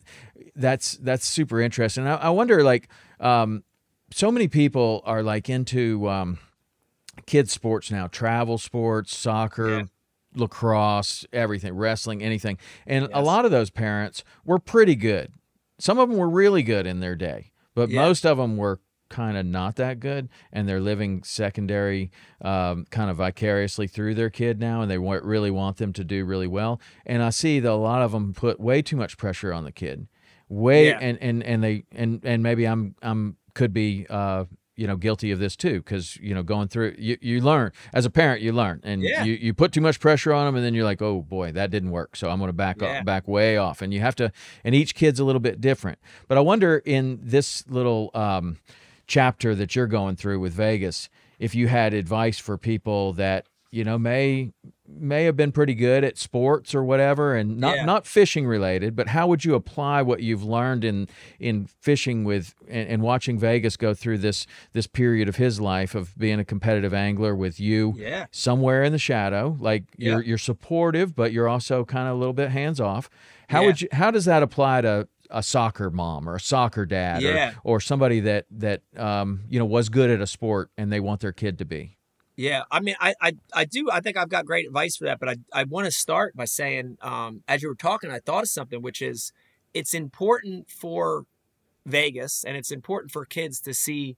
that's, 0.56 0.96
that's 0.96 1.26
super 1.26 1.60
interesting. 1.60 2.06
I, 2.06 2.14
I 2.16 2.30
wonder, 2.30 2.64
like, 2.64 2.88
um, 3.20 3.64
so 4.14 4.30
many 4.30 4.46
people 4.48 5.02
are 5.04 5.22
like 5.22 5.48
into, 5.50 6.08
um, 6.08 6.38
kids 7.26 7.52
sports 7.52 7.90
now, 7.90 8.06
travel 8.06 8.58
sports, 8.58 9.16
soccer, 9.16 9.78
Yeah. 9.78 9.82
lacrosse, 10.36 11.24
everything, 11.32 11.74
wrestling, 11.74 12.22
anything. 12.22 12.58
And 12.86 13.08
a 13.12 13.22
lot 13.22 13.44
of 13.44 13.50
those 13.50 13.70
parents 13.70 14.24
were 14.44 14.58
pretty 14.58 14.94
good. 14.96 15.32
Some 15.78 15.98
of 15.98 16.08
them 16.08 16.18
were 16.18 16.28
really 16.28 16.62
good 16.62 16.86
in 16.86 17.00
their 17.00 17.16
day, 17.16 17.50
but 17.74 17.88
Yeah. 17.90 18.02
most 18.02 18.24
of 18.26 18.36
them 18.38 18.56
were 18.56 18.80
kind 19.10 19.36
of 19.36 19.46
not 19.46 19.76
that 19.76 20.00
good 20.00 20.28
and 20.52 20.68
they're 20.68 20.80
living 20.80 21.22
secondary 21.22 22.10
um, 22.40 22.84
kind 22.90 23.10
of 23.10 23.18
vicariously 23.18 23.86
through 23.86 24.14
their 24.14 24.30
kid 24.30 24.58
now 24.58 24.80
and 24.80 24.90
they 24.90 24.98
really 24.98 25.50
want 25.52 25.76
them 25.76 25.92
to 25.92 26.02
do 26.02 26.24
really 26.24 26.48
well 26.48 26.80
and 27.06 27.22
i 27.22 27.28
see 27.30 27.60
that 27.60 27.70
a 27.70 27.74
lot 27.74 28.02
of 28.02 28.10
them 28.12 28.32
put 28.32 28.58
way 28.58 28.80
too 28.82 28.96
much 28.96 29.16
pressure 29.18 29.52
on 29.52 29.62
the 29.62 29.70
kid 29.70 30.08
way 30.48 30.88
Yeah. 30.88 30.98
and, 31.00 31.18
and 31.20 31.44
and 31.44 31.62
they 31.62 31.84
and 31.92 32.20
and 32.24 32.42
maybe 32.42 32.64
i'm 32.66 32.96
i'm 33.02 33.36
could 33.54 33.72
be 33.72 34.06
uh 34.10 34.44
you 34.76 34.86
know 34.88 34.96
guilty 34.96 35.30
of 35.30 35.38
this 35.38 35.54
too 35.54 35.74
because 35.78 36.16
you 36.16 36.34
know 36.34 36.42
going 36.42 36.66
through 36.66 36.94
you, 36.98 37.16
you 37.20 37.40
learn 37.40 37.70
as 37.92 38.04
a 38.04 38.10
parent 38.10 38.42
you 38.42 38.50
learn 38.52 38.80
and 38.82 39.02
Yeah. 39.02 39.22
you, 39.22 39.34
you 39.34 39.54
put 39.54 39.70
too 39.70 39.80
much 39.80 40.00
pressure 40.00 40.32
on 40.32 40.46
them 40.46 40.56
and 40.56 40.64
then 40.64 40.74
you're 40.74 40.84
like 40.84 41.00
oh 41.00 41.22
boy 41.22 41.52
that 41.52 41.70
didn't 41.70 41.92
work 41.92 42.16
so 42.16 42.28
i'm 42.28 42.38
going 42.38 42.48
to 42.48 42.52
back 42.52 42.82
Yeah. 42.82 42.98
up, 42.98 43.04
back 43.04 43.28
way 43.28 43.56
off 43.56 43.82
and 43.82 43.94
you 43.94 44.00
have 44.00 44.16
to 44.16 44.32
and 44.64 44.74
each 44.74 44.96
kid's 44.96 45.20
a 45.20 45.24
little 45.24 45.38
bit 45.40 45.60
different 45.60 46.00
but 46.26 46.36
i 46.36 46.40
wonder 46.40 46.78
in 46.84 47.20
this 47.22 47.64
little 47.68 48.10
um, 48.14 48.56
chapter 49.06 49.54
that 49.54 49.76
you're 49.76 49.86
going 49.86 50.16
through 50.16 50.40
with 50.40 50.52
vegas 50.52 51.08
if 51.38 51.54
you 51.54 51.68
had 51.68 51.94
advice 51.94 52.38
for 52.40 52.58
people 52.58 53.12
that 53.12 53.46
you 53.70 53.84
know 53.84 53.96
may 53.98 54.50
may 54.86 55.24
have 55.24 55.36
been 55.36 55.50
pretty 55.50 55.74
good 55.74 56.04
at 56.04 56.18
sports 56.18 56.74
or 56.74 56.84
whatever 56.84 57.34
and 57.34 57.58
not 57.58 57.76
Yeah. 57.76 57.84
not 57.86 58.06
fishing 58.06 58.46
related 58.46 58.94
but 58.94 59.08
how 59.08 59.26
would 59.26 59.44
you 59.44 59.54
apply 59.54 60.02
what 60.02 60.20
you've 60.22 60.44
learned 60.44 60.84
in 60.84 61.08
in 61.40 61.66
fishing 61.80 62.24
with 62.24 62.54
and, 62.68 62.88
and 62.88 63.02
watching 63.02 63.38
Vegas 63.38 63.76
go 63.78 63.94
through 63.94 64.18
this 64.18 64.46
this 64.74 64.86
period 64.86 65.28
of 65.28 65.36
his 65.36 65.58
life 65.60 65.94
of 65.94 66.16
being 66.18 66.38
a 66.38 66.44
competitive 66.44 66.92
angler 66.92 67.34
with 67.34 67.58
you 67.58 67.94
Yeah. 67.96 68.26
somewhere 68.30 68.82
in 68.84 68.92
the 68.92 68.98
shadow 68.98 69.56
like 69.58 69.84
you're 69.96 70.22
you're 70.22 70.36
supportive 70.38 71.14
but 71.16 71.32
you're 71.32 71.48
also 71.48 71.84
kind 71.84 72.06
of 72.08 72.14
a 72.16 72.18
little 72.18 72.34
bit 72.34 72.50
hands 72.50 72.78
off 72.80 73.08
how 73.48 73.60
Yeah. 73.62 73.66
would 73.66 73.80
you 73.80 73.88
how 73.92 74.10
does 74.10 74.26
that 74.26 74.42
apply 74.42 74.82
to 74.82 75.08
a 75.30 75.42
soccer 75.42 75.90
mom 75.90 76.28
or 76.28 76.34
a 76.36 76.40
soccer 76.40 76.84
dad 76.84 77.22
Yeah. 77.22 77.52
or, 77.64 77.76
or 77.76 77.80
somebody 77.80 78.20
that 78.20 78.44
that 78.50 78.82
um, 78.98 79.44
you 79.48 79.58
know 79.58 79.64
was 79.64 79.88
good 79.88 80.10
at 80.10 80.20
a 80.20 80.26
sport 80.26 80.70
and 80.76 80.92
they 80.92 81.00
want 81.00 81.20
their 81.20 81.32
kid 81.32 81.58
to 81.58 81.64
be 81.64 81.96
Yeah, 82.36 82.64
I 82.70 82.80
mean, 82.80 82.96
I, 83.00 83.14
I, 83.20 83.32
I 83.52 83.64
do. 83.64 83.88
I 83.92 84.00
think 84.00 84.16
I've 84.16 84.28
got 84.28 84.44
great 84.44 84.66
advice 84.66 84.96
for 84.96 85.04
that, 85.04 85.20
but 85.20 85.28
I, 85.28 85.36
I 85.52 85.64
want 85.64 85.86
to 85.86 85.92
start 85.92 86.34
by 86.34 86.46
saying, 86.46 86.98
um, 87.00 87.42
as 87.46 87.62
you 87.62 87.68
were 87.68 87.76
talking, 87.76 88.10
I 88.10 88.18
thought 88.18 88.42
of 88.42 88.48
something, 88.48 88.82
which 88.82 89.00
is, 89.00 89.32
it's 89.72 89.94
important 89.94 90.68
for 90.68 91.26
Vegas 91.86 92.44
and 92.44 92.56
it's 92.56 92.70
important 92.70 93.12
for 93.12 93.24
kids 93.24 93.60
to 93.60 93.74
see 93.74 94.16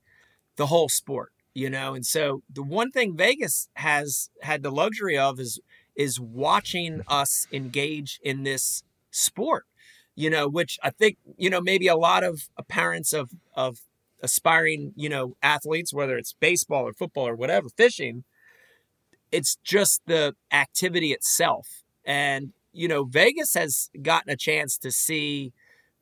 the 0.56 0.66
whole 0.66 0.88
sport, 0.88 1.32
you 1.54 1.68
know. 1.68 1.94
And 1.94 2.06
so 2.06 2.42
the 2.52 2.62
one 2.62 2.90
thing 2.90 3.16
Vegas 3.16 3.68
has 3.74 4.30
had 4.42 4.62
the 4.62 4.70
luxury 4.70 5.18
of 5.18 5.38
is 5.38 5.60
is 5.94 6.20
watching 6.20 7.02
us 7.08 7.46
engage 7.52 8.18
in 8.22 8.44
this 8.44 8.82
sport, 9.10 9.66
you 10.14 10.30
know, 10.30 10.48
which 10.48 10.78
I 10.82 10.90
think 10.90 11.18
you 11.36 11.50
know 11.50 11.60
maybe 11.60 11.86
a 11.88 11.96
lot 11.96 12.24
of 12.24 12.48
parents 12.68 13.12
of 13.12 13.30
of 13.54 13.78
aspiring, 14.26 14.92
you 14.96 15.08
know, 15.08 15.36
athletes, 15.42 15.94
whether 15.94 16.16
it's 16.18 16.34
baseball 16.38 16.84
or 16.84 16.92
football 16.92 17.26
or 17.28 17.36
whatever, 17.36 17.68
fishing, 17.76 18.24
it's 19.32 19.56
just 19.64 20.02
the 20.06 20.34
activity 20.52 21.12
itself. 21.12 21.82
And, 22.04 22.52
you 22.72 22.88
know, 22.88 23.04
Vegas 23.04 23.54
has 23.54 23.88
gotten 24.02 24.30
a 24.30 24.36
chance 24.36 24.76
to 24.78 24.90
see 24.90 25.52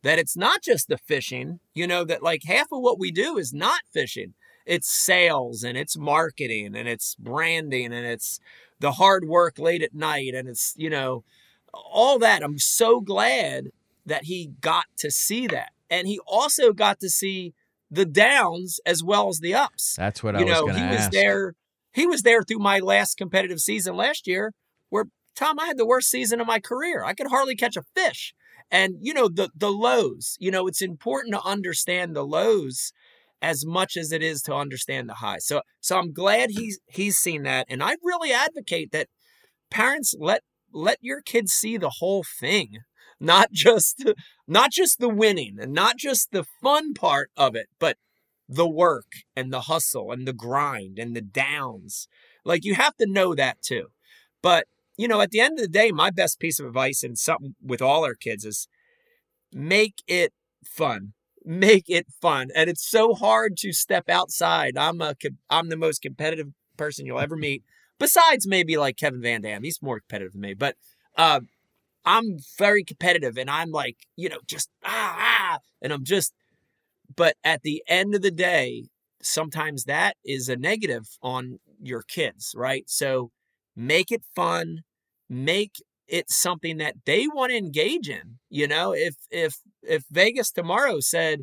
that 0.03 0.19
it's 0.19 0.37
not 0.37 0.63
just 0.63 0.89
the 0.89 0.99
fishing, 0.99 1.61
you 1.75 1.87
know, 1.87 2.05
that 2.05 2.23
like 2.23 2.43
half 2.45 2.67
of 2.73 2.81
what 2.81 2.99
we 2.99 3.11
do 3.11 3.39
is 3.39 3.53
not 3.55 3.81
fishing. 3.93 4.35
It's 4.67 4.89
sales 4.89 5.63
and 5.63 5.77
it's 5.77 5.97
marketing 5.97 6.75
and 6.75 6.89
it's 6.89 7.15
branding 7.17 7.93
and 7.93 8.07
it's 8.07 8.41
the 8.81 8.93
hard 8.93 9.27
work 9.27 9.59
late 9.59 9.83
at 9.83 9.95
night 9.95 10.35
and 10.35 10.49
it's, 10.49 10.75
you 10.77 10.91
know, 10.91 11.25
all 11.73 12.19
that. 12.19 12.43
I'm 12.43 12.59
so 12.59 13.01
glad 13.01 13.69
that 14.07 14.25
he 14.25 14.53
got 14.61 14.87
to 14.99 15.11
see 15.11 15.47
that. 15.49 15.71
And 15.91 16.07
he 16.07 16.19
also 16.27 16.73
got 16.73 17.01
to 17.01 17.09
see 17.09 17.55
the 17.91 18.07
downs 18.07 18.81
as 18.87 19.03
well 19.03 19.29
as 19.29 19.39
the 19.41 19.55
ups. 19.55 19.95
that's 19.97 20.23
what 20.23 20.37
I 20.37 20.41
you 20.41 20.47
was 20.47 20.55
know, 20.55 20.61
going 20.63 20.75
to 20.75 20.81
he 20.81 20.87
ask 20.87 21.13
was 21.13 21.23
there. 21.23 21.55
He 21.93 22.07
was 22.07 22.23
there 22.23 22.43
through 22.43 22.59
my 22.59 22.81
last 22.81 23.17
competitive 23.17 23.61
season 23.61 23.97
last 23.97 24.27
year, 24.27 24.53
where 24.91 25.05
Tom, 25.37 25.59
I 25.61 25.67
had 25.67 25.79
the 25.79 25.87
worst 25.87 26.11
season 26.11 26.41
of 26.41 26.47
my 26.47 26.59
career. 26.59 27.05
I 27.05 27.15
could 27.15 27.29
hardly 27.29 27.55
catch 27.55 27.77
a 27.77 27.83
fish. 27.95 28.35
And 28.71 28.97
you 29.01 29.15
know 29.15 29.29
the 29.29 29.51
the 29.55 29.71
lows. 29.71 30.37
You 30.41 30.51
know, 30.51 30.67
it's 30.67 30.83
important 30.83 31.35
to 31.35 31.43
understand 31.43 32.17
the 32.17 32.25
lows 32.25 32.93
as 33.43 33.67
much 33.67 33.95
as 33.97 34.11
it 34.11 34.23
is 34.23 34.41
to 34.43 34.55
understand 34.55 35.09
the 35.09 35.15
highs. 35.15 35.47
So 35.47 35.61
so 35.81 35.99
I'm 35.99 36.13
glad 36.13 36.51
he's 36.51 36.81
he's 36.89 37.19
seen 37.19 37.43
that 37.43 37.67
and 37.69 37.83
I 37.83 37.97
really 38.03 38.33
advocate 38.33 38.91
that 38.93 39.09
parents 39.71 40.15
let 40.19 40.43
let 40.73 40.99
your 41.03 41.21
kids 41.21 41.53
see 41.53 41.77
the 41.77 41.97
whole 41.99 42.25
thing, 42.41 42.79
not 43.25 43.53
just 43.53 44.05
not 44.47 44.71
just 44.71 44.99
the 44.99 45.09
winning 45.09 45.57
and 45.61 45.73
not 45.73 45.97
just 45.97 46.31
the 46.31 46.45
fun 46.63 46.95
part 46.95 47.31
of 47.37 47.55
it, 47.55 47.69
but 47.79 47.97
the 48.49 48.69
work 48.69 49.07
and 49.35 49.53
the 49.53 49.63
hustle 49.63 50.13
and 50.13 50.29
the 50.29 50.33
grind 50.33 50.99
and 50.99 51.17
the 51.17 51.23
downs. 51.23 52.09
Like 52.45 52.65
you 52.65 52.75
have 52.75 52.97
to 52.97 53.07
know 53.07 53.35
that 53.35 53.63
too. 53.63 53.87
But, 54.43 54.67
you 54.99 55.09
know, 55.09 55.21
at 55.21 55.31
the 55.31 55.41
end 55.41 55.59
of 55.59 55.63
the 55.63 55.69
day, 55.69 55.91
my 55.91 56.11
best 56.11 56.39
piece 56.39 56.61
of 56.61 56.67
advice 56.67 57.03
and 57.03 57.19
something 57.19 57.55
with 57.63 57.81
all 57.81 58.05
our 58.05 58.15
kids 58.15 58.45
is 58.45 58.69
make 59.53 60.03
it 60.07 60.33
fun 60.65 61.15
make 61.45 61.85
it 61.89 62.07
fun. 62.21 62.49
And 62.55 62.71
it's 62.71 62.89
so 62.89 63.15
hard 63.15 63.57
to 63.59 63.73
step 63.73 64.09
outside. 64.09 64.77
I'm 64.77 65.01
a 65.01 65.15
I'm 65.51 65.69
the 65.69 65.77
most 65.77 66.03
competitive 66.03 66.49
person 66.77 67.07
you'll 67.07 67.21
ever 67.21 67.37
meet. 67.37 67.63
Besides 67.99 68.47
maybe 68.47 68.77
like 68.77 68.97
Kevin 68.97 69.23
Van 69.23 69.43
Dam, 69.43 69.63
he's 69.63 69.83
more 69.83 70.01
competitive 70.01 70.33
than 70.33 70.41
me. 70.41 70.55
But 70.55 70.77
uh, 71.17 71.41
I'm 72.05 72.39
very 72.59 72.85
competitive, 72.85 73.37
and 73.39 73.51
I'm 73.51 73.71
like 73.71 73.97
you 74.17 74.29
know 74.29 74.41
just 74.47 74.71
ah 74.85 75.17
ah, 75.19 75.59
and 75.83 75.93
I'm 75.93 76.05
just. 76.05 76.33
But 77.15 77.37
at 77.45 77.63
the 77.63 77.83
end 77.89 78.15
of 78.15 78.23
the 78.23 78.31
day, 78.31 78.85
sometimes 79.23 79.85
that 79.85 80.17
is 80.25 80.49
a 80.49 80.57
negative 80.57 81.07
on 81.23 81.59
your 81.81 82.03
kids, 82.03 82.55
right? 82.57 82.85
So 82.89 83.31
make 83.77 84.11
it 84.11 84.23
fun, 84.35 84.83
make 85.29 85.77
it 86.09 86.31
something 86.31 86.79
that 86.79 86.97
they 87.07 87.27
want 87.29 87.51
to 87.51 87.59
engage 87.59 88.09
in. 88.09 88.39
You 88.51 88.69
know, 88.69 88.93
if 88.93 89.17
if 89.31 89.61
if 89.83 90.05
Vegas 90.11 90.51
tomorrow 90.51 91.01
said, 91.01 91.43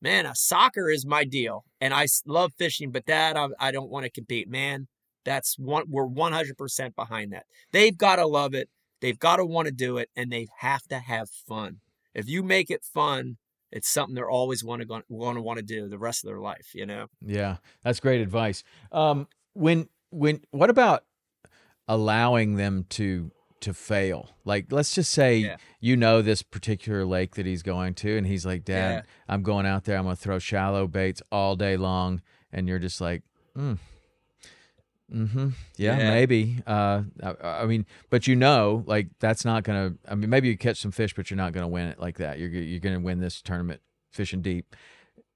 "Man, 0.00 0.26
a 0.26 0.34
soccer 0.34 0.90
is 0.90 1.06
my 1.06 1.24
deal, 1.24 1.64
and 1.80 1.92
I 1.94 2.06
love 2.26 2.52
fishing, 2.58 2.90
but 2.92 3.06
that 3.06 3.36
I, 3.36 3.48
I 3.58 3.70
don't 3.72 3.90
want 3.90 4.04
to 4.04 4.10
compete," 4.10 4.48
man, 4.48 4.88
that's 5.24 5.58
one. 5.58 5.84
We're 5.88 6.04
one 6.06 6.32
hundred 6.32 6.56
percent 6.58 6.94
behind 6.96 7.32
that. 7.32 7.46
They've 7.72 7.96
got 7.96 8.16
to 8.16 8.26
love 8.26 8.54
it. 8.54 8.68
They've 9.00 9.18
got 9.18 9.36
to 9.36 9.44
want 9.44 9.66
to 9.66 9.72
do 9.72 9.98
it, 9.98 10.10
and 10.16 10.30
they 10.30 10.48
have 10.58 10.82
to 10.88 10.98
have 10.98 11.30
fun. 11.30 11.80
If 12.14 12.28
you 12.28 12.42
make 12.42 12.70
it 12.70 12.84
fun, 12.84 13.36
it's 13.70 13.88
something 13.88 14.14
they're 14.14 14.30
always 14.30 14.64
want 14.64 14.82
to 14.82 15.02
want 15.08 15.36
to 15.36 15.42
want 15.42 15.58
to 15.58 15.64
do 15.64 15.88
the 15.88 15.98
rest 15.98 16.24
of 16.24 16.28
their 16.28 16.40
life. 16.40 16.74
You 16.74 16.86
know. 16.86 17.06
Yeah, 17.24 17.56
that's 17.82 18.00
great 18.00 18.20
advice. 18.20 18.62
Um, 18.92 19.28
when 19.54 19.88
when 20.10 20.42
what 20.50 20.70
about 20.70 21.04
allowing 21.88 22.56
them 22.56 22.86
to 22.90 23.32
to 23.60 23.74
fail. 23.74 24.30
Like 24.44 24.72
let's 24.72 24.94
just 24.94 25.10
say 25.10 25.38
yeah. 25.38 25.56
you 25.80 25.96
know 25.96 26.22
this 26.22 26.42
particular 26.42 27.04
lake 27.04 27.34
that 27.34 27.46
he's 27.46 27.62
going 27.62 27.94
to 27.94 28.16
and 28.16 28.26
he's 28.26 28.46
like, 28.46 28.64
"Dad, 28.64 29.04
yeah. 29.04 29.10
I'm 29.28 29.42
going 29.42 29.66
out 29.66 29.84
there. 29.84 29.96
I'm 29.96 30.04
going 30.04 30.16
to 30.16 30.22
throw 30.22 30.38
shallow 30.38 30.86
baits 30.86 31.22
all 31.30 31.56
day 31.56 31.76
long." 31.76 32.22
And 32.52 32.66
you're 32.66 32.78
just 32.78 33.00
like, 33.00 33.22
"Mm. 33.56 33.78
Mhm. 35.12 35.52
Yeah, 35.76 35.98
yeah, 35.98 36.10
maybe. 36.10 36.62
Uh 36.66 37.02
I, 37.22 37.34
I, 37.42 37.66
mean, 37.66 37.86
but 38.10 38.26
you 38.26 38.36
know, 38.36 38.84
like 38.86 39.08
that's 39.18 39.44
not 39.44 39.64
going 39.64 39.92
to 39.92 39.98
I 40.10 40.14
mean, 40.14 40.30
maybe 40.30 40.48
you 40.48 40.56
catch 40.56 40.78
some 40.80 40.92
fish, 40.92 41.14
but 41.14 41.30
you're 41.30 41.36
not 41.36 41.52
going 41.52 41.64
to 41.64 41.68
win 41.68 41.88
it 41.88 41.98
like 41.98 42.18
that. 42.18 42.38
You're 42.38 42.48
you're 42.48 42.80
going 42.80 42.94
to 42.94 43.00
win 43.00 43.20
this 43.20 43.42
tournament 43.42 43.80
fishing 44.12 44.42
deep. 44.42 44.76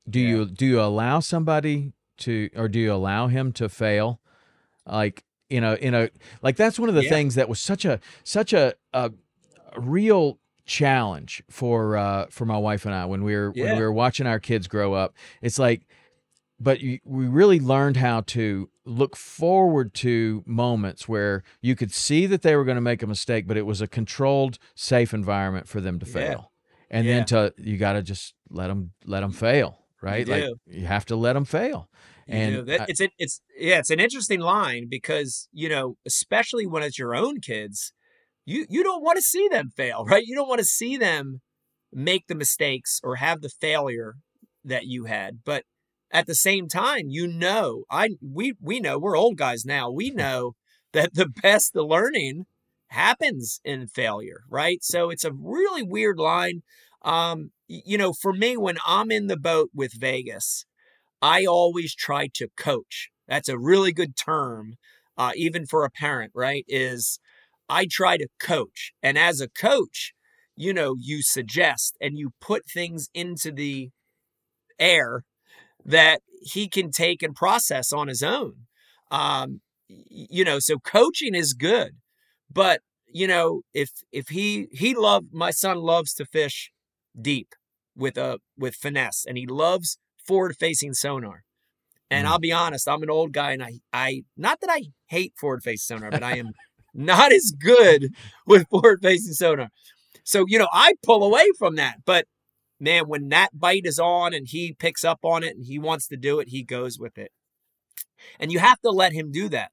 Do 0.09 0.21
you 0.21 0.47
do 0.47 0.67
you 0.67 0.81
allow 0.81 1.21
somebody 1.21 1.93
to 2.19 2.51
or 2.55 2.69
do 2.69 2.79
you 2.79 2.93
allow 2.93 3.27
him 3.27 3.53
to 3.55 3.69
fail? 3.69 4.21
Like 4.87 5.25
you 5.49 5.61
know 5.61 5.75
in 5.75 5.95
a 5.95 6.11
like 6.43 6.57
that's 6.57 6.79
one 6.79 6.89
of 6.89 6.95
the 6.95 7.05
yeah. 7.05 7.11
things 7.11 7.35
that 7.35 7.49
was 7.49 7.61
such 7.61 7.85
a 7.85 8.01
such 8.23 8.53
a, 8.53 8.75
a, 8.93 9.13
real 9.77 10.39
challenge 10.67 11.43
for 11.51 11.97
uh 11.97 12.27
for 12.31 12.47
my 12.47 12.57
wife 12.57 12.87
and 12.87 12.95
I 12.95 13.05
when 13.07 13.23
we 13.23 13.35
were 13.35 13.53
yeah. 13.55 13.65
when 13.65 13.77
we 13.77 13.83
were 13.83 13.93
watching 13.93 14.27
our 14.27 14.41
kids 14.41 14.67
grow 14.67 14.95
up 14.95 15.15
it's 15.43 15.59
like 15.59 15.87
but 16.59 16.81
you, 16.81 17.01
we 17.05 17.27
really 17.27 17.61
learned 17.61 17.97
how 17.97 18.23
to 18.23 18.71
look 18.87 19.17
forward 19.17 19.95
to 19.95 20.43
moments 20.47 21.09
where 21.09 21.43
you 21.63 21.75
could 21.75 21.93
see 21.93 22.27
that 22.27 22.43
they 22.43 22.55
were 22.55 22.65
going 22.65 22.77
to 22.77 22.81
make 22.81 23.03
a 23.03 23.07
mistake 23.07 23.47
but 23.47 23.57
it 23.57 23.67
was 23.67 23.81
a 23.81 23.87
controlled 23.87 24.59
safe 24.75 25.15
environment 25.15 25.69
for 25.69 25.81
them 25.81 25.99
to 25.99 26.07
fail 26.07 26.53
yeah. 26.91 26.99
and 26.99 27.09
then 27.09 27.25
to 27.25 27.53
you 27.57 27.77
got 27.77 27.95
to 27.95 28.03
just 28.03 28.35
let 28.51 28.69
them 28.69 28.93
let 29.05 29.21
them 29.21 29.33
fail 29.33 29.79
right 30.03 30.27
you 30.27 30.33
like 30.33 30.51
you 30.67 30.87
have 30.87 31.07
to 31.07 31.17
let 31.17 31.33
them 31.33 31.45
fail 31.45 31.89
and 32.27 32.53
you 32.53 32.59
know, 32.59 32.65
that, 32.65 32.89
it's 32.89 33.01
it's 33.19 33.41
yeah, 33.59 33.79
it's 33.79 33.91
an 33.91 34.01
interesting 34.01 34.41
line 34.41 34.87
because 34.89 35.49
you 35.53 35.69
know, 35.69 35.97
especially 36.07 36.67
when 36.67 36.83
it's 36.83 36.99
your 36.99 37.15
own 37.15 37.41
kids, 37.41 37.93
you 38.47 38.67
you 38.69 38.83
don't 38.83 39.03
want 39.03 39.17
to 39.17 39.23
see 39.23 39.49
them 39.49 39.71
fail, 39.77 40.05
right? 40.09 40.25
You 40.25 40.35
don't 40.35 40.49
want 40.49 40.61
to 40.61 40.65
see 40.65 40.97
them 40.97 41.41
make 41.93 42.27
the 42.27 42.35
mistakes 42.35 43.01
or 43.05 43.17
have 43.17 43.41
the 43.41 43.51
failure 43.51 44.17
that 44.65 44.87
you 44.87 45.05
had. 45.05 45.41
But 45.45 45.65
at 46.15 46.27
the 46.29 46.37
same 46.37 46.69
time, 46.69 47.11
you 47.11 47.29
know, 47.29 47.85
I 47.91 48.11
we 48.23 48.55
we 48.63 48.81
know 48.81 48.99
we're 48.99 49.19
old 49.19 49.39
guys 49.39 49.67
now. 49.67 49.91
We 49.91 50.11
know 50.13 50.55
that 50.95 51.15
the 51.15 51.29
best 51.29 51.75
the 51.75 51.85
learning 51.85 52.47
happens 52.89 53.61
in 53.65 53.89
failure, 53.89 54.43
right? 54.51 54.85
So 54.85 55.11
it's 55.11 55.25
a 55.25 55.33
really 55.35 55.85
weird 55.85 56.19
line. 56.19 56.63
Um, 57.03 57.53
you 57.69 57.99
know, 57.99 58.15
for 58.15 58.33
me, 58.33 58.57
when 58.57 58.79
I'm 58.87 59.11
in 59.13 59.29
the 59.29 59.39
boat 59.39 59.71
with 59.75 59.95
Vegas, 60.01 60.67
I 61.23 61.45
always 61.47 61.95
try 61.95 62.29
to 62.35 62.49
coach. 62.57 63.11
That's 63.29 63.49
a 63.49 63.59
really 63.59 63.93
good 63.93 64.17
term, 64.17 64.75
uh, 65.19 65.33
even 65.37 65.67
for 65.67 65.85
a 65.85 65.91
parent, 65.91 66.33
right? 66.35 66.65
Is 66.69 67.19
I 67.69 67.87
try 67.91 68.17
to 68.19 68.29
coach. 68.41 68.93
And 69.03 69.19
as 69.19 69.41
a 69.41 69.49
coach, 69.49 70.15
you 70.57 70.73
know, 70.75 70.97
you 70.99 71.23
suggest 71.23 71.97
and 72.01 72.19
you 72.19 72.33
put 72.41 72.67
things 72.67 73.09
into 73.15 73.51
the 73.53 73.91
air 74.79 75.25
that 75.85 76.23
he 76.43 76.69
can 76.69 76.91
take 76.91 77.23
and 77.23 77.35
process 77.35 77.93
on 77.93 78.09
his 78.09 78.23
own. 78.23 78.55
Um, 79.11 79.61
you 79.89 80.45
know, 80.45 80.59
so 80.59 80.79
coaching 80.79 81.35
is 81.35 81.53
good, 81.53 81.93
but 82.51 82.81
you 83.07 83.27
know, 83.27 83.63
if 83.73 83.91
if 84.11 84.29
he 84.29 84.67
he 84.73 84.95
loved 84.95 85.29
my 85.33 85.51
son 85.51 85.79
loves 85.79 86.15
to 86.15 86.25
fish 86.25 86.73
deep 87.21 87.55
with 87.95 88.17
a 88.17 88.41
with 88.59 88.75
finesse, 88.75 89.25
and 89.27 89.39
he 89.39 89.47
loves 89.47 89.99
forward 90.27 90.57
facing 90.59 90.95
sonar. 90.95 91.45
And 92.11 92.27
mm. 92.27 92.31
I'll 92.31 92.39
be 92.39 92.53
honest, 92.53 92.89
I'm 92.89 93.03
an 93.03 93.11
old 93.11 93.33
guy 93.33 93.53
and 93.53 93.63
I, 93.63 93.81
I, 93.93 94.23
not 94.37 94.61
that 94.61 94.71
I 94.71 94.85
hate 95.07 95.35
forward 95.37 95.63
facing 95.63 95.99
sonar, 95.99 96.11
but 96.11 96.23
I 96.23 96.37
am 96.39 96.53
not 96.95 97.33
as 97.33 97.53
good 97.59 98.11
with 98.47 98.69
forward 98.69 99.01
facing 99.03 99.33
sonar. 99.33 99.69
So, 100.23 100.45
you 100.47 100.59
know, 100.59 100.69
I 100.73 100.95
pull 101.03 101.25
away 101.25 101.49
from 101.59 101.77
that. 101.77 101.99
But 102.05 102.27
man, 102.85 103.09
when 103.09 103.29
that 103.31 103.59
bite 103.59 103.87
is 103.87 103.99
on 103.99 104.35
and 104.35 104.47
he 104.49 104.75
picks 104.79 105.05
up 105.05 105.21
on 105.23 105.43
it 105.43 105.57
and 105.57 105.65
he 105.67 105.79
wants 105.79 106.07
to 106.09 106.17
do 106.17 106.39
it, 106.39 106.49
he 106.51 106.63
goes 106.63 106.99
with 106.99 107.19
it. 107.19 107.33
And 108.39 108.53
you 108.53 108.59
have 108.61 108.81
to 108.81 108.91
let 108.91 109.13
him 109.13 109.31
do 109.33 109.49
that. 109.49 109.71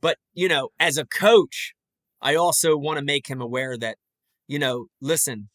But, 0.00 0.18
you 0.34 0.48
know, 0.48 0.70
as 0.80 0.98
a 0.98 1.06
coach, 1.06 1.74
I 2.20 2.34
also 2.34 2.76
want 2.76 2.98
to 2.98 3.04
make 3.04 3.28
him 3.28 3.40
aware 3.40 3.76
that, 3.78 3.98
you 4.46 4.58
know, 4.58 4.86
listen, 5.00 5.48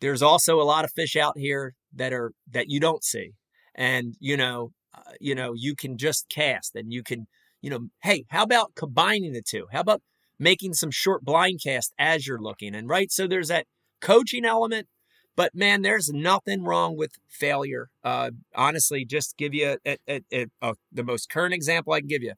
there's 0.00 0.22
also 0.22 0.60
a 0.60 0.64
lot 0.64 0.84
of 0.84 0.92
fish 0.92 1.16
out 1.16 1.36
here 1.36 1.74
that 1.94 2.12
are 2.12 2.32
that 2.50 2.68
you 2.68 2.80
don't 2.80 3.04
see 3.04 3.32
and 3.74 4.14
you 4.20 4.36
know 4.36 4.72
uh, 4.94 5.12
you 5.20 5.34
know 5.34 5.52
you 5.54 5.74
can 5.74 5.96
just 5.96 6.28
cast 6.28 6.74
and 6.74 6.92
you 6.92 7.02
can 7.02 7.26
you 7.60 7.70
know 7.70 7.88
hey 8.02 8.24
how 8.28 8.42
about 8.42 8.74
combining 8.74 9.32
the 9.32 9.42
two 9.42 9.66
how 9.72 9.80
about 9.80 10.02
making 10.38 10.72
some 10.72 10.90
short 10.90 11.24
blind 11.24 11.60
cast 11.62 11.92
as 11.98 12.26
you're 12.26 12.40
looking 12.40 12.74
and 12.74 12.88
right 12.88 13.10
so 13.10 13.26
there's 13.26 13.48
that 13.48 13.66
coaching 14.00 14.44
element 14.44 14.86
but 15.36 15.54
man 15.54 15.82
there's 15.82 16.10
nothing 16.12 16.62
wrong 16.64 16.96
with 16.96 17.12
failure 17.28 17.88
uh, 18.04 18.30
honestly 18.54 19.04
just 19.04 19.36
give 19.36 19.54
you 19.54 19.76
a, 19.86 19.96
a, 20.08 20.46
a, 20.62 20.74
the 20.92 21.04
most 21.04 21.28
current 21.28 21.54
example 21.54 21.92
i 21.92 22.00
can 22.00 22.08
give 22.08 22.22
you 22.22 22.34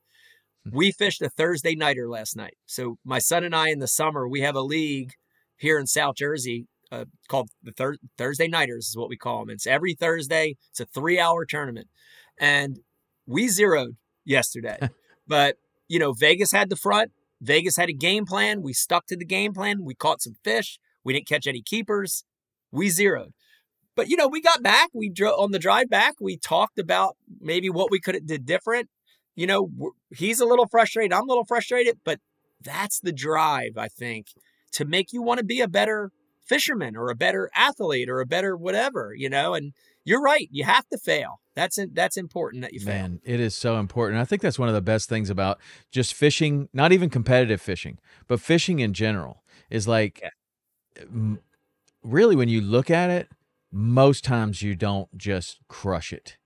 hmm. 0.64 0.76
we 0.76 0.92
fished 0.92 1.22
a 1.22 1.28
thursday 1.28 1.74
nighter 1.74 2.08
last 2.08 2.36
night 2.36 2.54
so 2.66 2.96
my 3.04 3.18
son 3.18 3.44
and 3.44 3.54
i 3.54 3.68
in 3.68 3.78
the 3.78 3.88
summer 3.88 4.28
we 4.28 4.40
have 4.40 4.56
a 4.56 4.60
league 4.60 5.12
here 5.56 5.78
in 5.78 5.86
south 5.86 6.16
jersey 6.16 6.66
uh, 6.92 7.06
called 7.26 7.48
the 7.62 7.72
thir- 7.72 7.96
Thursday 8.18 8.46
Nighters 8.46 8.88
is 8.88 8.96
what 8.96 9.08
we 9.08 9.16
call 9.16 9.40
them. 9.40 9.50
It's 9.50 9.66
every 9.66 9.94
Thursday. 9.94 10.56
It's 10.70 10.80
a 10.80 10.84
three 10.84 11.18
hour 11.18 11.46
tournament, 11.46 11.88
and 12.38 12.80
we 13.26 13.48
zeroed 13.48 13.96
yesterday. 14.26 14.78
but 15.26 15.56
you 15.88 15.98
know, 15.98 16.12
Vegas 16.12 16.52
had 16.52 16.68
the 16.68 16.76
front. 16.76 17.12
Vegas 17.40 17.76
had 17.76 17.88
a 17.88 17.94
game 17.94 18.26
plan. 18.26 18.62
We 18.62 18.74
stuck 18.74 19.06
to 19.06 19.16
the 19.16 19.24
game 19.24 19.54
plan. 19.54 19.84
We 19.84 19.94
caught 19.94 20.22
some 20.22 20.36
fish. 20.44 20.78
We 21.02 21.14
didn't 21.14 21.28
catch 21.28 21.46
any 21.46 21.62
keepers. 21.62 22.24
We 22.72 22.88
zeroed. 22.88 23.32
But 23.94 24.08
you 24.08 24.16
know, 24.16 24.28
we 24.28 24.40
got 24.40 24.62
back. 24.62 24.88
We 24.92 25.10
drove 25.10 25.38
on 25.38 25.52
the 25.52 25.58
drive 25.58 25.88
back. 25.88 26.14
We 26.20 26.36
talked 26.36 26.78
about 26.78 27.16
maybe 27.40 27.68
what 27.68 27.90
we 27.90 28.00
could 28.00 28.14
have 28.14 28.26
did 28.26 28.46
different. 28.46 28.88
You 29.34 29.46
know, 29.46 29.70
he's 30.10 30.40
a 30.40 30.46
little 30.46 30.66
frustrated. 30.66 31.12
I'm 31.12 31.24
a 31.24 31.26
little 31.26 31.44
frustrated, 31.44 31.98
but 32.04 32.18
that's 32.60 33.00
the 33.00 33.12
drive, 33.12 33.76
I 33.76 33.88
think, 33.88 34.28
to 34.72 34.84
make 34.84 35.12
you 35.12 35.22
want 35.22 35.38
to 35.38 35.44
be 35.44 35.60
a 35.60 35.68
better 35.68 36.10
fisherman 36.44 36.96
or 36.96 37.10
a 37.10 37.14
better 37.14 37.50
athlete 37.54 38.08
or 38.08 38.20
a 38.20 38.26
better 38.26 38.56
whatever, 38.56 39.12
you 39.16 39.28
know, 39.30 39.54
and 39.54 39.72
you're 40.04 40.20
right. 40.20 40.48
You 40.50 40.64
have 40.64 40.86
to 40.88 40.98
fail. 40.98 41.40
That's 41.54 41.78
that's 41.92 42.16
important 42.16 42.62
that 42.62 42.72
you 42.72 42.80
fail. 42.80 42.94
Man, 42.94 43.20
it 43.24 43.40
is 43.40 43.54
so 43.54 43.78
important. 43.78 44.20
I 44.20 44.24
think 44.24 44.42
that's 44.42 44.58
one 44.58 44.68
of 44.68 44.74
the 44.74 44.80
best 44.80 45.08
things 45.08 45.30
about 45.30 45.60
just 45.90 46.14
fishing, 46.14 46.68
not 46.72 46.92
even 46.92 47.10
competitive 47.10 47.60
fishing, 47.60 47.98
but 48.26 48.40
fishing 48.40 48.80
in 48.80 48.94
general 48.94 49.44
is 49.70 49.86
like 49.86 50.20
yeah. 50.22 51.36
Really 52.02 52.36
when 52.36 52.48
you 52.48 52.60
look 52.60 52.90
at 52.90 53.10
it, 53.10 53.28
most 53.72 54.24
times 54.24 54.62
you 54.62 54.74
don't 54.74 55.16
just 55.16 55.58
crush 55.68 56.12
it. 56.12 56.36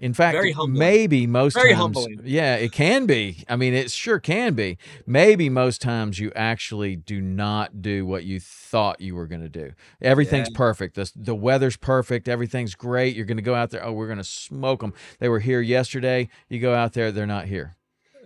In 0.00 0.14
fact, 0.14 0.38
maybe 0.68 1.26
most 1.26 1.54
Very 1.54 1.70
times, 1.70 1.80
humbling. 1.80 2.20
yeah, 2.22 2.54
it 2.54 2.70
can 2.70 3.04
be. 3.06 3.42
I 3.48 3.56
mean, 3.56 3.74
it 3.74 3.90
sure 3.90 4.20
can 4.20 4.54
be. 4.54 4.78
Maybe 5.08 5.48
most 5.48 5.82
times 5.82 6.20
you 6.20 6.30
actually 6.36 6.94
do 6.94 7.20
not 7.20 7.82
do 7.82 8.06
what 8.06 8.22
you 8.22 8.38
thought 8.38 9.00
you 9.00 9.16
were 9.16 9.26
going 9.26 9.40
to 9.40 9.48
do. 9.48 9.72
Everything's 10.00 10.50
Yeah. 10.52 10.56
perfect. 10.56 10.94
The 10.94 11.10
the 11.16 11.34
weather's 11.34 11.76
perfect. 11.76 12.28
Everything's 12.28 12.76
great. 12.76 13.16
You're 13.16 13.24
going 13.26 13.38
to 13.38 13.42
go 13.42 13.56
out 13.56 13.70
there. 13.70 13.84
Oh, 13.84 13.90
we're 13.92 14.06
going 14.06 14.18
to 14.18 14.24
smoke 14.24 14.82
them. 14.82 14.94
They 15.18 15.28
were 15.28 15.40
here 15.40 15.60
yesterday. 15.60 16.28
You 16.48 16.60
go 16.60 16.74
out 16.74 16.92
there, 16.92 17.10
they're 17.10 17.26
not 17.26 17.46
here. 17.46 17.74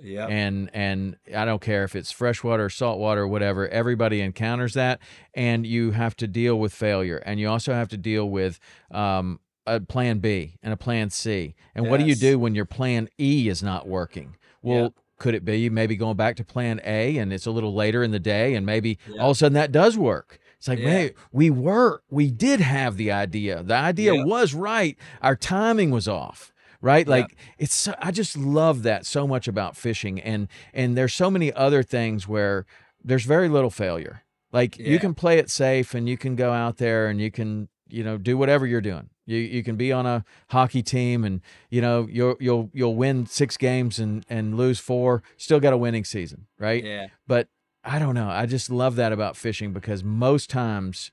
Yeah. 0.03 0.27
And 0.27 0.69
and 0.75 1.17
I 1.35 1.45
don't 1.45 1.63
care 1.63 1.85
if 1.85 1.95
it's 1.95 2.11
freshwater, 2.11 2.69
saltwater, 2.69 3.27
whatever. 3.27 3.69
Everybody 3.69 4.21
encounters 4.21 4.75
that, 4.75 5.01
and 5.35 5.65
you 5.67 5.93
have 5.93 6.17
to 6.17 6.27
deal 6.27 6.59
with 6.59 6.75
failure, 6.75 7.19
and 7.25 7.39
you 7.39 7.49
also 7.49 7.73
have 7.73 7.89
to 7.91 7.97
deal 7.97 8.29
with 8.29 8.59
um, 8.91 9.39
a 9.67 9.79
plan 9.81 10.19
B 10.19 10.59
and 10.63 10.73
a 10.73 10.77
plan 10.77 11.11
C. 11.11 11.55
And 11.75 11.89
what 11.89 12.01
do 12.01 12.07
you 12.07 12.17
do 12.17 12.39
when 12.39 12.55
your 12.55 12.65
plan 12.65 13.09
E 13.21 13.49
is 13.49 13.63
not 13.63 13.87
working? 13.87 14.37
Well, 14.61 14.83
Yeah. 14.83 14.89
could 15.19 15.35
it 15.37 15.45
be 15.45 15.71
maybe 15.71 15.95
going 15.95 16.17
back 16.17 16.35
to 16.37 16.45
plan 16.45 16.81
A 16.85 17.17
and 17.19 17.33
it's 17.33 17.47
a 17.47 17.51
little 17.53 17.73
later 17.75 18.03
in 18.03 18.11
the 18.11 18.19
day 18.19 18.55
and 18.55 18.67
maybe 18.67 18.99
Yeah. 19.09 19.23
all 19.23 19.31
of 19.31 19.37
a 19.37 19.39
sudden 19.39 19.55
that 19.55 19.71
does 19.71 19.97
work? 19.97 20.41
It's 20.59 20.67
like, 20.69 20.81
Yeah. 20.81 20.87
man, 20.87 21.11
we 21.33 21.49
were, 21.51 22.03
we 22.11 22.31
did 22.31 22.61
have 22.61 22.97
the 22.97 23.11
idea. 23.13 23.63
The 23.63 23.75
idea 23.75 24.15
Yeah. 24.15 24.25
was 24.25 24.53
right. 24.55 24.97
Our 25.21 25.37
timing 25.37 25.91
was 25.93 26.07
off. 26.09 26.52
Right? 26.83 27.07
Yeah. 27.07 27.11
Like 27.11 27.37
it's 27.59 27.75
so- 27.75 27.95
I 27.99 28.11
just 28.11 28.37
love 28.37 28.83
that 28.83 29.07
so 29.07 29.27
much 29.27 29.49
about 29.49 29.77
fishing 29.77 30.21
and 30.21 30.49
and 30.75 30.97
there's 30.97 31.15
so 31.15 31.31
many 31.31 31.53
other 31.53 31.83
things 31.83 32.29
where 32.29 32.67
there's 33.03 33.25
very 33.25 33.49
little 33.49 33.71
failure. 33.71 34.25
Like 34.53 34.79
you 34.79 34.99
can 34.99 35.15
play 35.15 35.39
it 35.39 35.49
safe 35.49 35.95
and 35.95 36.07
you 36.09 36.19
can 36.19 36.37
go 36.37 36.53
out 36.53 36.77
there 36.77 37.07
and 37.09 37.19
you 37.21 37.31
can, 37.31 37.69
you 37.89 38.05
know, 38.05 38.19
do 38.19 38.37
whatever 38.37 38.67
you're 38.67 38.83
doing. 38.83 39.09
You 39.25 39.39
you 39.39 39.63
can 39.63 39.77
be 39.77 39.93
on 39.93 40.05
a 40.05 40.25
hockey 40.51 40.83
team 40.83 41.25
and 41.25 41.41
you 41.71 41.81
know 41.81 42.07
you'll 42.11 42.37
you'll 42.41 42.69
you'll 42.75 42.97
win 42.97 43.25
six 43.27 43.57
games 43.57 43.99
and 44.01 44.27
and 44.29 44.57
lose 44.57 44.81
four, 44.81 45.23
still 45.37 45.61
got 45.61 45.73
a 45.73 45.77
winning 45.79 46.05
season, 46.05 46.47
right? 46.59 46.85
yeah. 46.85 47.07
But 47.29 47.47
I 47.85 47.99
don't 48.01 48.15
know. 48.15 48.29
I 48.29 48.47
just 48.47 48.69
love 48.71 48.97
that 48.97 49.13
about 49.13 49.37
fishing 49.37 49.73
because 49.73 50.03
most 50.05 50.51
times 50.51 51.13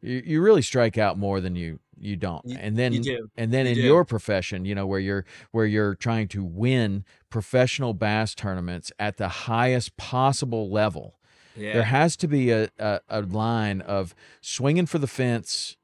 you, 0.00 0.22
you 0.24 0.42
really 0.42 0.62
strike 0.62 0.98
out 0.98 1.18
more 1.18 1.40
than 1.40 1.56
you 1.56 1.80
you 2.00 2.16
don't. 2.16 2.44
You- 2.46 2.58
and 2.60 2.76
then 2.76 2.92
you 2.92 3.00
do. 3.02 3.28
and 3.36 3.52
then 3.52 3.66
You 3.66 3.72
in 3.72 3.76
do. 3.76 3.82
your 3.82 4.04
profession, 4.04 4.64
you 4.64 4.74
know, 4.74 4.86
where 4.86 5.00
you're 5.00 5.24
where 5.52 5.66
you're 5.66 5.94
trying 5.94 6.28
to 6.28 6.44
win 6.44 7.04
professional 7.30 7.94
bass 7.94 8.34
tournaments 8.34 8.90
at 8.98 9.16
the 9.16 9.28
highest 9.28 9.96
possible 9.96 10.70
level 10.70 11.18
Yeah. 11.56 11.72
there 11.74 11.82
has 11.84 12.16
to 12.18 12.28
be 12.28 12.50
a, 12.50 12.68
a, 12.78 13.00
a 13.08 13.22
line 13.22 13.80
of 13.82 14.14
swinging 14.40 14.86
for 14.86 14.98
the 14.98 15.06
fence 15.06 15.76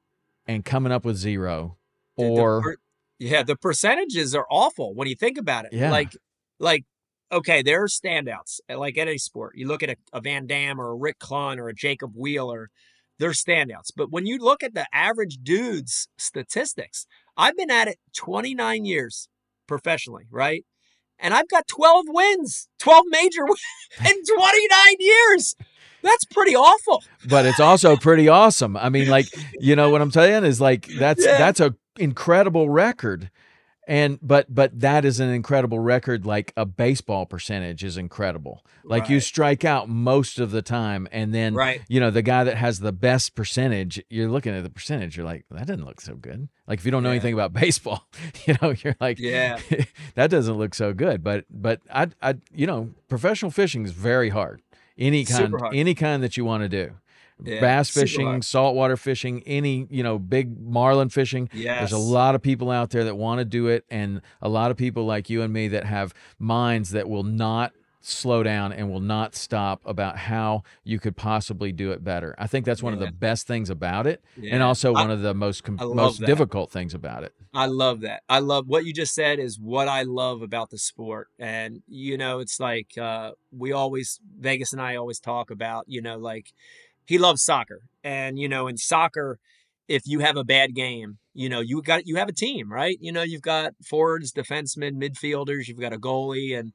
and 0.46 0.64
coming 0.64 0.92
up 0.92 1.04
with 1.04 1.16
zero 1.16 1.76
The- 2.16 2.24
the 2.24 2.30
or 2.30 2.62
per- 2.62 2.76
yeah, 3.18 3.42
the 3.42 3.56
percentages 3.56 4.34
are 4.34 4.46
awful 4.50 4.94
when 4.94 5.06
you 5.08 5.14
think 5.14 5.38
about 5.38 5.64
it. 5.66 5.72
Yeah. 5.72 5.90
Like, 5.90 6.16
like, 6.58 6.84
okay, 7.30 7.62
there 7.62 7.82
are 7.82 7.86
standouts 7.88 8.58
uh, 8.68 8.76
like 8.78 8.98
any 8.98 9.18
sport. 9.18 9.56
You 9.56 9.68
look 9.68 9.82
at 9.84 9.90
a, 9.90 9.96
a 10.12 10.20
Van 10.20 10.46
Dam 10.46 10.80
or 10.80 10.90
a 10.90 10.94
Rick 10.96 11.20
Clunn 11.20 11.58
or 11.58 11.68
a 11.68 11.74
Jacob 11.74 12.12
Wheeler, 12.16 12.70
they're 13.18 13.30
standouts. 13.30 13.90
But 13.96 14.10
when 14.10 14.26
you 14.26 14.38
look 14.38 14.62
at 14.62 14.74
the 14.74 14.86
average 14.92 15.38
dude's 15.42 16.08
statistics, 16.18 17.06
I've 17.36 17.56
been 17.56 17.70
at 17.70 17.88
it 17.88 17.98
29 18.16 18.84
years 18.84 19.28
professionally, 19.66 20.24
right? 20.30 20.64
And 21.18 21.32
I've 21.32 21.48
got 21.48 21.66
12 21.68 22.06
wins, 22.08 22.68
12 22.80 23.04
major 23.08 23.44
wins 23.46 23.60
in 24.00 24.24
29 24.36 24.96
years. 24.98 25.54
That's 26.02 26.24
pretty 26.26 26.54
awful. 26.54 27.02
but 27.28 27.46
it's 27.46 27.60
also 27.60 27.96
pretty 27.96 28.28
awesome. 28.28 28.76
I 28.76 28.90
mean, 28.90 29.08
like, 29.08 29.26
you 29.58 29.74
know 29.74 29.88
what 29.90 30.02
I'm 30.02 30.10
saying 30.10 30.44
is 30.44 30.60
like 30.60 30.86
that's 30.98 31.24
Yeah. 31.24 31.38
that's 31.38 31.60
a 31.60 31.74
incredible 31.98 32.68
record. 32.68 33.30
And 33.86 34.18
but 34.22 34.52
but 34.54 34.80
that 34.80 35.04
is 35.04 35.20
an 35.20 35.28
incredible 35.28 35.78
record 35.78 36.24
like 36.24 36.52
a 36.56 36.64
baseball 36.64 37.26
percentage 37.26 37.84
is 37.84 37.96
incredible. 37.98 38.64
Like 38.82 39.08
you 39.10 39.20
strike 39.20 39.64
out 39.64 39.88
most 39.88 40.38
of 40.40 40.50
the 40.52 40.62
time 40.62 41.06
and 41.12 41.34
then 41.34 41.54
Right. 41.54 41.82
you 41.88 42.00
know 42.00 42.10
the 42.10 42.22
guy 42.22 42.44
that 42.44 42.56
has 42.56 42.80
the 42.80 42.92
best 42.92 43.34
percentage, 43.34 44.02
you're 44.08 44.30
looking 44.30 44.54
at 44.54 44.62
the 44.62 44.70
percentage, 44.70 45.16
you're 45.16 45.26
like 45.26 45.44
that 45.50 45.66
doesn't 45.66 45.84
look 45.84 46.00
so 46.00 46.14
good. 46.14 46.48
Like 46.66 46.78
if 46.78 46.84
you 46.86 46.90
don't 46.90 47.02
know 47.02 47.10
Yeah. 47.10 47.16
anything 47.16 47.34
about 47.34 47.52
baseball, 47.60 48.06
you 48.46 48.56
know, 48.62 48.74
you're 48.82 48.96
like 49.00 49.18
Yeah. 49.18 49.58
that 50.14 50.30
doesn't 50.30 50.54
look 50.56 50.74
so 50.74 50.94
good. 50.94 51.22
But 51.22 51.44
but 51.50 51.80
I 51.92 52.08
I 52.22 52.36
you 52.54 52.66
know, 52.66 52.90
professional 53.08 53.50
fishing 53.50 53.84
is 53.84 53.92
very 53.92 54.30
hard. 54.30 54.62
Any 54.96 55.24
kind 55.24 55.52
hard. 55.58 55.74
any 55.74 55.94
kind 55.94 56.22
that 56.22 56.36
you 56.36 56.44
want 56.44 56.62
to 56.62 56.68
do. 56.68 56.92
Yeah, 57.42 57.60
Bass 57.60 57.90
fishing, 57.90 58.42
saltwater 58.42 58.96
fishing, 58.96 59.42
any, 59.44 59.86
you 59.90 60.02
know, 60.02 60.18
big 60.18 60.60
marlin 60.60 61.08
fishing. 61.08 61.48
Yes. 61.52 61.80
There's 61.80 61.92
a 61.92 61.98
lot 61.98 62.34
of 62.34 62.42
people 62.42 62.70
out 62.70 62.90
there 62.90 63.04
that 63.04 63.16
want 63.16 63.40
to 63.40 63.44
do 63.44 63.66
it 63.68 63.84
and 63.90 64.20
a 64.40 64.48
lot 64.48 64.70
of 64.70 64.76
people 64.76 65.04
like 65.04 65.28
you 65.28 65.42
and 65.42 65.52
me 65.52 65.68
that 65.68 65.84
have 65.84 66.14
minds 66.38 66.90
that 66.90 67.08
will 67.08 67.24
not 67.24 67.72
slow 68.06 68.42
down 68.42 68.70
and 68.70 68.90
will 68.90 69.00
not 69.00 69.34
stop 69.34 69.80
about 69.86 70.16
how 70.18 70.62
you 70.84 71.00
could 71.00 71.16
possibly 71.16 71.72
do 71.72 71.90
it 71.90 72.04
better. 72.04 72.34
I 72.36 72.46
think 72.46 72.66
that's 72.66 72.82
one 72.82 72.92
of 72.92 72.98
the 73.00 73.10
best 73.10 73.46
things 73.46 73.70
about 73.70 74.06
it 74.06 74.22
and 74.42 74.62
also 74.62 74.92
I- 74.94 75.00
one 75.00 75.10
of 75.10 75.22
the 75.22 75.32
most 75.34 75.64
com- 75.64 75.76
most 75.80 76.20
that. 76.20 76.26
difficult 76.26 76.70
things 76.70 76.92
about 76.94 77.24
it. 77.24 77.32
I 77.54 77.66
love 77.66 78.02
that. 78.02 78.22
I 78.28 78.40
love 78.40 78.66
what 78.68 78.84
you 78.84 78.92
just 78.92 79.14
said 79.14 79.38
is 79.38 79.58
what 79.58 79.88
I 79.88 80.02
love 80.02 80.42
about 80.42 80.68
the 80.70 80.76
sport. 80.78 81.28
And 81.38 81.82
you 81.88 82.18
know, 82.18 82.40
it's 82.40 82.60
like 82.60 82.96
uh 82.98 83.32
we 83.56 83.72
always 83.72 84.20
Vegas 84.38 84.72
and 84.74 84.82
I 84.82 84.96
always 84.96 85.18
talk 85.18 85.50
about, 85.50 85.84
you 85.88 86.02
know, 86.02 86.18
like 86.18 86.52
he 87.06 87.18
loves 87.18 87.42
soccer. 87.42 87.82
And 88.02 88.38
you 88.38 88.48
know, 88.48 88.66
in 88.68 88.76
soccer 88.76 89.38
if 89.88 90.02
you 90.06 90.20
have 90.20 90.36
a 90.36 90.44
bad 90.44 90.74
game, 90.74 91.18
you 91.34 91.48
know, 91.48 91.60
you 91.60 91.82
got 91.82 92.06
you 92.06 92.16
have 92.16 92.28
a 92.28 92.32
team, 92.32 92.72
right? 92.72 92.96
You 93.00 93.12
know, 93.12 93.22
you've 93.22 93.42
got 93.42 93.72
forwards, 93.84 94.32
defensemen, 94.32 94.92
midfielders, 94.94 95.68
you've 95.68 95.80
got 95.80 95.92
a 95.92 95.98
goalie 95.98 96.58
and 96.58 96.72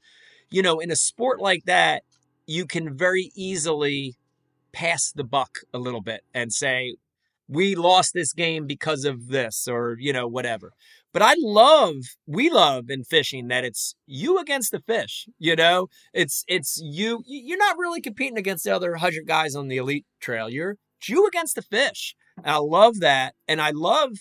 you 0.52 0.62
know, 0.62 0.80
in 0.80 0.92
a 0.92 0.96
sport 0.96 1.40
like 1.40 1.66
that, 1.66 2.04
you 2.48 2.66
can 2.66 2.98
very 2.98 3.32
easily 3.36 4.16
pass 4.72 5.12
the 5.12 5.24
buck 5.24 5.60
a 5.74 5.78
little 5.78 6.02
bit 6.02 6.24
and 6.34 6.52
say 6.52 6.96
we 7.50 7.76
lost 7.76 8.14
this 8.14 8.32
game 8.32 8.68
because 8.68 9.04
of 9.04 9.28
this 9.28 9.68
or 9.68 9.98
you 10.00 10.14
know 10.14 10.28
whatever. 10.28 10.72
But 11.12 11.24
i 11.24 11.34
love 11.40 11.96
we 12.28 12.50
love 12.50 12.86
in 12.90 13.04
fishing 13.04 13.48
that 13.48 13.66
it's 13.66 13.96
you 14.06 14.38
against 14.38 14.72
the 14.72 14.80
fish 14.80 15.28
you 15.40 15.56
know? 15.56 15.88
It's 16.14 16.44
it's 16.48 16.80
you 16.82 17.24
you're 17.26 17.58
not 17.58 17.78
really 17.78 18.00
competing 18.00 18.38
against 18.38 18.64
the 18.64 18.76
other 18.76 18.92
100 18.92 19.26
guys 19.28 19.56
on 19.56 19.68
the 19.68 19.78
elite 19.78 20.06
trail. 20.22 20.50
You're 20.50 20.78
you 21.08 21.26
against 21.28 21.56
the 21.56 21.62
fish. 21.62 22.16
And 22.38 22.48
i 22.48 22.58
love 22.58 23.00
that. 23.00 23.34
And 23.48 23.60
i 23.60 23.72
love 23.72 24.12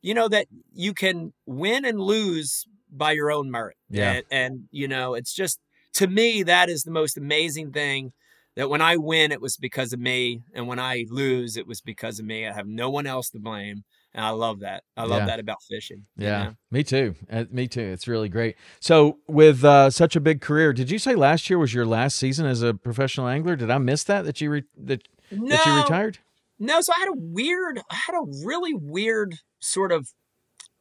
you 0.00 0.14
know 0.14 0.28
that 0.28 0.46
you 0.72 0.94
can 0.94 1.34
win 1.44 1.84
and 1.84 2.00
lose 2.00 2.64
by 2.90 3.12
your 3.12 3.30
own 3.30 3.50
merit. 3.50 3.76
Yeah. 3.90 4.12
and, 4.12 4.24
and 4.30 4.60
you 4.70 4.88
know 4.88 5.14
it's 5.14 5.34
just 5.34 5.60
to 5.94 6.06
me 6.06 6.42
that 6.44 6.70
is 6.70 6.84
the 6.84 6.90
most 6.90 7.18
amazing 7.18 7.72
thing 7.72 8.12
that 8.58 8.68
when 8.68 8.82
I 8.82 8.96
win, 8.96 9.30
it 9.30 9.40
was 9.40 9.56
because 9.56 9.92
of 9.92 10.00
me, 10.00 10.42
and 10.52 10.66
when 10.66 10.80
I 10.80 11.04
lose, 11.08 11.56
it 11.56 11.64
was 11.66 11.80
because 11.80 12.18
of 12.18 12.26
me. 12.26 12.44
I 12.44 12.52
have 12.52 12.66
no 12.66 12.90
one 12.90 13.06
else 13.06 13.30
to 13.30 13.38
blame, 13.38 13.84
and 14.12 14.24
I 14.24 14.30
love 14.30 14.58
that. 14.60 14.82
I 14.96 15.04
love 15.04 15.20
Yeah. 15.20 15.26
that 15.26 15.38
about 15.40 15.62
fishing. 15.62 16.06
you 16.16 16.26
Yeah, 16.26 16.42
know? 16.44 16.54
me 16.72 16.82
too. 16.82 17.14
Uh, 17.30 17.44
me 17.50 17.68
too. 17.68 17.82
It's 17.82 18.08
really 18.08 18.28
great. 18.28 18.56
So, 18.80 19.18
with 19.28 19.64
uh, 19.64 19.90
such 19.90 20.16
a 20.16 20.20
big 20.20 20.40
career, 20.40 20.72
did 20.72 20.90
you 20.90 20.98
say 20.98 21.14
last 21.14 21.48
year 21.48 21.58
was 21.58 21.72
your 21.72 21.86
last 21.86 22.16
season 22.16 22.46
as 22.46 22.60
a 22.62 22.74
professional 22.74 23.28
angler? 23.28 23.54
Did 23.54 23.70
I 23.70 23.78
miss 23.78 24.02
that? 24.04 24.24
That 24.24 24.40
you 24.40 24.50
re- 24.50 24.64
that 24.76 25.06
No, 25.30 25.48
that 25.56 25.64
you 25.64 25.76
retired? 25.76 26.18
no. 26.58 26.80
So 26.80 26.92
I 26.96 26.98
had 26.98 27.08
a 27.10 27.16
weird, 27.16 27.78
I 27.90 27.94
had 27.94 28.14
a 28.16 28.24
really 28.44 28.74
weird 28.74 29.36
sort 29.60 29.92
of. 29.92 30.08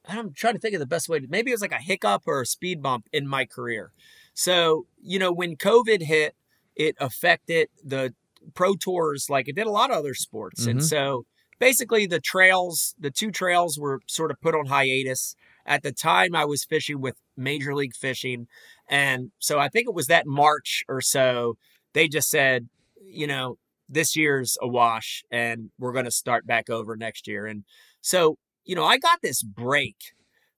I'm 0.09 0.33
trying 0.33 0.53
to 0.53 0.59
think 0.59 0.73
of 0.73 0.79
the 0.79 0.87
best 0.87 1.09
way 1.09 1.19
to. 1.19 1.27
Maybe 1.29 1.51
it 1.51 1.53
was 1.53 1.61
like 1.61 1.73
a 1.73 1.77
hiccup 1.83 2.23
or 2.25 2.41
a 2.41 2.45
speed 2.45 2.81
bump 2.81 3.07
in 3.13 3.27
my 3.27 3.45
career. 3.45 3.91
So 4.33 4.87
you 5.01 5.19
know, 5.19 5.31
when 5.31 5.55
COVID 5.57 6.01
hit, 6.03 6.33
it 6.77 6.95
affected 6.99 7.69
the 7.83 8.13
pro 8.55 8.75
tours 8.75 9.27
like 9.29 9.47
it 9.49 9.55
did 9.55 9.67
a 9.67 9.71
lot 9.71 9.91
of 9.91 9.97
other 9.97 10.13
sports, 10.13 10.67
and 10.67 10.79
Mhm. 10.79 10.83
so 10.83 11.25
basically 11.59 12.05
the 12.07 12.21
trails, 12.21 12.95
the 12.99 13.11
two 13.11 13.31
trails 13.31 13.79
were 13.79 14.01
sort 14.07 14.31
of 14.31 14.39
put 14.41 14.55
on 14.55 14.67
hiatus. 14.67 15.35
At 15.65 15.83
the 15.83 15.91
time, 15.91 16.35
I 16.35 16.45
was 16.45 16.63
fishing 16.65 17.01
with 17.01 17.17
Major 17.35 17.75
League 17.75 17.95
Fishing, 17.95 18.47
and 18.89 19.31
so 19.39 19.59
I 19.59 19.69
think 19.69 19.87
it 19.87 19.93
was 19.95 20.07
that 20.07 20.25
March 20.27 20.83
or 20.87 21.01
so. 21.01 21.57
They 21.93 22.07
just 22.07 22.29
said, 22.29 22.69
you 23.01 23.27
know, 23.27 23.57
this 23.89 24.15
year's 24.15 24.57
a 24.61 24.67
wash, 24.67 25.23
and 25.31 25.71
we're 25.79 25.93
going 25.93 26.05
to 26.05 26.11
start 26.11 26.45
back 26.47 26.69
over 26.69 26.95
next 26.95 27.27
year. 27.27 27.45
And 27.47 27.63
so, 28.01 28.37
you 28.65 28.75
know, 28.75 28.85
I 28.85 28.97
got 28.97 29.21
this 29.21 29.43
break 29.43 29.95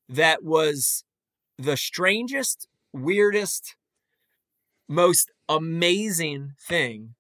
that 0.10 0.44
was 0.44 1.04
the 1.58 1.78
strangest, 1.78 2.68
weirdest, 2.94 3.76
most 4.90 5.32
amazing 5.48 6.54
thing 6.68 7.16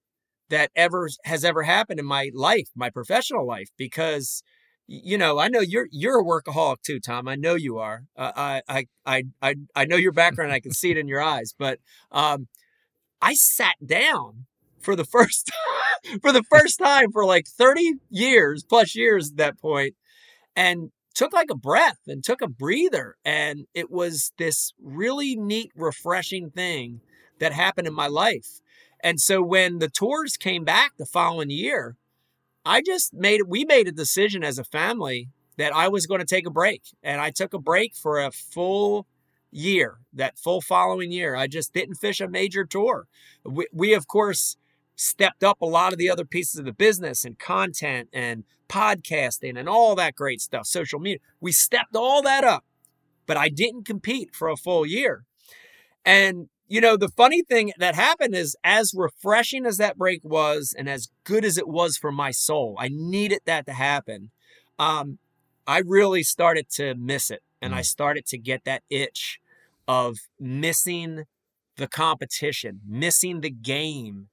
that 0.49 0.71
ever 0.75 1.09
has 1.25 1.45
ever 1.45 1.63
happened 1.63 1.99
in 1.99 2.05
my 2.05 2.31
life, 2.33 2.67
my 2.75 2.89
professional 2.89 3.45
life, 3.47 3.69
because 3.77 4.43
you 4.87 5.17
know 5.17 5.39
I 5.39 5.47
know 5.47 5.59
you're 5.61 5.87
you're 5.91 6.19
a 6.19 6.23
workaholic 6.23 6.81
too, 6.83 6.99
Tom. 6.99 7.27
I 7.27 7.35
know 7.35 7.55
you 7.55 7.77
are. 7.77 8.03
Uh, 8.17 8.31
I 8.67 8.85
I 9.07 9.23
I 9.41 9.55
I 9.75 9.85
know 9.85 9.95
your 9.95 10.11
background. 10.11 10.51
I 10.51 10.59
can 10.59 10.73
see 10.73 10.91
it 10.91 10.97
in 10.97 11.07
your 11.07 11.21
eyes. 11.21 11.53
But 11.57 11.79
um, 12.11 12.47
I 13.21 13.35
sat 13.35 13.75
down 13.85 14.45
for 14.81 14.95
the 14.95 15.05
first 15.11 15.51
for 16.21 16.31
the 16.31 16.43
first 16.43 16.79
time 16.79 17.11
for 17.11 17.25
like 17.25 17.47
thirty 17.47 17.93
years 18.09 18.63
plus 18.67 18.95
years 18.95 19.31
at 19.31 19.37
that 19.37 19.59
point, 19.59 19.95
and 20.55 20.91
took 21.15 21.33
like 21.33 21.49
a 21.51 21.55
breath 21.57 21.99
and 22.07 22.23
took 22.23 22.41
a 22.41 22.47
breather. 22.47 23.15
And 23.25 23.65
it 23.73 23.91
was 23.91 24.31
this 24.37 24.73
really 24.81 25.35
neat, 25.35 25.71
refreshing 25.75 26.49
thing 26.51 27.01
that 27.39 27.53
happened 27.53 27.87
in 27.87 27.93
my 27.93 28.07
life. 28.07 28.61
And 29.01 29.19
so 29.19 29.41
when 29.41 29.79
the 29.79 29.89
tours 29.89 30.37
came 30.37 30.63
back 30.63 30.93
the 30.97 31.05
following 31.05 31.49
year, 31.49 31.95
I 32.65 32.81
just 32.81 33.13
made 33.13 33.43
we 33.47 33.65
made 33.65 33.87
a 33.87 33.91
decision 33.91 34.43
as 34.43 34.59
a 34.59 34.63
family 34.63 35.29
that 35.57 35.75
I 35.75 35.87
was 35.87 36.05
going 36.05 36.19
to 36.19 36.25
take 36.25 36.45
a 36.45 36.51
break. 36.51 36.83
And 37.03 37.19
I 37.19 37.31
took 37.31 37.53
a 37.53 37.59
break 37.59 37.95
for 37.95 38.19
a 38.19 38.31
full 38.31 39.07
year, 39.51 39.97
that 40.13 40.37
full 40.37 40.61
following 40.61 41.11
year. 41.11 41.35
I 41.35 41.47
just 41.47 41.73
didn't 41.73 41.95
fish 41.95 42.21
a 42.21 42.27
major 42.27 42.65
tour. 42.65 43.07
We, 43.43 43.67
we 43.73 43.93
of 43.93 44.07
course, 44.07 44.57
stepped 44.95 45.43
up 45.43 45.61
a 45.61 45.65
lot 45.65 45.93
of 45.93 45.97
the 45.97 46.09
other 46.09 46.25
pieces 46.25 46.59
of 46.59 46.65
the 46.65 46.73
business 46.73 47.23
and 47.23 47.39
content 47.39 48.09
and 48.11 48.43
podcasting 48.67 49.57
and 49.57 49.69
all 49.69 49.95
that 49.95 50.13
great 50.13 50.41
stuff, 50.41 50.67
social 50.67 50.99
media. 50.99 51.19
We 51.39 51.53
stepped 51.53 51.95
all 51.95 52.21
that 52.21 52.43
up, 52.43 52.65
but 53.25 53.37
I 53.37 53.49
didn't 53.49 53.85
compete 53.85 54.35
for 54.35 54.49
a 54.49 54.57
full 54.57 54.85
year. 54.85 55.23
And, 56.05 56.49
you 56.69 56.79
know, 56.79 56.95
the 56.95 57.09
funny 57.09 57.41
thing 57.41 57.73
that 57.79 57.95
happened 57.95 58.35
is 58.35 58.55
as 58.63 58.93
refreshing 58.95 59.65
as 59.65 59.77
that 59.77 59.97
break 59.97 60.21
was 60.23 60.73
and 60.77 60.87
as 60.87 61.09
good 61.23 61.43
as 61.43 61.57
it 61.57 61.67
was 61.67 61.97
for 61.97 62.11
my 62.11 62.29
soul, 62.29 62.75
I 62.79 62.89
needed 62.89 63.39
that 63.45 63.65
to 63.65 63.73
happen. 63.73 64.29
Um, 64.77 65.17
I 65.65 65.79
really 65.79 66.21
started 66.21 66.69
to 66.75 66.93
miss 66.93 67.31
it 67.31 67.41
and 67.59 67.73
I 67.73 67.81
mm. 67.81 67.85
started 67.85 68.27
to 68.27 68.37
get 68.37 68.65
that 68.65 68.83
itch 68.89 69.39
of 69.87 70.17
missing 70.39 71.23
the 71.77 71.87
competition, 71.87 72.81
missing 72.87 73.41
the 73.41 73.49
game, 73.49 74.27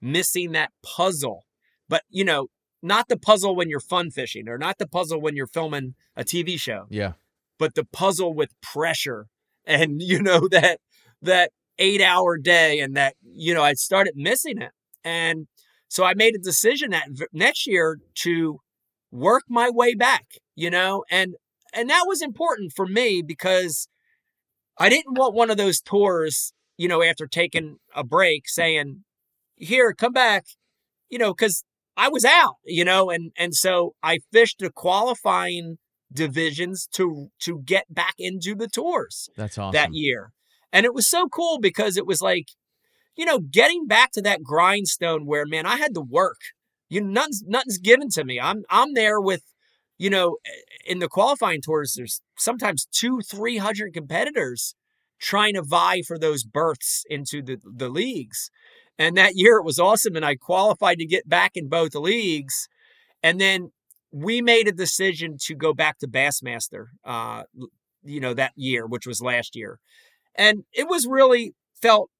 missing 0.00 0.52
that 0.52 0.72
puzzle. 0.82 1.44
But, 1.90 2.04
you 2.08 2.24
know, 2.24 2.46
not 2.82 3.08
the 3.08 3.18
puzzle 3.18 3.54
when 3.54 3.68
you're 3.68 3.80
fun 3.80 4.10
fishing 4.10 4.48
or 4.48 4.56
not 4.56 4.78
the 4.78 4.88
puzzle 4.88 5.20
when 5.20 5.36
you're 5.36 5.46
filming 5.46 5.94
a 6.16 6.24
TV 6.24 6.58
show. 6.58 6.86
Yeah. 6.88 7.12
But 7.58 7.74
the 7.74 7.84
puzzle 7.84 8.32
with 8.32 8.58
pressure 8.62 9.26
and, 9.66 10.00
you 10.02 10.22
know, 10.22 10.48
that, 10.48 10.80
that 11.20 11.52
eight 11.82 12.00
hour 12.00 12.38
day 12.38 12.78
and 12.80 12.96
that, 12.96 13.14
you 13.22 13.52
know, 13.52 13.62
I 13.62 13.74
started 13.74 14.14
missing 14.16 14.62
it. 14.62 14.70
And 15.02 15.48
so 15.88 16.04
I 16.04 16.14
made 16.14 16.34
a 16.36 16.38
decision 16.38 16.90
that 16.90 17.08
next 17.32 17.66
year 17.66 17.98
to 18.20 18.60
work 19.10 19.42
my 19.48 19.68
way 19.68 19.94
back, 19.94 20.24
you 20.54 20.70
know, 20.70 21.04
and, 21.10 21.34
and 21.74 21.90
that 21.90 22.04
was 22.06 22.22
important 22.22 22.72
for 22.72 22.86
me 22.86 23.22
because 23.26 23.88
I 24.78 24.88
didn't 24.88 25.18
want 25.18 25.34
one 25.34 25.50
of 25.50 25.56
those 25.56 25.80
tours, 25.80 26.52
you 26.76 26.86
know, 26.86 27.02
after 27.02 27.26
taking 27.26 27.78
a 27.96 28.04
break 28.04 28.48
saying, 28.48 29.04
here, 29.56 29.92
come 29.92 30.12
back, 30.12 30.44
you 31.10 31.18
know, 31.18 31.34
because 31.34 31.64
I 31.96 32.08
was 32.08 32.24
out, 32.24 32.56
you 32.64 32.84
know, 32.84 33.10
and 33.10 33.32
and 33.36 33.54
so 33.54 33.94
I 34.02 34.20
fished 34.32 34.60
the 34.60 34.70
qualifying 34.70 35.78
divisions 36.12 36.86
to 36.92 37.28
to 37.40 37.60
get 37.64 37.84
back 37.90 38.14
into 38.18 38.54
the 38.54 38.68
tours. 38.68 39.28
That's 39.36 39.58
awesome. 39.58 39.72
That 39.72 39.90
year. 39.92 40.32
And 40.72 40.86
it 40.86 40.94
was 40.94 41.06
so 41.06 41.28
cool 41.28 41.58
because 41.60 41.96
it 41.96 42.06
was 42.06 42.22
like, 42.22 42.48
you 43.16 43.24
know, 43.24 43.38
getting 43.38 43.86
back 43.86 44.12
to 44.12 44.22
that 44.22 44.42
grindstone 44.42 45.26
where 45.26 45.44
man, 45.46 45.66
I 45.66 45.76
had 45.76 45.94
to 45.94 46.00
work. 46.00 46.38
You 46.88 47.00
nothing's 47.00 47.42
nothing's 47.46 47.78
given 47.78 48.08
to 48.10 48.24
me. 48.24 48.40
I'm 48.40 48.64
I'm 48.70 48.94
there 48.94 49.20
with, 49.20 49.42
you 49.98 50.10
know, 50.10 50.38
in 50.86 50.98
the 50.98 51.08
qualifying 51.08 51.62
tours, 51.62 51.94
there's 51.96 52.20
sometimes 52.38 52.86
two, 52.90 53.20
three 53.20 53.58
hundred 53.58 53.94
competitors 53.94 54.74
trying 55.20 55.54
to 55.54 55.62
vie 55.62 56.02
for 56.02 56.18
those 56.18 56.42
berths 56.44 57.04
into 57.08 57.42
the, 57.42 57.58
the 57.64 57.88
leagues. 57.88 58.50
And 58.98 59.16
that 59.16 59.32
year 59.36 59.56
it 59.56 59.64
was 59.64 59.78
awesome. 59.78 60.16
And 60.16 60.24
I 60.24 60.34
qualified 60.34 60.98
to 60.98 61.06
get 61.06 61.28
back 61.28 61.52
in 61.54 61.68
both 61.68 61.94
leagues. 61.94 62.68
And 63.22 63.40
then 63.40 63.70
we 64.12 64.42
made 64.42 64.68
a 64.68 64.72
decision 64.72 65.36
to 65.42 65.54
go 65.54 65.72
back 65.72 65.98
to 65.98 66.08
Bassmaster, 66.08 66.86
uh, 67.04 67.44
you 68.02 68.20
know, 68.20 68.34
that 68.34 68.52
year, 68.56 68.86
which 68.86 69.06
was 69.06 69.22
last 69.22 69.56
year. 69.56 69.78
And 70.34 70.64
it 70.72 70.88
was 70.88 71.06
really 71.06 71.54
felt 71.80 72.10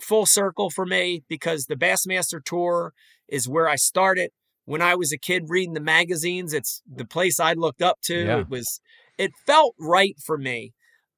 full 0.00 0.26
circle 0.26 0.70
for 0.70 0.86
me 0.86 1.22
because 1.28 1.66
the 1.66 1.76
Bassmaster 1.76 2.42
Tour 2.42 2.92
is 3.28 3.48
where 3.48 3.68
I 3.68 3.76
started 3.76 4.30
when 4.64 4.80
I 4.80 4.94
was 4.94 5.12
a 5.12 5.18
kid 5.18 5.44
reading 5.48 5.74
the 5.74 5.80
magazines. 5.80 6.54
It's 6.54 6.82
the 6.90 7.04
place 7.04 7.38
I 7.38 7.52
looked 7.52 7.82
up 7.82 7.98
to. 8.04 8.24
Yeah. 8.24 8.38
It 8.38 8.48
was, 8.48 8.80
it 9.18 9.32
felt 9.46 9.74
right 9.78 10.16
for 10.24 10.38
me. 10.38 10.72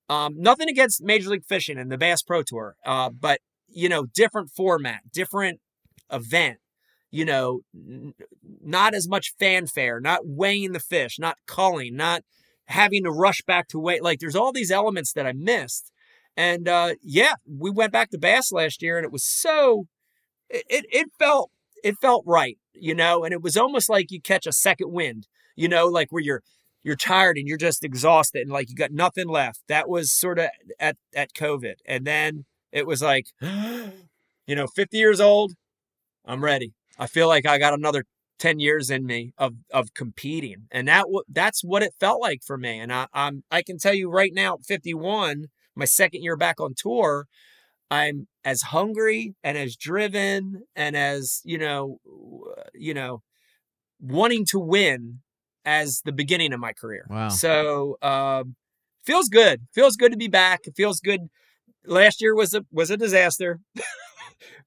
Um, 0.08 0.34
nothing 0.36 0.68
against 0.68 1.02
Major 1.02 1.30
League 1.30 1.44
Fishing 1.46 1.78
and 1.78 1.90
the 1.90 1.96
Bass 1.96 2.22
Pro 2.22 2.42
Tour, 2.42 2.76
uh, 2.84 3.08
but 3.08 3.40
you 3.68 3.88
know, 3.88 4.04
different 4.04 4.50
format, 4.50 5.00
different 5.12 5.60
event, 6.10 6.58
you 7.10 7.24
know, 7.24 7.60
n- 7.74 8.12
not 8.62 8.94
as 8.94 9.08
much 9.08 9.32
fanfare, 9.38 10.00
not 10.00 10.20
weighing 10.24 10.72
the 10.72 10.80
fish, 10.80 11.18
not 11.18 11.38
culling, 11.46 11.96
not 11.96 12.22
having 12.66 13.04
to 13.04 13.10
rush 13.10 13.42
back 13.46 13.68
to 13.68 13.78
weight. 13.78 14.02
Like 14.02 14.18
there's 14.18 14.36
all 14.36 14.52
these 14.52 14.70
elements 14.70 15.12
that 15.14 15.26
I 15.26 15.32
missed. 15.32 15.91
And 16.36 16.68
uh, 16.68 16.94
yeah, 17.02 17.34
we 17.46 17.70
went 17.70 17.92
back 17.92 18.10
to 18.10 18.18
bass 18.18 18.52
last 18.52 18.82
year 18.82 18.96
and 18.96 19.04
it 19.04 19.12
was 19.12 19.24
so, 19.24 19.86
it, 20.48 20.86
it, 20.90 21.08
felt, 21.18 21.50
it 21.84 21.96
felt 22.00 22.24
right, 22.26 22.58
you 22.72 22.94
know, 22.94 23.24
and 23.24 23.32
it 23.32 23.42
was 23.42 23.56
almost 23.56 23.88
like 23.88 24.10
you 24.10 24.20
catch 24.20 24.46
a 24.46 24.52
second 24.52 24.92
wind, 24.92 25.26
you 25.56 25.68
know, 25.68 25.86
like 25.86 26.10
where 26.10 26.22
you're, 26.22 26.42
you're 26.82 26.96
tired 26.96 27.36
and 27.36 27.46
you're 27.46 27.58
just 27.58 27.84
exhausted 27.84 28.42
and 28.42 28.50
like 28.50 28.70
you 28.70 28.74
got 28.74 28.92
nothing 28.92 29.28
left. 29.28 29.60
That 29.68 29.88
was 29.88 30.10
sort 30.10 30.38
of 30.38 30.48
at, 30.80 30.96
at 31.14 31.34
COVID. 31.34 31.74
And 31.86 32.06
then 32.06 32.44
it 32.72 32.86
was 32.86 33.02
like, 33.02 33.26
you 33.40 34.56
know, 34.56 34.66
50 34.66 34.96
years 34.96 35.20
old, 35.20 35.52
I'm 36.24 36.42
ready. 36.42 36.72
I 36.98 37.06
feel 37.06 37.28
like 37.28 37.46
I 37.46 37.58
got 37.58 37.74
another 37.74 38.04
10 38.38 38.58
years 38.58 38.90
in 38.90 39.06
me 39.06 39.32
of 39.38 39.54
of 39.70 39.94
competing. 39.94 40.66
And 40.72 40.88
that 40.88 41.06
that's 41.28 41.62
what 41.62 41.82
it 41.82 41.94
felt 42.00 42.20
like 42.20 42.42
for 42.42 42.58
me. 42.58 42.80
And 42.80 42.92
I 42.92 43.06
I'm 43.12 43.44
I 43.52 43.62
can 43.62 43.78
tell 43.78 43.94
you 43.94 44.10
right 44.10 44.32
now 44.34 44.54
at 44.54 44.64
51, 44.64 45.46
my 45.74 45.84
second 45.84 46.22
year 46.22 46.36
back 46.36 46.60
on 46.60 46.74
tour, 46.76 47.26
I'm 47.90 48.26
as 48.44 48.62
hungry 48.62 49.34
and 49.42 49.56
as 49.58 49.76
driven 49.76 50.62
and 50.74 50.96
as, 50.96 51.40
you 51.44 51.58
know, 51.58 51.98
you 52.74 52.94
know, 52.94 53.22
wanting 54.00 54.44
to 54.46 54.58
win 54.58 55.20
as 55.64 56.00
the 56.04 56.12
beginning 56.12 56.52
of 56.52 56.60
my 56.60 56.72
career. 56.72 57.06
Wow. 57.08 57.28
So, 57.28 57.96
um 58.02 58.56
feels 59.04 59.28
good. 59.28 59.62
Feels 59.74 59.96
good 59.96 60.12
to 60.12 60.18
be 60.18 60.28
back. 60.28 60.60
It 60.64 60.74
feels 60.76 61.00
good 61.00 61.28
last 61.84 62.20
year 62.20 62.34
was 62.34 62.54
a 62.54 62.64
was 62.70 62.90
a 62.90 62.96
disaster. 62.96 63.60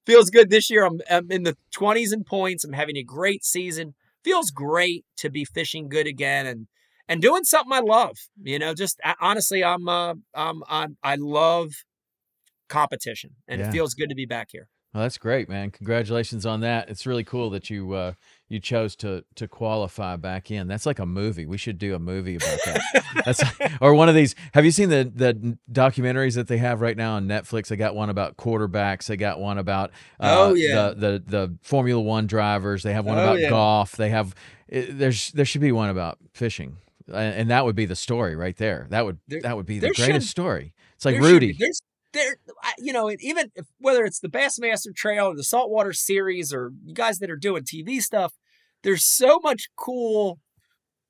Feels 0.06 0.30
good 0.30 0.50
this 0.50 0.70
year. 0.70 0.84
I'm, 0.86 1.00
I'm 1.10 1.30
in 1.32 1.42
the 1.42 1.56
20s 1.76 2.12
in 2.12 2.22
points. 2.22 2.64
I'm 2.64 2.72
having 2.72 2.96
a 2.96 3.02
great 3.02 3.44
season. 3.44 3.94
Feels 4.22 4.50
great 4.50 5.04
to 5.16 5.28
be 5.30 5.44
fishing 5.44 5.88
good 5.88 6.06
again 6.06 6.46
and 6.46 6.68
and 7.08 7.20
doing 7.20 7.44
something 7.44 7.72
I 7.72 7.80
love. 7.80 8.16
You 8.42 8.58
know, 8.58 8.74
just 8.74 9.00
honestly, 9.20 9.64
I'm 9.64 9.88
uh, 9.88 10.14
I'm, 10.34 10.62
I'm 10.68 10.96
I 11.02 11.16
love 11.16 11.70
competition, 12.68 13.30
and 13.48 13.60
yeah. 13.60 13.68
it 13.68 13.72
feels 13.72 13.94
good 13.94 14.08
to 14.08 14.14
be 14.14 14.26
back 14.26 14.48
here. 14.50 14.68
Well, 14.96 15.02
that's 15.02 15.18
great, 15.18 15.50
man. 15.50 15.72
Congratulations 15.72 16.46
on 16.46 16.60
that. 16.60 16.88
It's 16.88 17.06
really 17.06 17.22
cool 17.22 17.50
that 17.50 17.68
you 17.68 17.92
uh, 17.92 18.12
you 18.48 18.60
chose 18.60 18.96
to 18.96 19.24
to 19.34 19.46
qualify 19.46 20.16
back 20.16 20.50
in. 20.50 20.68
That's 20.68 20.86
like 20.86 20.98
a 20.98 21.04
movie. 21.04 21.44
We 21.44 21.58
should 21.58 21.76
do 21.76 21.94
a 21.94 21.98
movie 21.98 22.36
about 22.36 22.58
that. 22.64 23.04
That's 23.26 23.42
or 23.82 23.92
one 23.92 24.08
of 24.08 24.14
these. 24.14 24.34
Have 24.54 24.64
you 24.64 24.70
seen 24.70 24.88
the 24.88 25.12
the 25.14 25.58
documentaries 25.70 26.34
that 26.36 26.48
they 26.48 26.56
have 26.56 26.80
right 26.80 26.96
now 26.96 27.16
on 27.16 27.28
Netflix? 27.28 27.68
They 27.68 27.76
got 27.76 27.94
one 27.94 28.08
about 28.08 28.38
quarterbacks. 28.38 29.04
They 29.04 29.18
got 29.18 29.38
one 29.38 29.58
about 29.58 29.90
uh, 30.18 30.34
oh 30.34 30.54
yeah 30.54 30.74
the, 30.74 30.94
the 30.94 31.22
the 31.26 31.58
Formula 31.60 32.00
One 32.00 32.26
drivers. 32.26 32.82
They 32.82 32.94
have 32.94 33.04
one 33.04 33.18
oh, 33.18 33.22
about 33.22 33.38
yeah. 33.38 33.50
golf. 33.50 33.92
They 33.96 34.08
have 34.08 34.34
there's 34.68 35.30
there 35.32 35.44
should 35.44 35.60
be 35.60 35.72
one 35.72 35.90
about 35.90 36.16
fishing, 36.32 36.78
and 37.12 37.50
that 37.50 37.64
would 37.64 37.76
be 37.76 37.86
the 37.86 37.96
story 37.96 38.36
right 38.36 38.56
there. 38.56 38.86
That 38.90 39.04
would 39.04 39.18
there, 39.28 39.40
that 39.42 39.56
would 39.56 39.66
be 39.66 39.78
the 39.78 39.88
greatest 39.90 40.26
should, 40.26 40.30
story. 40.30 40.74
It's 40.94 41.04
like 41.04 41.20
Rudy. 41.20 41.52
Should, 41.52 41.60
there's 41.60 41.80
there, 42.16 42.36
you 42.78 42.92
know, 42.92 43.10
even 43.20 43.50
if, 43.54 43.66
whether 43.78 44.04
it's 44.04 44.20
the 44.20 44.28
Bassmaster 44.28 44.94
Trail 44.94 45.26
or 45.26 45.36
the 45.36 45.44
Saltwater 45.44 45.92
Series 45.92 46.52
or 46.52 46.72
you 46.84 46.94
guys 46.94 47.18
that 47.18 47.30
are 47.30 47.36
doing 47.36 47.62
TV 47.62 48.00
stuff, 48.00 48.32
there's 48.82 49.04
so 49.04 49.38
much 49.42 49.68
cool 49.76 50.40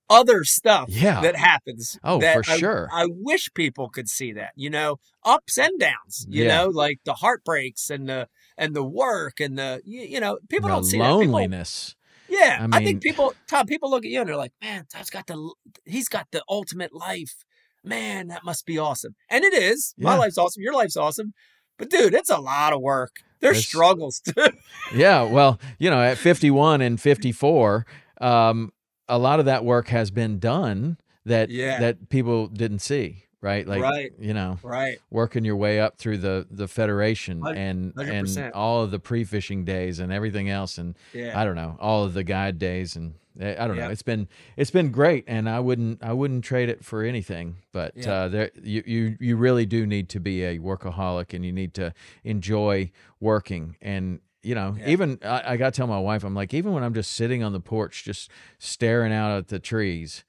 other 0.09 0.45
stuff 0.45 0.89
yeah. 0.89 1.21
that 1.21 1.37
happens. 1.37 1.99
Oh, 2.05 2.21
that 2.21 2.37
for 2.37 2.43
sure. 2.43 2.89
I 2.93 3.07
wish 3.09 3.53
people 3.55 3.89
could 3.89 4.09
see 4.09 4.33
that. 4.33 4.53
You 4.57 4.71
know, 4.71 4.99
ups 5.25 5.59
and 5.59 5.79
downs. 5.79 6.27
You 6.29 6.45
yeah. 6.45 6.57
know, 6.57 6.69
like 6.69 7.01
the 7.05 7.15
heartbreaks 7.15 7.91
and 7.91 8.09
the 8.09 8.29
and 8.59 8.75
the 8.75 8.85
work 8.85 9.41
and 9.41 9.59
the 9.59 9.81
you, 9.85 10.03
you 10.03 10.21
know 10.21 10.39
people 10.49 10.69
the 10.69 10.75
don't 10.75 10.85
see 10.85 10.99
loneliness. 10.99 11.91
People, 11.91 12.03
yeah, 12.29 12.59
I, 12.61 12.63
mean, 12.63 12.75
I 12.75 12.85
think 12.85 13.03
people, 13.03 13.35
Tom, 13.49 13.67
people 13.67 13.91
look 13.91 14.05
at 14.05 14.11
you 14.11 14.21
and 14.21 14.29
they're 14.29 14.37
like, 14.37 14.53
"Man, 14.63 14.87
Tom's 14.93 15.11
got 15.11 15.27
the 15.27 15.53
he's 15.85 16.09
got 16.09 16.29
the 16.33 16.43
ultimate 16.49 16.95
life." 16.95 17.45
man, 17.87 18.29
that 18.29 18.45
must 18.45 18.67
be 18.67 18.79
awesome. 18.79 19.15
And 19.31 19.45
it 19.45 19.55
is. 19.55 19.95
Yeah. 19.97 20.05
My 20.05 20.17
life's 20.17 20.37
awesome. 20.37 20.63
Your 20.63 20.75
life's 20.75 20.97
awesome. 20.97 21.33
But 21.79 21.91
dude, 21.91 22.15
it's 22.15 22.31
a 22.31 22.39
lot 22.39 22.73
of 22.73 22.81
work. 22.81 23.13
There's 23.41 23.59
it's, 23.59 23.67
struggles. 23.67 24.23
yeah. 24.95 25.23
Well, 25.23 25.61
you 25.79 25.91
know, 25.91 26.03
at 26.03 26.19
51 26.19 26.81
and 26.81 27.01
54, 27.01 27.87
um, 28.21 28.73
a 29.09 29.19
lot 29.19 29.39
of 29.39 29.47
that 29.47 29.65
work 29.65 29.89
has 29.89 30.11
been 30.11 30.39
done 30.39 30.99
that 31.25 31.51
yeah. 31.51 31.81
that 31.81 32.09
people 32.09 32.49
didn't 32.49 32.81
see 32.81 33.26
right 33.47 33.67
like 33.67 33.83
right. 33.83 34.13
you 34.19 34.35
know 34.35 34.59
right 34.63 34.99
working 35.11 35.45
your 35.45 35.57
way 35.57 35.81
up 35.81 35.97
through 35.97 36.19
the 36.19 36.47
the 36.51 36.67
federation 36.67 37.41
100%. 37.41 37.57
and 37.57 37.93
and 37.99 38.53
all 38.53 38.83
of 38.83 38.91
the 38.91 38.99
pre-fishing 38.99 39.65
days 39.65 40.01
and 40.01 40.13
everything 40.13 40.51
else 40.51 40.79
and 40.79 40.97
yeah. 41.13 41.41
i 41.41 41.45
don't 41.45 41.55
know 41.55 41.77
all 41.81 42.05
of 42.05 42.13
the 42.15 42.25
guide 42.25 42.59
days 42.59 42.97
and 42.97 43.15
I 43.39 43.67
don't 43.67 43.77
know. 43.77 43.91
It's 43.91 44.03
been 44.03 44.29
it's 44.57 44.71
been 44.71 44.91
great, 44.91 45.25
and 45.27 45.47
I 45.47 45.61
wouldn't 45.61 46.03
I 46.03 46.15
wouldn't 46.15 46.43
trade 46.43 46.71
it 46.71 46.83
for 46.83 47.03
anything. 47.03 47.57
But 47.71 47.93
Yeah. 47.95 48.13
uh, 48.13 48.29
there 48.29 48.51
you, 48.63 48.83
you 48.87 49.17
you 49.21 49.37
really 49.37 49.67
do 49.67 49.87
need 49.87 50.09
to 50.11 50.21
be 50.21 50.43
a 50.43 50.59
workaholic, 50.59 51.35
and 51.35 51.45
you 51.45 51.53
need 51.53 51.75
to 51.75 51.93
enjoy 52.25 52.91
working. 53.21 53.77
And 53.83 54.21
you 54.43 54.55
know, 54.55 54.77
Yeah. 54.79 54.89
even 54.89 55.19
I, 55.23 55.43
I 55.53 55.57
got 55.59 55.75
to 55.75 55.77
tell 55.77 55.87
my 55.87 55.99
wife, 55.99 56.25
I'm 56.25 56.35
like, 56.35 56.55
even 56.55 56.73
when 56.73 56.83
I'm 56.83 56.95
just 56.95 57.13
sitting 57.13 57.43
on 57.43 57.53
the 57.53 57.61
porch, 57.61 58.05
just 58.05 58.31
staring 58.59 59.13
out 59.13 59.37
at 59.37 59.49
the 59.49 59.59
trees, 59.59 60.25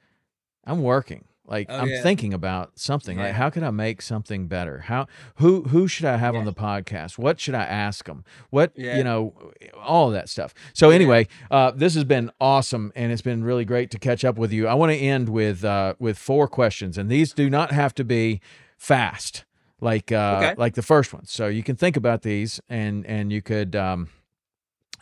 I'm 0.65 0.81
working. 0.81 1.25
Like 1.47 1.67
Oh, 1.69 1.77
I'm 1.79 1.87
yeah. 1.89 2.01
thinking 2.03 2.33
about 2.33 2.77
something. 2.77 3.17
Like 3.17 3.33
how 3.33 3.49
can 3.49 3.63
I 3.63 3.71
make 3.71 4.01
something 4.01 4.47
better? 4.47 4.79
How 4.81 5.07
who 5.35 5.63
who 5.63 5.87
should 5.87 6.05
I 6.05 6.17
have 6.17 6.35
on 6.35 6.45
the 6.45 6.53
podcast? 6.53 7.17
What 7.17 7.39
should 7.39 7.55
I 7.55 7.63
ask 7.63 8.05
them? 8.05 8.25
What 8.49 8.73
Yeah. 8.75 8.97
you 8.97 9.03
know, 9.03 9.33
all 9.81 10.07
of 10.07 10.13
that 10.13 10.27
stuff. 10.29 10.53
So 10.73 10.89
Yeah. 10.89 10.95
anyway, 10.95 11.27
uh, 11.49 11.71
this 11.71 11.93
has 11.95 12.03
been 12.03 12.31
awesome, 12.41 12.91
and 12.95 13.11
it's 13.11 13.21
been 13.21 13.43
really 13.43 13.63
great 13.65 13.89
to 13.91 13.99
catch 13.99 14.25
up 14.25 14.37
with 14.37 14.51
you. 14.51 14.67
I 14.67 14.73
want 14.73 14.91
to 14.91 14.97
end 14.97 15.29
with 15.29 15.63
uh, 15.63 15.93
with 15.99 16.17
four 16.17 16.47
questions, 16.47 16.97
and 16.97 17.09
these 17.09 17.31
do 17.33 17.49
not 17.49 17.71
have 17.71 17.95
to 17.95 18.03
be 18.03 18.41
fast 18.77 19.45
like 19.79 20.11
uh, 20.11 20.39
Okay. 20.41 20.53
like 20.57 20.73
the 20.75 20.81
first 20.81 21.13
one. 21.13 21.25
So 21.25 21.47
you 21.47 21.63
can 21.63 21.75
think 21.75 21.95
about 21.95 22.23
these, 22.23 22.59
and 22.69 23.05
and 23.05 23.31
you 23.31 23.41
could. 23.41 23.75
Um, 23.75 24.09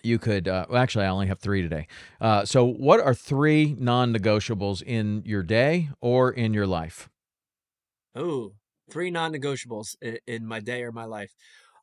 you 0.06 0.20
could 0.20 0.47
uh, 0.47 0.66
well, 0.70 0.82
actually 0.82 1.06
i 1.06 1.10
only 1.10 1.28
have 1.28 1.39
three 1.39 1.62
today 1.62 1.88
uh, 2.22 2.45
so 2.45 2.64
what 2.64 2.99
are 2.99 3.14
three 3.14 3.76
non-negotiables 3.80 4.82
in 4.84 5.24
your 5.26 5.43
day 5.43 5.89
or 6.01 6.32
in 6.32 6.53
your 6.53 6.68
life 6.68 7.10
Ooh, 8.18 8.53
three 8.89 9.12
non-negotiables 9.12 9.95
in, 10.26 10.45
my 10.45 10.60
day 10.60 10.84
or 10.84 10.91
my 10.91 11.06
life. 11.06 11.34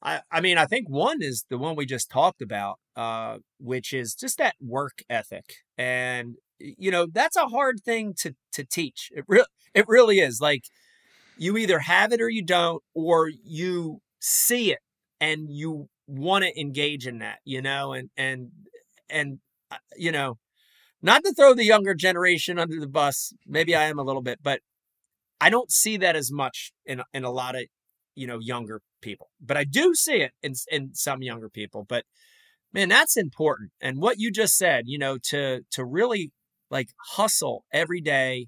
I, 0.03 0.21
I 0.31 0.41
mean, 0.41 0.59
I 0.59 0.67
think 0.67 0.89
one 0.89 1.23
is 1.23 1.45
the 1.49 1.59
one 1.59 1.77
we 1.77 1.87
just 1.87 2.11
talked 2.11 2.43
about, 2.43 2.79
uh, 2.97 3.39
which 3.59 3.93
is 3.93 4.15
just 4.15 4.39
that 4.39 4.55
work 4.61 5.03
ethic, 5.09 5.45
and 5.77 6.37
you 6.59 6.91
know 6.91 7.07
that's 7.07 7.37
a 7.37 7.47
hard 7.47 7.81
thing 7.85 8.15
to 8.19 8.35
to 8.53 8.65
teach. 8.65 9.11
It 9.15 9.25
real 9.29 9.45
it 9.75 9.85
really 9.87 10.19
is. 10.21 10.41
Like 10.41 10.65
you 11.39 11.57
either 11.57 11.81
have 11.81 12.13
it 12.13 12.21
or 12.21 12.29
you 12.29 12.45
don't, 12.45 12.83
or 12.95 13.31
you 13.45 14.01
see 14.21 14.73
it 14.73 14.81
and 15.21 15.49
you 15.51 15.89
want 16.07 16.45
to 16.45 16.61
engage 16.61 17.07
in 17.07 17.19
that, 17.19 17.39
you 17.45 17.63
know, 17.63 17.93
and 17.93 18.11
and 18.17 18.51
and 19.09 19.39
uh, 19.71 19.77
you 19.97 20.13
know, 20.13 20.39
not 21.03 21.25
to 21.25 21.33
throw 21.33 21.55
the 21.55 21.65
younger 21.65 21.95
generation 21.95 22.59
under 22.59 22.79
the 22.81 22.89
bus. 22.89 23.33
Maybe 23.47 23.75
I 23.75 23.85
am 23.85 23.99
a 23.99 24.03
little 24.03 24.23
bit, 24.23 24.41
but 24.43 24.61
I 25.41 25.51
don't 25.51 25.71
see 25.71 25.97
that 25.99 26.17
as 26.17 26.31
much 26.33 26.73
in 26.87 27.03
in 27.13 27.25
a 27.25 27.31
lot 27.31 27.55
of 27.57 27.65
you 28.15 28.27
know 28.27 28.39
younger 28.39 28.81
people, 29.01 29.31
but 29.41 29.57
I 29.57 29.65
do 29.65 29.95
see 29.95 30.17
it 30.17 30.33
in 30.43 30.55
in 30.71 30.95
some 30.95 31.23
younger 31.23 31.49
people. 31.49 31.85
But 31.89 32.05
man, 32.73 32.89
that's 32.89 33.17
important. 33.17 33.73
And 33.81 33.99
what 34.01 34.19
you 34.19 34.31
just 34.31 34.57
said, 34.57 34.85
you 34.87 34.99
know, 34.99 35.19
to 35.31 35.63
to 35.73 35.85
really 35.85 36.33
like 36.71 36.89
hustle 37.13 37.65
every 37.73 38.01
day, 38.01 38.47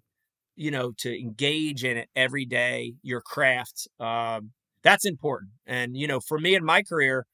you 0.56 0.70
know, 0.70 0.92
to 0.98 1.18
engage 1.18 1.84
in 1.84 1.96
it 1.96 2.08
every 2.16 2.46
day, 2.46 2.94
your 3.02 3.20
craft, 3.20 3.88
um, 4.00 4.52
that's 4.82 5.04
important. 5.04 5.52
And 5.66 5.96
you 5.96 6.06
know, 6.06 6.20
for 6.20 6.38
me 6.38 6.54
in 6.54 6.64
my 6.64 6.82
career, 6.82 7.26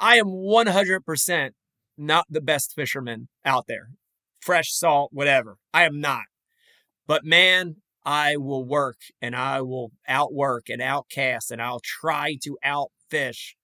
I 0.00 0.16
am 0.16 0.28
one 0.28 0.66
hundred 0.66 1.04
percent 1.04 1.54
not 1.96 2.24
the 2.30 2.40
best 2.40 2.72
fisherman 2.74 3.28
out 3.44 3.66
there, 3.68 3.90
fresh 4.40 4.72
salt, 4.72 5.10
whatever. 5.12 5.56
I 5.74 5.84
am 5.84 6.00
not. 6.00 6.24
But 7.06 7.24
man, 7.24 7.76
I 8.04 8.36
will 8.38 8.64
work 8.64 8.96
and 9.20 9.36
I 9.36 9.60
will 9.60 9.90
outwork 10.08 10.70
and 10.70 10.80
outcast 10.80 11.50
and 11.50 11.60
I'll 11.60 11.80
try 11.80 12.36
to 12.42 12.56
outfish 12.64 13.54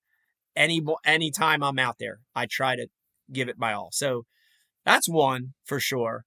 any 0.55 0.83
any 1.05 1.31
time 1.31 1.63
I'm 1.63 1.79
out 1.79 1.97
there. 1.99 2.19
I 2.35 2.47
try 2.47 2.77
to 2.77 2.89
give 3.33 3.49
it 3.49 3.59
my 3.59 3.73
all. 3.73 3.89
So 3.93 4.25
that's 4.85 5.09
one 5.09 5.55
for 5.65 5.81
sure. 5.81 6.25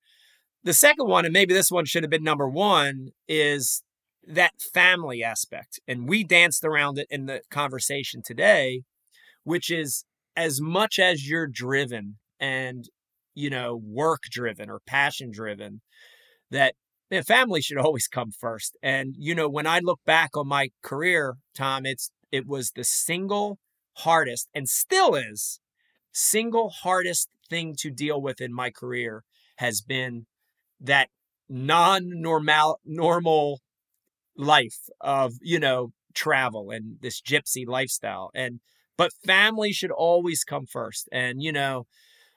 The 0.63 0.73
second 0.73 1.07
one, 1.07 1.23
and 1.23 1.31
maybe 1.31 1.53
this 1.53 1.71
one 1.71 1.85
should 1.85 2.03
have 2.03 2.09
been 2.09 2.23
number 2.23 2.49
one, 2.49 3.09
is 3.27 3.81
that 4.27 4.53
family 4.73 5.23
aspect. 5.23 5.79
And 5.87 6.09
we 6.09 6.23
danced 6.23 6.65
around 6.65 6.97
it 6.97 7.07
in 7.09 7.27
the 7.27 7.41
conversation 7.49 8.21
today, 8.25 8.83
which 9.43 9.69
is 9.71 10.05
as 10.35 10.61
much 10.61 10.99
as 10.99 11.27
you're 11.27 11.47
driven 11.47 12.17
and 12.39 12.85
you 13.35 13.49
know 13.49 13.75
work 13.83 14.21
driven 14.31 14.69
or 14.69 14.79
passion 14.85 15.31
driven 15.31 15.81
that 16.51 16.75
man, 17.11 17.23
family 17.23 17.61
should 17.61 17.77
always 17.77 18.07
come 18.07 18.31
first. 18.31 18.77
And 18.81 19.15
you 19.17 19.35
know, 19.35 19.49
when 19.49 19.67
I 19.67 19.79
look 19.79 19.99
back 20.05 20.31
on 20.35 20.47
my 20.47 20.69
career, 20.83 21.35
Tom, 21.55 21.85
it's 21.85 22.11
it 22.31 22.47
was 22.47 22.71
the 22.71 22.83
single 22.83 23.59
hardest 23.97 24.49
and 24.53 24.69
still 24.69 25.15
is 25.15 25.59
single 26.11 26.69
hardest 26.69 27.27
thing 27.49 27.75
to 27.79 27.89
deal 27.89 28.21
with 28.21 28.39
in 28.41 28.53
my 28.53 28.69
career 28.69 29.23
has 29.57 29.81
been 29.81 30.25
that 30.79 31.09
non-normal 31.49 32.79
normal 32.85 33.61
life 34.37 34.77
of, 35.01 35.33
you 35.41 35.59
know, 35.59 35.91
travel 36.13 36.71
and 36.71 36.97
this 37.01 37.21
gypsy 37.21 37.67
lifestyle. 37.67 38.31
And 38.33 38.59
but 38.99 39.13
family 39.25 39.71
should 39.71 39.91
always 39.91 40.43
come 40.43 40.65
first. 40.65 41.07
And 41.13 41.41
you 41.41 41.53
know, 41.53 41.87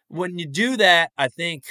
when 0.09 0.39
you 0.39 0.47
do 0.47 0.77
that, 0.77 1.11
I 1.19 1.29
think 1.29 1.65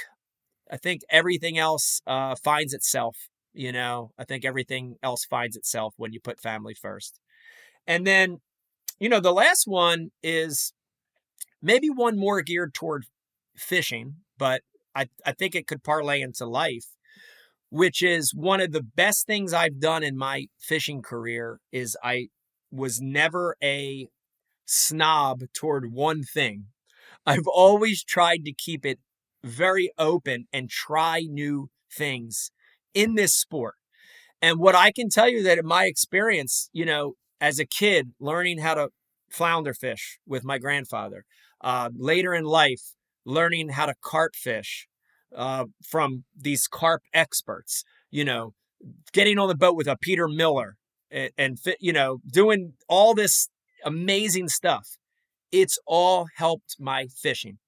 I 0.70 0.76
think 0.76 1.00
everything 1.10 1.58
else 1.58 2.02
uh, 2.06 2.36
finds 2.36 2.74
itself. 2.74 3.16
You 3.54 3.72
know, 3.72 4.12
I 4.18 4.24
think 4.24 4.44
everything 4.44 4.96
else 5.02 5.24
finds 5.24 5.56
itself 5.56 5.94
when 5.96 6.12
you 6.12 6.20
put 6.20 6.40
family 6.40 6.74
first. 6.74 7.20
And 7.86 8.06
then, 8.06 8.38
you 9.00 9.08
know, 9.08 9.20
the 9.20 9.32
last 9.32 9.64
one 9.66 10.10
is 10.22 10.72
maybe 11.62 11.88
one 11.90 12.18
more 12.18 12.42
geared 12.42 12.74
toward 12.74 13.04
fishing, 13.56 14.16
but 14.38 14.62
I, 14.94 15.08
I 15.26 15.32
think 15.32 15.54
it 15.54 15.66
could 15.66 15.82
parlay 15.82 16.20
into 16.22 16.46
life, 16.46 16.86
which 17.70 18.02
is 18.02 18.34
one 18.34 18.60
of 18.60 18.72
the 18.72 18.82
best 18.82 19.26
things 19.26 19.52
I've 19.52 19.80
done 19.80 20.02
in 20.02 20.16
my 20.16 20.46
fishing 20.60 21.02
career 21.02 21.60
is 21.72 21.96
I 22.02 22.28
was 22.70 23.00
never 23.00 23.56
a 23.62 24.08
snob 24.64 25.42
toward 25.54 25.92
one 25.92 26.22
thing. 26.22 26.66
I've 27.26 27.46
always 27.46 28.02
tried 28.02 28.44
to 28.44 28.52
keep 28.52 28.84
it 28.84 28.98
very 29.44 29.92
open 29.98 30.46
and 30.52 30.68
try 30.68 31.20
new 31.28 31.70
things 31.90 32.50
in 32.94 33.14
this 33.14 33.34
sport. 33.34 33.74
And 34.40 34.58
what 34.58 34.74
I 34.74 34.90
can 34.90 35.08
tell 35.08 35.28
you 35.28 35.42
that 35.44 35.58
in 35.58 35.66
my 35.66 35.84
experience, 35.84 36.68
you 36.72 36.84
know, 36.84 37.14
as 37.40 37.58
a 37.58 37.66
kid 37.66 38.12
learning 38.18 38.58
how 38.58 38.74
to 38.74 38.88
flounder 39.30 39.74
fish 39.74 40.18
with 40.26 40.44
my 40.44 40.58
grandfather, 40.58 41.24
uh, 41.60 41.90
later 41.94 42.34
in 42.34 42.44
life 42.44 42.94
learning 43.24 43.70
how 43.70 43.86
to 43.86 43.94
carp 44.02 44.34
fish 44.34 44.88
uh, 45.34 45.66
from 45.82 46.24
these 46.36 46.66
carp 46.66 47.02
experts, 47.14 47.84
you 48.10 48.24
know, 48.24 48.52
getting 49.12 49.38
on 49.38 49.48
the 49.48 49.54
boat 49.54 49.76
with 49.76 49.86
a 49.86 49.96
Peter 49.96 50.28
Miller 50.28 50.76
and, 51.10 51.30
and 51.38 51.58
you 51.80 51.92
know, 51.92 52.18
doing 52.30 52.72
all 52.88 53.14
this 53.14 53.48
amazing 53.84 54.48
stuff. 54.48 54.96
It's 55.50 55.78
all 55.86 56.28
helped 56.36 56.76
my 56.78 57.06
fishing. 57.06 57.58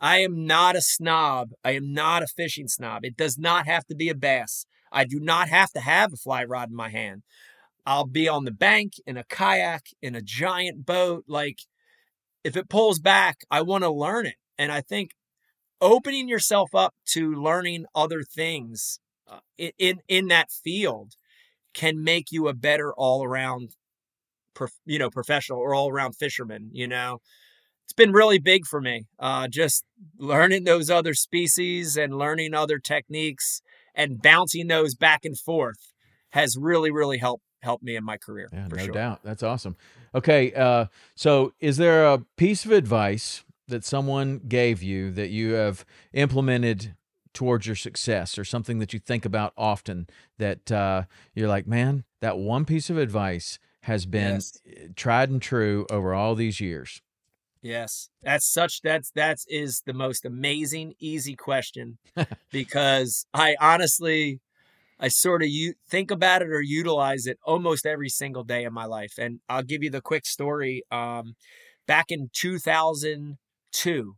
I 0.00 0.18
am 0.18 0.46
not 0.46 0.76
a 0.76 0.80
snob. 0.80 1.50
I 1.64 1.72
am 1.72 1.92
not 1.92 2.22
a 2.22 2.26
fishing 2.26 2.68
snob. 2.68 3.04
It 3.04 3.16
does 3.16 3.38
not 3.38 3.66
have 3.66 3.86
to 3.86 3.94
be 3.94 4.08
a 4.08 4.14
bass. 4.14 4.66
I 4.90 5.04
do 5.04 5.18
not 5.20 5.48
have 5.48 5.70
to 5.72 5.80
have 5.80 6.12
a 6.12 6.16
fly 6.16 6.44
rod 6.44 6.70
in 6.70 6.76
my 6.76 6.90
hand. 6.90 7.22
I'll 7.86 8.06
be 8.06 8.28
on 8.28 8.44
the 8.44 8.52
bank 8.52 8.94
in 9.06 9.16
a 9.16 9.24
kayak, 9.24 9.86
in 10.00 10.14
a 10.14 10.22
giant 10.22 10.86
boat. 10.86 11.24
Like, 11.26 11.60
if 12.44 12.56
it 12.56 12.68
pulls 12.68 13.00
back, 13.00 13.38
I 13.50 13.62
want 13.62 13.84
to 13.84 13.90
learn 13.90 14.26
it. 14.26 14.36
And 14.58 14.70
I 14.70 14.80
think 14.80 15.10
opening 15.80 16.28
yourself 16.28 16.74
up 16.74 16.94
to 17.06 17.34
learning 17.34 17.86
other 17.94 18.22
things 18.22 19.00
uh, 19.28 19.40
in, 19.58 19.72
in 19.78 20.00
in 20.08 20.28
that 20.28 20.50
field 20.50 21.14
can 21.74 22.04
make 22.04 22.30
you 22.30 22.48
a 22.48 22.54
better 22.54 22.92
all 22.94 23.24
around, 23.24 23.74
prof, 24.54 24.72
you 24.84 24.98
know, 24.98 25.10
professional 25.10 25.58
or 25.58 25.74
all 25.74 25.90
around 25.90 26.16
fisherman. 26.16 26.70
You 26.72 26.88
know, 26.88 27.18
it's 27.84 27.92
been 27.92 28.12
really 28.12 28.38
big 28.38 28.66
for 28.66 28.80
me. 28.80 29.06
Uh, 29.18 29.48
just 29.48 29.84
learning 30.18 30.64
those 30.64 30.90
other 30.90 31.14
species 31.14 31.96
and 31.96 32.16
learning 32.16 32.54
other 32.54 32.78
techniques 32.78 33.62
and 33.94 34.22
bouncing 34.22 34.68
those 34.68 34.94
back 34.94 35.24
and 35.24 35.38
forth 35.38 35.92
has 36.30 36.56
really, 36.56 36.90
really 36.90 37.18
helped 37.18 37.44
helped 37.62 37.84
me 37.84 37.94
in 37.94 38.04
my 38.04 38.16
career. 38.16 38.48
Yeah, 38.52 38.66
no 38.68 38.84
sure. 38.84 38.92
doubt. 38.92 39.20
That's 39.22 39.42
awesome. 39.42 39.76
Okay, 40.14 40.52
uh, 40.52 40.86
so 41.14 41.52
is 41.60 41.76
there 41.76 42.04
a 42.04 42.18
piece 42.36 42.64
of 42.64 42.72
advice 42.72 43.44
that 43.68 43.84
someone 43.84 44.40
gave 44.48 44.82
you 44.82 45.12
that 45.12 45.28
you 45.28 45.52
have 45.52 45.84
implemented 46.12 46.96
towards 47.32 47.66
your 47.66 47.76
success, 47.76 48.38
or 48.38 48.44
something 48.44 48.78
that 48.78 48.92
you 48.92 48.98
think 48.98 49.24
about 49.24 49.52
often 49.56 50.06
that 50.38 50.70
uh, 50.70 51.04
you're 51.34 51.48
like, 51.48 51.66
man, 51.66 52.04
that 52.20 52.36
one 52.36 52.64
piece 52.64 52.90
of 52.90 52.98
advice 52.98 53.58
has 53.82 54.06
been 54.06 54.34
Yes. 54.34 54.58
tried 54.96 55.30
and 55.30 55.42
true 55.42 55.86
over 55.90 56.14
all 56.14 56.34
these 56.34 56.60
years? 56.60 57.02
Yes, 57.60 58.10
that's 58.22 58.44
such 58.46 58.82
that's 58.82 59.10
that's 59.12 59.44
is 59.48 59.82
the 59.86 59.92
most 59.92 60.24
amazing 60.24 60.94
easy 60.98 61.36
question 61.36 61.98
because 62.50 63.24
I 63.32 63.54
honestly 63.60 64.40
I 64.98 65.08
sort 65.08 65.42
of 65.42 65.48
you 65.48 65.74
think 65.88 66.10
about 66.10 66.42
it 66.42 66.48
or 66.48 66.60
utilize 66.60 67.26
it 67.26 67.38
almost 67.44 67.86
every 67.86 68.08
single 68.08 68.44
day 68.44 68.64
of 68.64 68.72
my 68.72 68.84
life. 68.84 69.14
And 69.18 69.40
I'll 69.48 69.62
give 69.62 69.82
you 69.82 69.90
the 69.90 70.00
quick 70.00 70.26
story. 70.26 70.82
Um, 70.90 71.34
back 71.86 72.06
in 72.10 72.30
2002, 72.32 74.14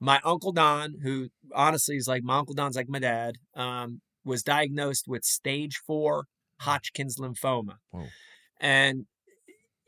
my 0.00 0.20
uncle 0.24 0.52
Don, 0.52 0.96
who 1.02 1.28
honestly 1.54 1.96
is 1.96 2.08
like 2.08 2.22
my 2.22 2.38
uncle 2.38 2.54
Don's 2.54 2.76
like 2.76 2.88
my 2.88 2.98
dad, 2.98 3.36
um, 3.54 4.00
was 4.24 4.42
diagnosed 4.42 5.06
with 5.08 5.24
stage 5.24 5.80
four 5.86 6.26
Hodgkin's 6.60 7.18
lymphoma. 7.18 7.76
Whoa. 7.90 8.06
And 8.60 9.06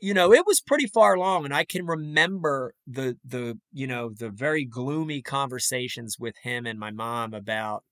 you 0.01 0.13
know, 0.13 0.33
it 0.33 0.45
was 0.47 0.61
pretty 0.61 0.87
far 0.87 1.15
along 1.15 1.45
and 1.45 1.53
I 1.53 1.65
can 1.65 1.85
remember 1.85 2.73
the 2.87 3.17
the 3.25 3.59
you 3.73 3.87
know, 3.87 4.11
the 4.17 4.29
very 4.29 4.65
gloomy 4.65 5.21
conversations 5.21 6.17
with 6.19 6.35
him 6.43 6.65
and 6.65 6.79
my 6.79 6.91
mom 6.91 7.33
about 7.33 7.83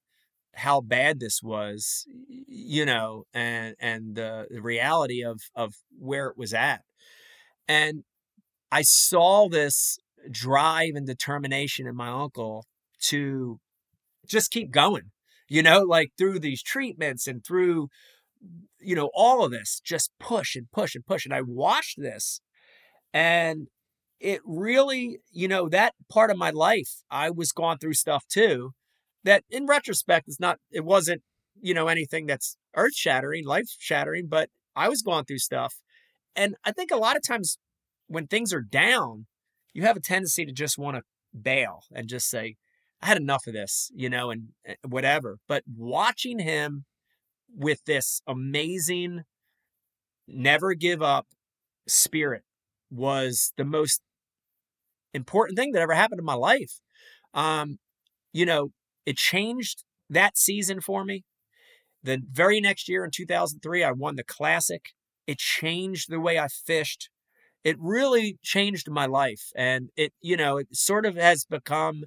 how 0.56 0.82
bad 0.82 1.20
this 1.20 1.42
was, 1.44 2.06
you 2.30 2.86
know, 2.86 3.26
and 3.34 3.76
and 3.80 4.16
the, 4.16 4.48
the 4.52 4.62
reality 4.62 5.24
of 5.24 5.42
of 5.56 5.76
where 6.00 6.28
it 6.28 6.38
was 6.38 6.54
at. 6.54 6.84
And 7.68 8.04
I 8.72 8.84
saw 8.84 9.50
this 9.50 10.00
drive 10.32 10.96
and 10.96 11.08
determination 11.08 11.88
in 11.88 11.96
my 11.96 12.10
uncle 12.10 12.66
to 13.04 13.60
just 14.28 14.52
keep 14.52 14.72
going, 14.72 15.12
you 15.50 15.64
know, 15.64 15.82
like 15.82 16.12
through 16.18 16.40
these 16.40 16.64
treatments 16.64 17.28
and 17.28 17.46
through, 17.46 17.90
you 18.80 18.96
know, 18.96 19.10
all 19.14 19.44
of 19.44 19.52
this, 19.52 19.82
just 19.84 20.12
push 20.20 20.56
and 20.56 20.72
push 20.72 20.96
and 20.96 21.06
push. 21.06 21.26
And 21.26 21.34
I 21.34 21.42
watched 21.42 22.00
this 22.00 22.42
and 23.14 23.68
it 24.20 24.42
really, 24.46 25.20
you 25.32 25.48
know, 25.48 25.70
that 25.70 25.94
part 26.10 26.32
of 26.32 26.38
my 26.38 26.50
life, 26.50 27.04
I 27.10 27.30
was 27.30 27.52
going 27.52 27.78
through 27.78 27.94
stuff 27.94 28.26
too 28.28 28.72
that 29.24 29.44
in 29.50 29.66
retrospect 29.66 30.28
is 30.28 30.40
not, 30.40 30.60
it 30.72 30.86
wasn't, 30.86 31.22
you 31.60 31.74
know, 31.74 31.88
anything 31.88 32.26
that's 32.26 32.58
earth 32.76 32.96
shattering, 32.96 33.46
life 33.46 33.66
shattering, 33.78 34.28
but 34.28 34.50
I 34.76 34.90
was 34.90 35.02
going 35.02 35.26
through 35.26 35.40
stuff. 35.40 35.76
And 36.36 36.56
I 36.64 36.72
think 36.72 36.92
a 36.92 36.98
lot 36.98 37.16
of 37.16 37.24
times 37.28 37.58
when 38.08 38.28
things 38.28 38.54
are 38.54 38.62
down, 38.62 39.26
you 39.74 39.84
have 39.84 39.98
a 39.98 40.02
tendency 40.02 40.46
to 40.46 40.52
just 40.52 40.78
want 40.78 40.98
to 40.98 41.04
bail 41.40 41.82
and 41.94 42.08
just 42.08 42.30
say, 42.30 42.56
I 43.02 43.08
had 43.08 43.18
enough 43.18 43.46
of 43.48 43.54
this, 43.54 43.92
you 43.94 44.10
know, 44.10 44.32
and 44.32 44.50
eh, 44.66 44.76
whatever. 44.88 45.38
But 45.48 45.64
watching 45.68 46.40
him 46.40 46.86
with 47.58 47.84
this 47.86 48.22
amazing, 48.28 49.24
never 50.28 50.74
give 50.74 51.02
up 51.02 51.28
spirit 51.88 52.44
was 52.90 53.52
the 53.58 53.66
most 53.66 54.02
important 55.14 55.58
thing 55.58 55.72
that 55.72 55.82
ever 55.82 55.94
happened 55.94 56.20
in 56.20 56.26
my 56.26 56.36
life. 56.36 56.80
Um, 57.34 57.80
you 58.32 58.46
know, 58.46 58.70
it 59.06 59.18
changed 59.18 59.84
that 60.10 60.38
season 60.38 60.80
for 60.80 61.04
me. 61.04 61.24
The 62.04 62.22
very 62.32 62.62
next 62.62 62.88
year 62.88 63.04
in 63.04 63.12
2003, 63.12 63.84
I 63.84 63.92
won 63.92 64.16
the 64.16 64.24
classic. 64.24 64.90
It 65.26 65.40
changed 65.40 66.10
the 66.10 66.22
way 66.22 66.40
I 66.40 66.48
fished 66.48 67.10
it 67.68 67.76
really 67.82 68.38
changed 68.42 68.90
my 68.90 69.06
life. 69.06 69.52
And 69.54 69.90
it, 69.98 70.14
you 70.22 70.38
know, 70.38 70.56
it 70.56 70.68
sort 70.72 71.06
of 71.06 71.16
has 71.16 71.44
become 71.44 72.06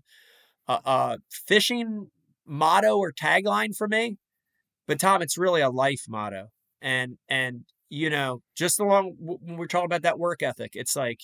a, 0.67 0.81
a 0.87 1.19
fishing 1.31 2.11
motto 2.47 2.97
or 2.97 3.13
tagline 3.13 3.77
for 3.77 3.87
me. 3.87 4.17
But 4.91 4.99
Tom, 4.99 5.23
it's 5.23 5.39
really 5.39 5.61
a 5.61 5.71
life 5.71 6.07
motto. 6.09 6.49
And, 6.83 7.17
and, 7.29 7.61
you 7.91 8.11
know, 8.11 8.43
just 8.57 8.81
along 8.81 9.15
when 9.21 9.57
we're 9.57 9.69
talking 9.69 9.85
about 9.85 10.03
that 10.03 10.19
work 10.19 10.43
ethic, 10.43 10.73
it's 10.75 10.97
like, 10.97 11.21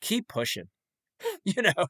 keep 0.00 0.26
pushing, 0.26 0.64
you 1.44 1.62
know, 1.62 1.86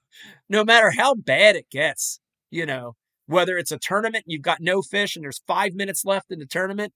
no 0.51 0.65
matter 0.65 0.91
how 0.91 1.15
bad 1.15 1.57
it 1.57 1.71
gets, 1.71 2.21
you 2.51 2.67
know, 2.67 2.97
whether 3.25 3.57
it's 3.57 3.73
a 3.73 3.79
tournament 3.79 4.25
and 4.27 4.35
you've 4.35 4.43
got 4.43 4.61
no 4.61 4.83
fish 4.83 5.17
and 5.17 5.25
there's 5.25 5.41
five 5.47 5.73
minutes 5.73 6.05
left 6.05 6.31
in 6.31 6.41
the 6.41 6.45
tournament, 6.47 6.93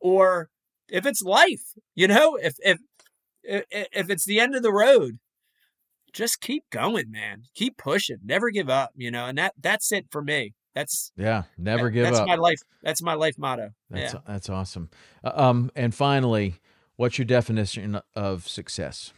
or 0.00 0.48
if 0.88 1.04
it's 1.04 1.20
life, 1.20 1.74
you 1.94 2.08
know, 2.08 2.36
if, 2.36 2.54
if, 2.60 2.78
if 3.44 4.08
it's 4.08 4.24
the 4.24 4.40
end 4.40 4.54
of 4.54 4.62
the 4.62 4.72
road, 4.72 5.18
just 6.14 6.40
keep 6.40 6.64
going, 6.70 7.10
man. 7.10 7.42
Keep 7.54 7.76
pushing. 7.76 8.20
Never 8.24 8.48
give 8.48 8.70
up, 8.70 8.92
you 8.96 9.10
know. 9.10 9.26
And 9.26 9.36
that 9.36 9.52
that's 9.60 9.92
it 9.92 10.06
for 10.10 10.22
me. 10.22 10.54
That's 10.78 11.10
yeah, 11.16 11.42
never 11.58 11.86
that, 11.86 11.90
give 11.90 12.04
that's 12.04 12.18
up. 12.20 12.28
That's 12.28 12.36
my 12.36 12.40
life. 12.40 12.60
That's 12.84 13.02
my 13.02 13.14
life 13.14 13.36
motto. 13.36 13.70
That's 13.90 14.14
yeah. 14.14 14.20
that's 14.24 14.48
awesome. 14.48 14.90
Uh, 15.24 15.32
um, 15.34 15.72
and 15.74 15.92
finally, 15.92 16.54
what's 16.94 17.18
your 17.18 17.24
definition 17.24 18.00
of 18.14 18.46
success? 18.46 19.12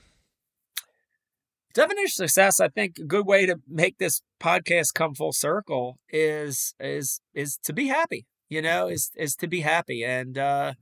Definition 1.74 2.24
of 2.24 2.30
success, 2.30 2.60
I 2.60 2.68
think, 2.68 2.96
a 2.98 3.04
good 3.04 3.26
way 3.26 3.44
to 3.44 3.60
make 3.68 3.98
this 3.98 4.22
podcast 4.42 4.94
come 4.94 5.14
full 5.14 5.34
circle 5.34 5.98
is 6.08 6.74
is 6.80 7.20
is 7.34 7.58
to 7.64 7.74
be 7.74 7.88
happy. 7.88 8.24
You 8.48 8.62
know, 8.62 8.88
is 8.88 9.10
is 9.14 9.36
to 9.36 9.46
be 9.46 9.60
happy, 9.60 10.02
and 10.02 10.38
uh, 10.38 10.72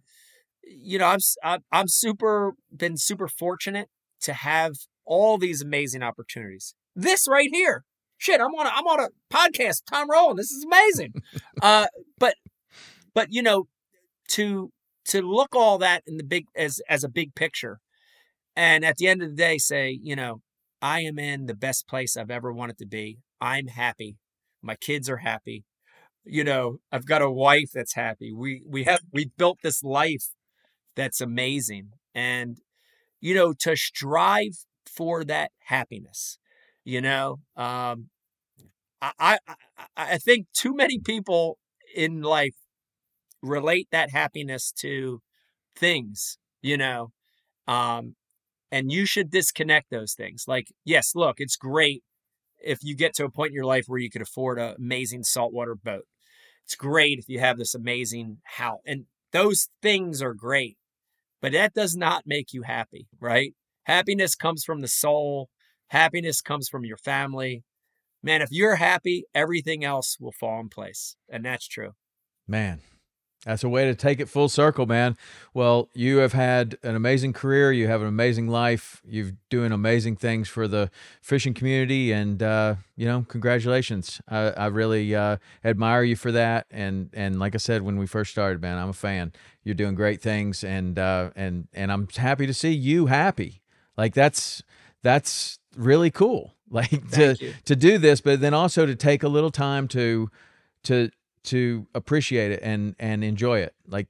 you 0.62 1.00
know, 1.00 1.12
I'm 1.42 1.58
I'm 1.72 1.88
super 1.88 2.52
been 2.74 2.96
super 2.96 3.26
fortunate 3.26 3.88
to 4.20 4.32
have 4.32 4.74
all 5.04 5.38
these 5.38 5.60
amazing 5.60 6.04
opportunities. 6.04 6.76
This 6.94 7.26
right 7.28 7.50
here, 7.52 7.84
shit, 8.18 8.40
I'm 8.40 8.54
on 8.54 8.66
a, 8.66 8.70
I'm 8.70 8.86
on 8.86 9.00
a 9.00 9.08
podcast. 9.32 9.82
Tom 9.90 10.10
Rowland, 10.10 10.38
this 10.38 10.50
is 10.50 10.64
amazing. 10.64 11.14
uh, 11.62 11.86
but 12.18 12.34
but 13.14 13.28
you 13.30 13.42
know, 13.42 13.68
to 14.28 14.70
to 15.06 15.22
look 15.22 15.54
all 15.54 15.78
that 15.78 16.02
in 16.06 16.16
the 16.16 16.24
big 16.24 16.46
as 16.56 16.80
as 16.88 17.04
a 17.04 17.08
big 17.08 17.34
picture, 17.34 17.80
and 18.54 18.84
at 18.84 18.96
the 18.96 19.08
end 19.08 19.22
of 19.22 19.30
the 19.30 19.36
day, 19.36 19.58
say, 19.58 19.98
you 20.02 20.16
know, 20.16 20.42
I 20.82 21.00
am 21.00 21.18
in 21.18 21.46
the 21.46 21.54
best 21.54 21.88
place 21.88 22.16
I've 22.16 22.30
ever 22.30 22.52
wanted 22.52 22.78
to 22.78 22.86
be. 22.86 23.18
I'm 23.40 23.68
happy. 23.68 24.18
My 24.62 24.74
kids 24.74 25.08
are 25.08 25.18
happy. 25.18 25.64
You 26.24 26.44
know, 26.44 26.78
I've 26.92 27.06
got 27.06 27.22
a 27.22 27.30
wife 27.30 27.70
that's 27.72 27.94
happy. 27.94 28.32
We 28.32 28.62
we 28.66 28.84
have 28.84 29.00
we 29.12 29.30
built 29.36 29.58
this 29.62 29.82
life 29.82 30.30
that's 30.98 31.20
amazing. 31.20 31.90
And, 32.14 32.58
you 33.20 33.32
know, 33.32 33.52
to 33.60 33.76
strive 33.76 34.64
for 34.84 35.24
that 35.24 35.52
happiness, 35.66 36.38
you 36.88 37.02
know, 37.02 37.40
um, 37.54 38.08
I, 39.02 39.38
I, 39.46 39.56
I 39.96 40.18
think 40.18 40.46
too 40.54 40.74
many 40.74 40.98
people 40.98 41.58
in 41.94 42.22
life 42.22 42.54
relate 43.42 43.88
that 43.92 44.10
happiness 44.10 44.72
to 44.80 45.20
things, 45.76 46.38
you 46.62 46.78
know, 46.78 47.12
um, 47.66 48.16
and 48.72 48.92
you 48.92 49.06
should 49.06 49.30
disconnect 49.30 49.90
those 49.90 50.14
things. 50.14 50.44
Like, 50.48 50.68
yes, 50.84 51.12
look, 51.14 51.36
it's 51.38 51.56
great 51.56 52.02
if 52.58 52.78
you 52.82 52.96
get 52.96 53.14
to 53.16 53.24
a 53.26 53.30
point 53.30 53.50
in 53.50 53.54
your 53.54 53.66
life 53.66 53.84
where 53.88 54.00
you 54.00 54.10
could 54.10 54.22
afford 54.22 54.58
an 54.58 54.74
amazing 54.78 55.24
saltwater 55.24 55.74
boat. 55.74 56.04
It's 56.64 56.76
great 56.76 57.18
if 57.18 57.28
you 57.28 57.40
have 57.40 57.58
this 57.58 57.74
amazing 57.74 58.38
house, 58.44 58.80
and 58.86 59.06
those 59.32 59.68
things 59.82 60.22
are 60.22 60.34
great 60.34 60.78
but 61.40 61.52
that 61.52 61.74
does 61.74 61.96
not 61.96 62.24
make 62.26 62.52
you 62.52 62.62
happy, 62.62 63.06
right? 63.20 63.54
Happiness 63.84 64.34
comes 64.34 64.64
from 64.64 64.80
the 64.80 64.88
soul, 64.88 65.48
happiness 65.88 66.40
comes 66.40 66.68
from 66.68 66.84
your 66.84 66.96
family. 66.96 67.64
Man, 68.22 68.42
if 68.42 68.48
you're 68.50 68.76
happy, 68.76 69.24
everything 69.34 69.84
else 69.84 70.16
will 70.20 70.32
fall 70.32 70.60
in 70.60 70.68
place. 70.68 71.16
And 71.28 71.44
that's 71.44 71.68
true. 71.68 71.92
Man, 72.46 72.80
that's 73.44 73.62
a 73.62 73.68
way 73.68 73.84
to 73.84 73.94
take 73.94 74.18
it 74.18 74.28
full 74.28 74.48
circle, 74.48 74.84
man. 74.84 75.16
Well, 75.54 75.88
you 75.94 76.18
have 76.18 76.32
had 76.32 76.76
an 76.82 76.96
amazing 76.96 77.34
career. 77.34 77.70
You 77.70 77.86
have 77.86 78.02
an 78.02 78.08
amazing 78.08 78.48
life. 78.48 79.00
You're 79.06 79.32
doing 79.48 79.70
amazing 79.70 80.16
things 80.16 80.48
for 80.48 80.66
the 80.66 80.90
fishing 81.22 81.54
community, 81.54 82.10
and 82.10 82.42
uh, 82.42 82.74
you 82.96 83.06
know, 83.06 83.24
congratulations. 83.28 84.20
I, 84.28 84.50
I 84.50 84.66
really 84.66 85.14
uh, 85.14 85.36
admire 85.64 86.02
you 86.02 86.16
for 86.16 86.32
that. 86.32 86.66
And 86.70 87.10
and 87.12 87.38
like 87.38 87.54
I 87.54 87.58
said 87.58 87.82
when 87.82 87.96
we 87.96 88.06
first 88.06 88.32
started, 88.32 88.60
man, 88.60 88.76
I'm 88.76 88.88
a 88.88 88.94
fan. 88.94 89.32
You're 89.62 89.76
doing 89.76 89.94
great 89.94 90.20
things, 90.20 90.64
and 90.64 90.98
uh, 90.98 91.30
and 91.36 91.68
and 91.72 91.92
I'm 91.92 92.08
happy 92.08 92.46
to 92.46 92.54
see 92.54 92.72
you 92.72 93.06
happy. 93.06 93.62
Like 93.96 94.14
that's 94.14 94.64
that's 95.02 95.58
really 95.76 96.10
cool. 96.10 96.54
Like 96.70 97.10
to 97.12 97.34
to 97.64 97.74
do 97.74 97.96
this, 97.96 98.20
but 98.20 98.42
then 98.42 98.52
also 98.52 98.84
to 98.84 98.94
take 98.94 99.22
a 99.22 99.28
little 99.28 99.50
time 99.50 99.88
to 99.88 100.30
to 100.82 101.08
to 101.44 101.86
appreciate 101.94 102.52
it 102.52 102.60
and 102.62 102.94
and 102.98 103.24
enjoy 103.24 103.60
it 103.60 103.74
like 103.86 104.06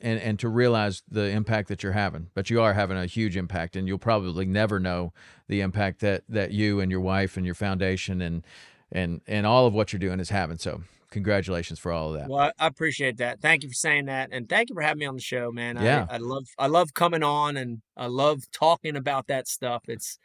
and 0.00 0.20
and 0.20 0.38
to 0.38 0.48
realize 0.48 1.02
the 1.10 1.28
impact 1.28 1.68
that 1.68 1.82
you're 1.82 1.92
having. 1.92 2.28
But 2.34 2.50
you 2.50 2.60
are 2.60 2.74
having 2.74 2.96
a 2.96 3.06
huge 3.06 3.36
impact 3.36 3.76
and 3.76 3.86
you'll 3.86 3.98
probably 3.98 4.46
never 4.46 4.78
know 4.78 5.12
the 5.48 5.60
impact 5.60 6.00
that 6.00 6.24
that 6.28 6.52
you 6.52 6.80
and 6.80 6.90
your 6.90 7.00
wife 7.00 7.36
and 7.36 7.44
your 7.44 7.54
foundation 7.54 8.22
and 8.22 8.44
and 8.92 9.20
and 9.26 9.46
all 9.46 9.66
of 9.66 9.74
what 9.74 9.92
you're 9.92 10.00
doing 10.00 10.20
is 10.20 10.30
having. 10.30 10.58
So 10.58 10.82
congratulations 11.10 11.78
for 11.78 11.92
all 11.92 12.14
of 12.14 12.20
that. 12.20 12.28
Well 12.28 12.52
i 12.58 12.66
appreciate 12.66 13.18
that. 13.18 13.40
Thank 13.40 13.62
you 13.62 13.68
for 13.68 13.74
saying 13.74 14.06
that 14.06 14.30
and 14.32 14.48
thank 14.48 14.70
you 14.70 14.74
for 14.74 14.82
having 14.82 15.00
me 15.00 15.06
on 15.06 15.14
the 15.14 15.20
show 15.20 15.50
man. 15.50 15.76
Yeah. 15.80 16.06
I, 16.08 16.14
I 16.14 16.18
love 16.18 16.46
i 16.58 16.66
love 16.66 16.94
coming 16.94 17.22
on 17.22 17.56
and 17.56 17.82
i 17.96 18.06
love 18.06 18.50
talking 18.52 18.96
about 18.96 19.26
that 19.26 19.48
stuff. 19.48 19.82
It's 19.88 20.18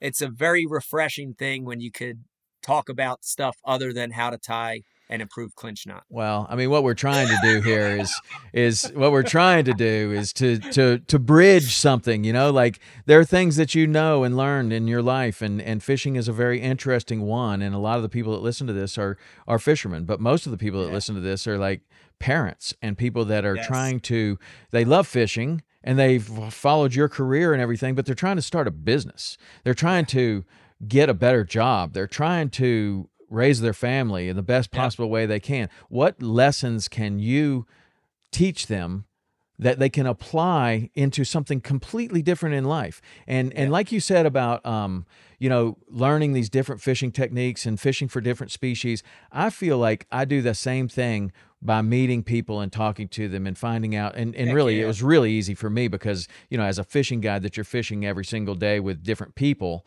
it's 0.00 0.22
a 0.22 0.28
very 0.28 0.66
refreshing 0.66 1.34
thing 1.34 1.64
when 1.64 1.80
you 1.80 1.90
could 1.90 2.24
talk 2.62 2.88
about 2.88 3.24
stuff 3.24 3.56
other 3.64 3.92
than 3.92 4.12
how 4.12 4.30
to 4.30 4.38
tie 4.38 4.82
and 5.08 5.22
improve 5.22 5.54
clinch 5.54 5.86
knot. 5.86 6.04
Well, 6.08 6.46
I 6.50 6.56
mean, 6.56 6.70
what 6.70 6.82
we're 6.82 6.94
trying 6.94 7.28
to 7.28 7.38
do 7.42 7.60
here 7.60 7.98
is 7.98 8.20
is 8.52 8.90
what 8.94 9.12
we're 9.12 9.22
trying 9.22 9.64
to 9.66 9.74
do 9.74 10.12
is 10.12 10.32
to 10.34 10.58
to 10.58 10.98
to 10.98 11.18
bridge 11.18 11.74
something. 11.74 12.24
You 12.24 12.32
know, 12.32 12.50
like 12.50 12.80
there 13.06 13.20
are 13.20 13.24
things 13.24 13.56
that 13.56 13.74
you 13.74 13.86
know 13.86 14.24
and 14.24 14.36
learned 14.36 14.72
in 14.72 14.86
your 14.86 15.02
life, 15.02 15.42
and 15.42 15.60
and 15.60 15.82
fishing 15.82 16.16
is 16.16 16.28
a 16.28 16.32
very 16.32 16.60
interesting 16.60 17.22
one. 17.22 17.62
And 17.62 17.74
a 17.74 17.78
lot 17.78 17.96
of 17.96 18.02
the 18.02 18.08
people 18.08 18.32
that 18.32 18.42
listen 18.42 18.66
to 18.66 18.72
this 18.72 18.98
are 18.98 19.16
are 19.46 19.58
fishermen, 19.58 20.04
but 20.04 20.20
most 20.20 20.46
of 20.46 20.52
the 20.52 20.58
people 20.58 20.80
that 20.80 20.88
yeah. 20.88 20.94
listen 20.94 21.14
to 21.14 21.20
this 21.20 21.46
are 21.46 21.58
like 21.58 21.82
parents 22.18 22.74
and 22.80 22.96
people 22.96 23.24
that 23.26 23.44
are 23.44 23.56
yes. 23.56 23.66
trying 23.66 24.00
to 24.00 24.38
they 24.70 24.84
love 24.84 25.06
fishing 25.06 25.62
and 25.84 25.98
they've 25.98 26.24
followed 26.50 26.94
your 26.94 27.08
career 27.08 27.52
and 27.52 27.62
everything, 27.62 27.94
but 27.94 28.06
they're 28.06 28.14
trying 28.14 28.36
to 28.36 28.42
start 28.42 28.66
a 28.66 28.72
business. 28.72 29.38
They're 29.62 29.74
trying 29.74 30.06
to 30.06 30.44
get 30.86 31.08
a 31.08 31.14
better 31.14 31.44
job. 31.44 31.92
They're 31.92 32.08
trying 32.08 32.50
to 32.50 33.08
raise 33.30 33.60
their 33.60 33.72
family 33.72 34.28
in 34.28 34.36
the 34.36 34.42
best 34.42 34.70
Yeah. 34.72 34.80
possible 34.80 35.10
way 35.10 35.26
they 35.26 35.40
can. 35.40 35.68
What 35.88 36.22
lessons 36.22 36.88
can 36.88 37.18
you 37.18 37.66
teach 38.32 38.66
them 38.66 39.04
that 39.58 39.78
they 39.78 39.88
can 39.88 40.06
apply 40.06 40.90
into 40.94 41.24
something 41.24 41.60
completely 41.60 42.22
different 42.22 42.54
in 42.54 42.64
life? 42.64 43.00
And 43.26 43.52
and 43.54 43.70
like 43.72 43.90
you 43.90 44.00
said 44.00 44.26
about 44.26 44.64
um, 44.66 45.06
you 45.38 45.48
know, 45.48 45.76
learning 45.88 46.32
these 46.32 46.48
different 46.48 46.80
fishing 46.80 47.10
techniques 47.12 47.66
and 47.66 47.78
fishing 47.80 48.08
for 48.08 48.20
different 48.20 48.52
species, 48.52 49.02
I 49.32 49.50
feel 49.50 49.78
like 49.78 50.06
I 50.10 50.24
do 50.24 50.40
the 50.42 50.54
same 50.54 50.88
thing 50.88 51.32
by 51.62 51.80
meeting 51.82 52.22
people 52.22 52.60
and 52.60 52.70
talking 52.70 53.08
to 53.08 53.28
them 53.28 53.46
and 53.46 53.56
finding 53.56 53.96
out 53.96 54.14
and, 54.14 54.36
and 54.36 54.48
Heck 54.48 54.54
really 54.54 54.80
it 54.80 54.86
was 54.86 55.02
really 55.02 55.32
easy 55.32 55.54
for 55.54 55.70
me 55.70 55.88
because 55.88 56.28
you 56.50 56.58
know 56.58 56.64
as 56.64 56.78
a 56.78 56.84
fishing 56.84 57.20
guide 57.20 57.42
that 57.42 57.56
you're 57.56 57.64
fishing 57.64 58.04
every 58.04 58.26
single 58.26 58.54
day 58.54 58.78
with 58.78 59.02
different 59.02 59.34
people 59.34 59.84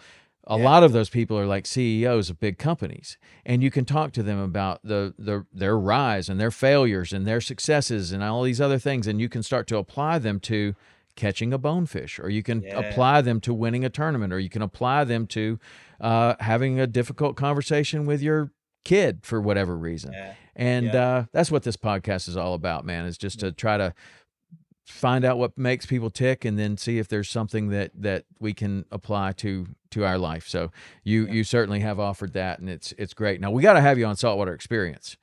a 0.50 0.58
Yeah. 0.58 0.64
lot 0.64 0.84
of 0.84 0.92
those 0.92 1.10
people 1.10 1.38
are 1.38 1.46
like 1.46 1.66
CEOs 1.66 2.30
of 2.30 2.40
big 2.40 2.58
companies 2.58 3.18
and 3.46 3.62
you 3.64 3.70
can 3.72 3.86
talk 3.86 4.12
to 4.14 4.24
them 4.24 4.40
about 4.40 4.82
the, 4.84 5.14
the 5.18 5.46
their 5.54 5.78
rise 5.78 6.28
and 6.28 6.40
their 6.40 6.52
failures 6.52 7.14
and 7.14 7.26
their 7.28 7.40
successes 7.40 8.12
and 8.12 8.24
all 8.24 8.42
these 8.44 8.60
other 8.60 8.80
things 8.80 9.06
and 9.08 9.22
you 9.22 9.30
can 9.30 9.44
start 9.44 9.68
to 9.68 9.78
apply 9.78 10.18
them 10.20 10.40
to 10.40 10.74
catching 11.16 11.54
a 11.54 11.58
bonefish 11.58 12.20
or 12.20 12.30
you 12.30 12.42
can 12.44 12.62
Yeah. 12.64 12.80
apply 12.80 13.22
them 13.22 13.40
to 13.42 13.54
winning 13.54 13.86
a 13.86 13.90
tournament 13.90 14.34
or 14.34 14.40
you 14.40 14.50
can 14.50 14.62
apply 14.62 15.04
them 15.04 15.28
to 15.28 15.60
uh, 16.02 16.34
having 16.40 16.80
a 16.80 16.88
difficult 16.88 17.36
conversation 17.36 18.06
with 18.06 18.22
your 18.22 18.52
kid 18.86 19.20
for 19.24 19.40
whatever 19.42 19.78
reason 19.78 20.14
Yeah. 20.14 20.34
and 20.56 20.96
uh, 20.96 21.26
that's 21.34 21.52
what 21.52 21.64
this 21.64 21.76
podcast 21.78 22.28
is 22.30 22.38
all 22.38 22.54
about, 22.54 22.86
man, 22.86 23.06
is 23.06 23.18
just 23.18 23.40
to 23.42 23.52
try 23.52 23.78
to 23.78 23.94
find 24.90 25.24
out 25.24 25.38
what 25.38 25.58
makes 25.58 25.86
people 25.86 26.10
tick 26.10 26.44
and 26.46 26.58
then 26.58 26.76
see 26.78 26.98
if 27.00 27.08
there's 27.08 27.30
something 27.30 27.70
that 27.70 27.92
that 27.96 28.26
we 28.40 28.54
can 28.54 28.86
apply 28.92 29.32
to 29.34 29.68
to 29.92 30.04
our 30.06 30.18
life. 30.18 30.48
So 30.48 30.72
you 31.04 31.26
Yeah. 31.26 31.34
you 31.34 31.44
certainly 31.44 31.80
have 31.82 32.00
offered 32.00 32.34
that 32.34 32.60
and 32.60 32.70
it's 32.70 32.94
it's 32.98 33.14
great. 33.14 33.40
Now 33.40 33.52
we 33.52 33.62
got 33.62 33.74
to 33.74 33.82
have 33.82 33.98
you 33.98 34.06
on 34.06 34.16
saltwater 34.16 34.54
experience. 34.54 35.18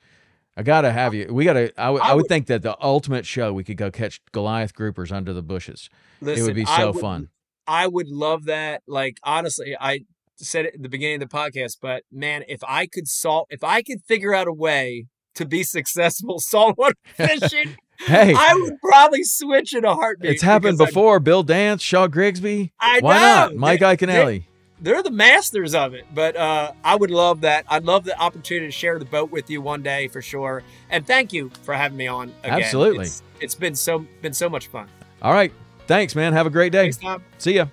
I 0.55 0.63
got 0.63 0.81
to 0.81 0.91
have 0.91 1.13
you. 1.13 1.27
We 1.31 1.45
got 1.45 1.53
to 1.53 1.71
I 1.79 1.89
would- 1.91 2.01
I 2.01 2.09
I 2.09 2.13
would 2.15 2.27
think 2.27 2.47
that 2.47 2.63
the 2.63 2.75
ultimate 2.83 3.25
show 3.25 3.53
we 3.53 3.63
could 3.63 3.77
go 3.77 3.91
catch 3.91 4.19
Goliath 4.31 4.73
groupers 4.73 5.11
under 5.11 5.31
the 5.33 5.43
bushes. 5.43 5.89
Listen, 6.21 6.43
it 6.43 6.47
would 6.47 6.55
be 6.55 6.65
I 6.65 6.77
so 6.77 6.91
would- 6.91 7.01
fun. 7.01 7.29
I 7.67 7.85
would 7.87 8.07
love 8.07 8.45
that. 8.45 8.81
Like 8.87 9.17
honestly, 9.23 9.75
I 9.79 10.05
said 10.37 10.65
it 10.65 10.75
at 10.75 10.81
the 10.81 10.89
beginning 10.89 11.21
of 11.21 11.29
the 11.29 11.35
podcast, 11.37 11.77
but 11.81 12.03
man, 12.11 12.43
if 12.47 12.61
I 12.67 12.87
could 12.87 13.07
salt, 13.07 13.47
if 13.49 13.63
I 13.63 13.81
could 13.81 13.99
figure 14.07 14.33
out 14.33 14.47
a 14.47 14.53
way 14.53 15.05
to 15.35 15.45
be 15.45 15.63
successful 15.63 16.39
saltwater 16.53 16.95
fishing, 17.05 17.75
Hey, 17.99 18.33
I 18.35 18.53
would 18.53 18.79
probably 18.81 19.23
switch 19.23 19.73
in 19.73 19.83
a 19.83 19.93
heartbeat. 19.93 20.31
it's 20.31 20.41
happened 20.43 20.77
because 20.77 20.81
I- 20.81 20.91
before. 20.91 21.19
Bill 21.19 21.43
Dance, 21.43 21.81
Shaw 21.81 22.07
Grigsby. 22.07 22.71
I 22.79 22.99
Why 23.01 23.17
not? 23.19 23.55
Mike 23.55 23.79
They- 23.79 23.85
Iaconelli. 23.97 24.43
They're 24.79 25.01
the 25.01 25.09
masters 25.09 25.73
of 25.73 25.95
it, 25.95 26.05
but 26.13 26.35
uh, 26.35 26.71
I 26.83 26.95
would 26.95 27.09
love 27.09 27.41
that. 27.41 27.65
I'd 27.67 27.85
love 27.85 28.03
the 28.03 28.15
opportunity 28.21 28.67
to 28.67 28.71
share 28.71 28.99
the 28.99 29.05
boat 29.05 29.31
with 29.31 29.49
you 29.49 29.59
one 29.59 29.81
day 29.81 30.07
for 30.07 30.21
sure. 30.21 30.61
And 30.91 31.05
thank 31.07 31.33
you 31.33 31.49
for 31.63 31.73
having 31.73 31.97
me 31.97 32.05
on. 32.05 32.31
Again. 32.43 32.61
Absolutely. 32.61 33.05
it's, 33.05 33.23
it's 33.41 33.55
been 33.55 33.73
so 33.73 34.05
been 34.21 34.33
so 34.33 34.47
much 34.47 34.67
fun. 34.67 34.87
All 35.23 35.33
right. 35.33 35.51
Thanks, 35.87 36.13
man. 36.15 36.33
Have 36.33 36.45
a 36.45 36.51
great 36.51 36.71
day. 36.71 36.91
Thanks. 36.91 37.23
See 37.39 37.55
ya. 37.55 37.65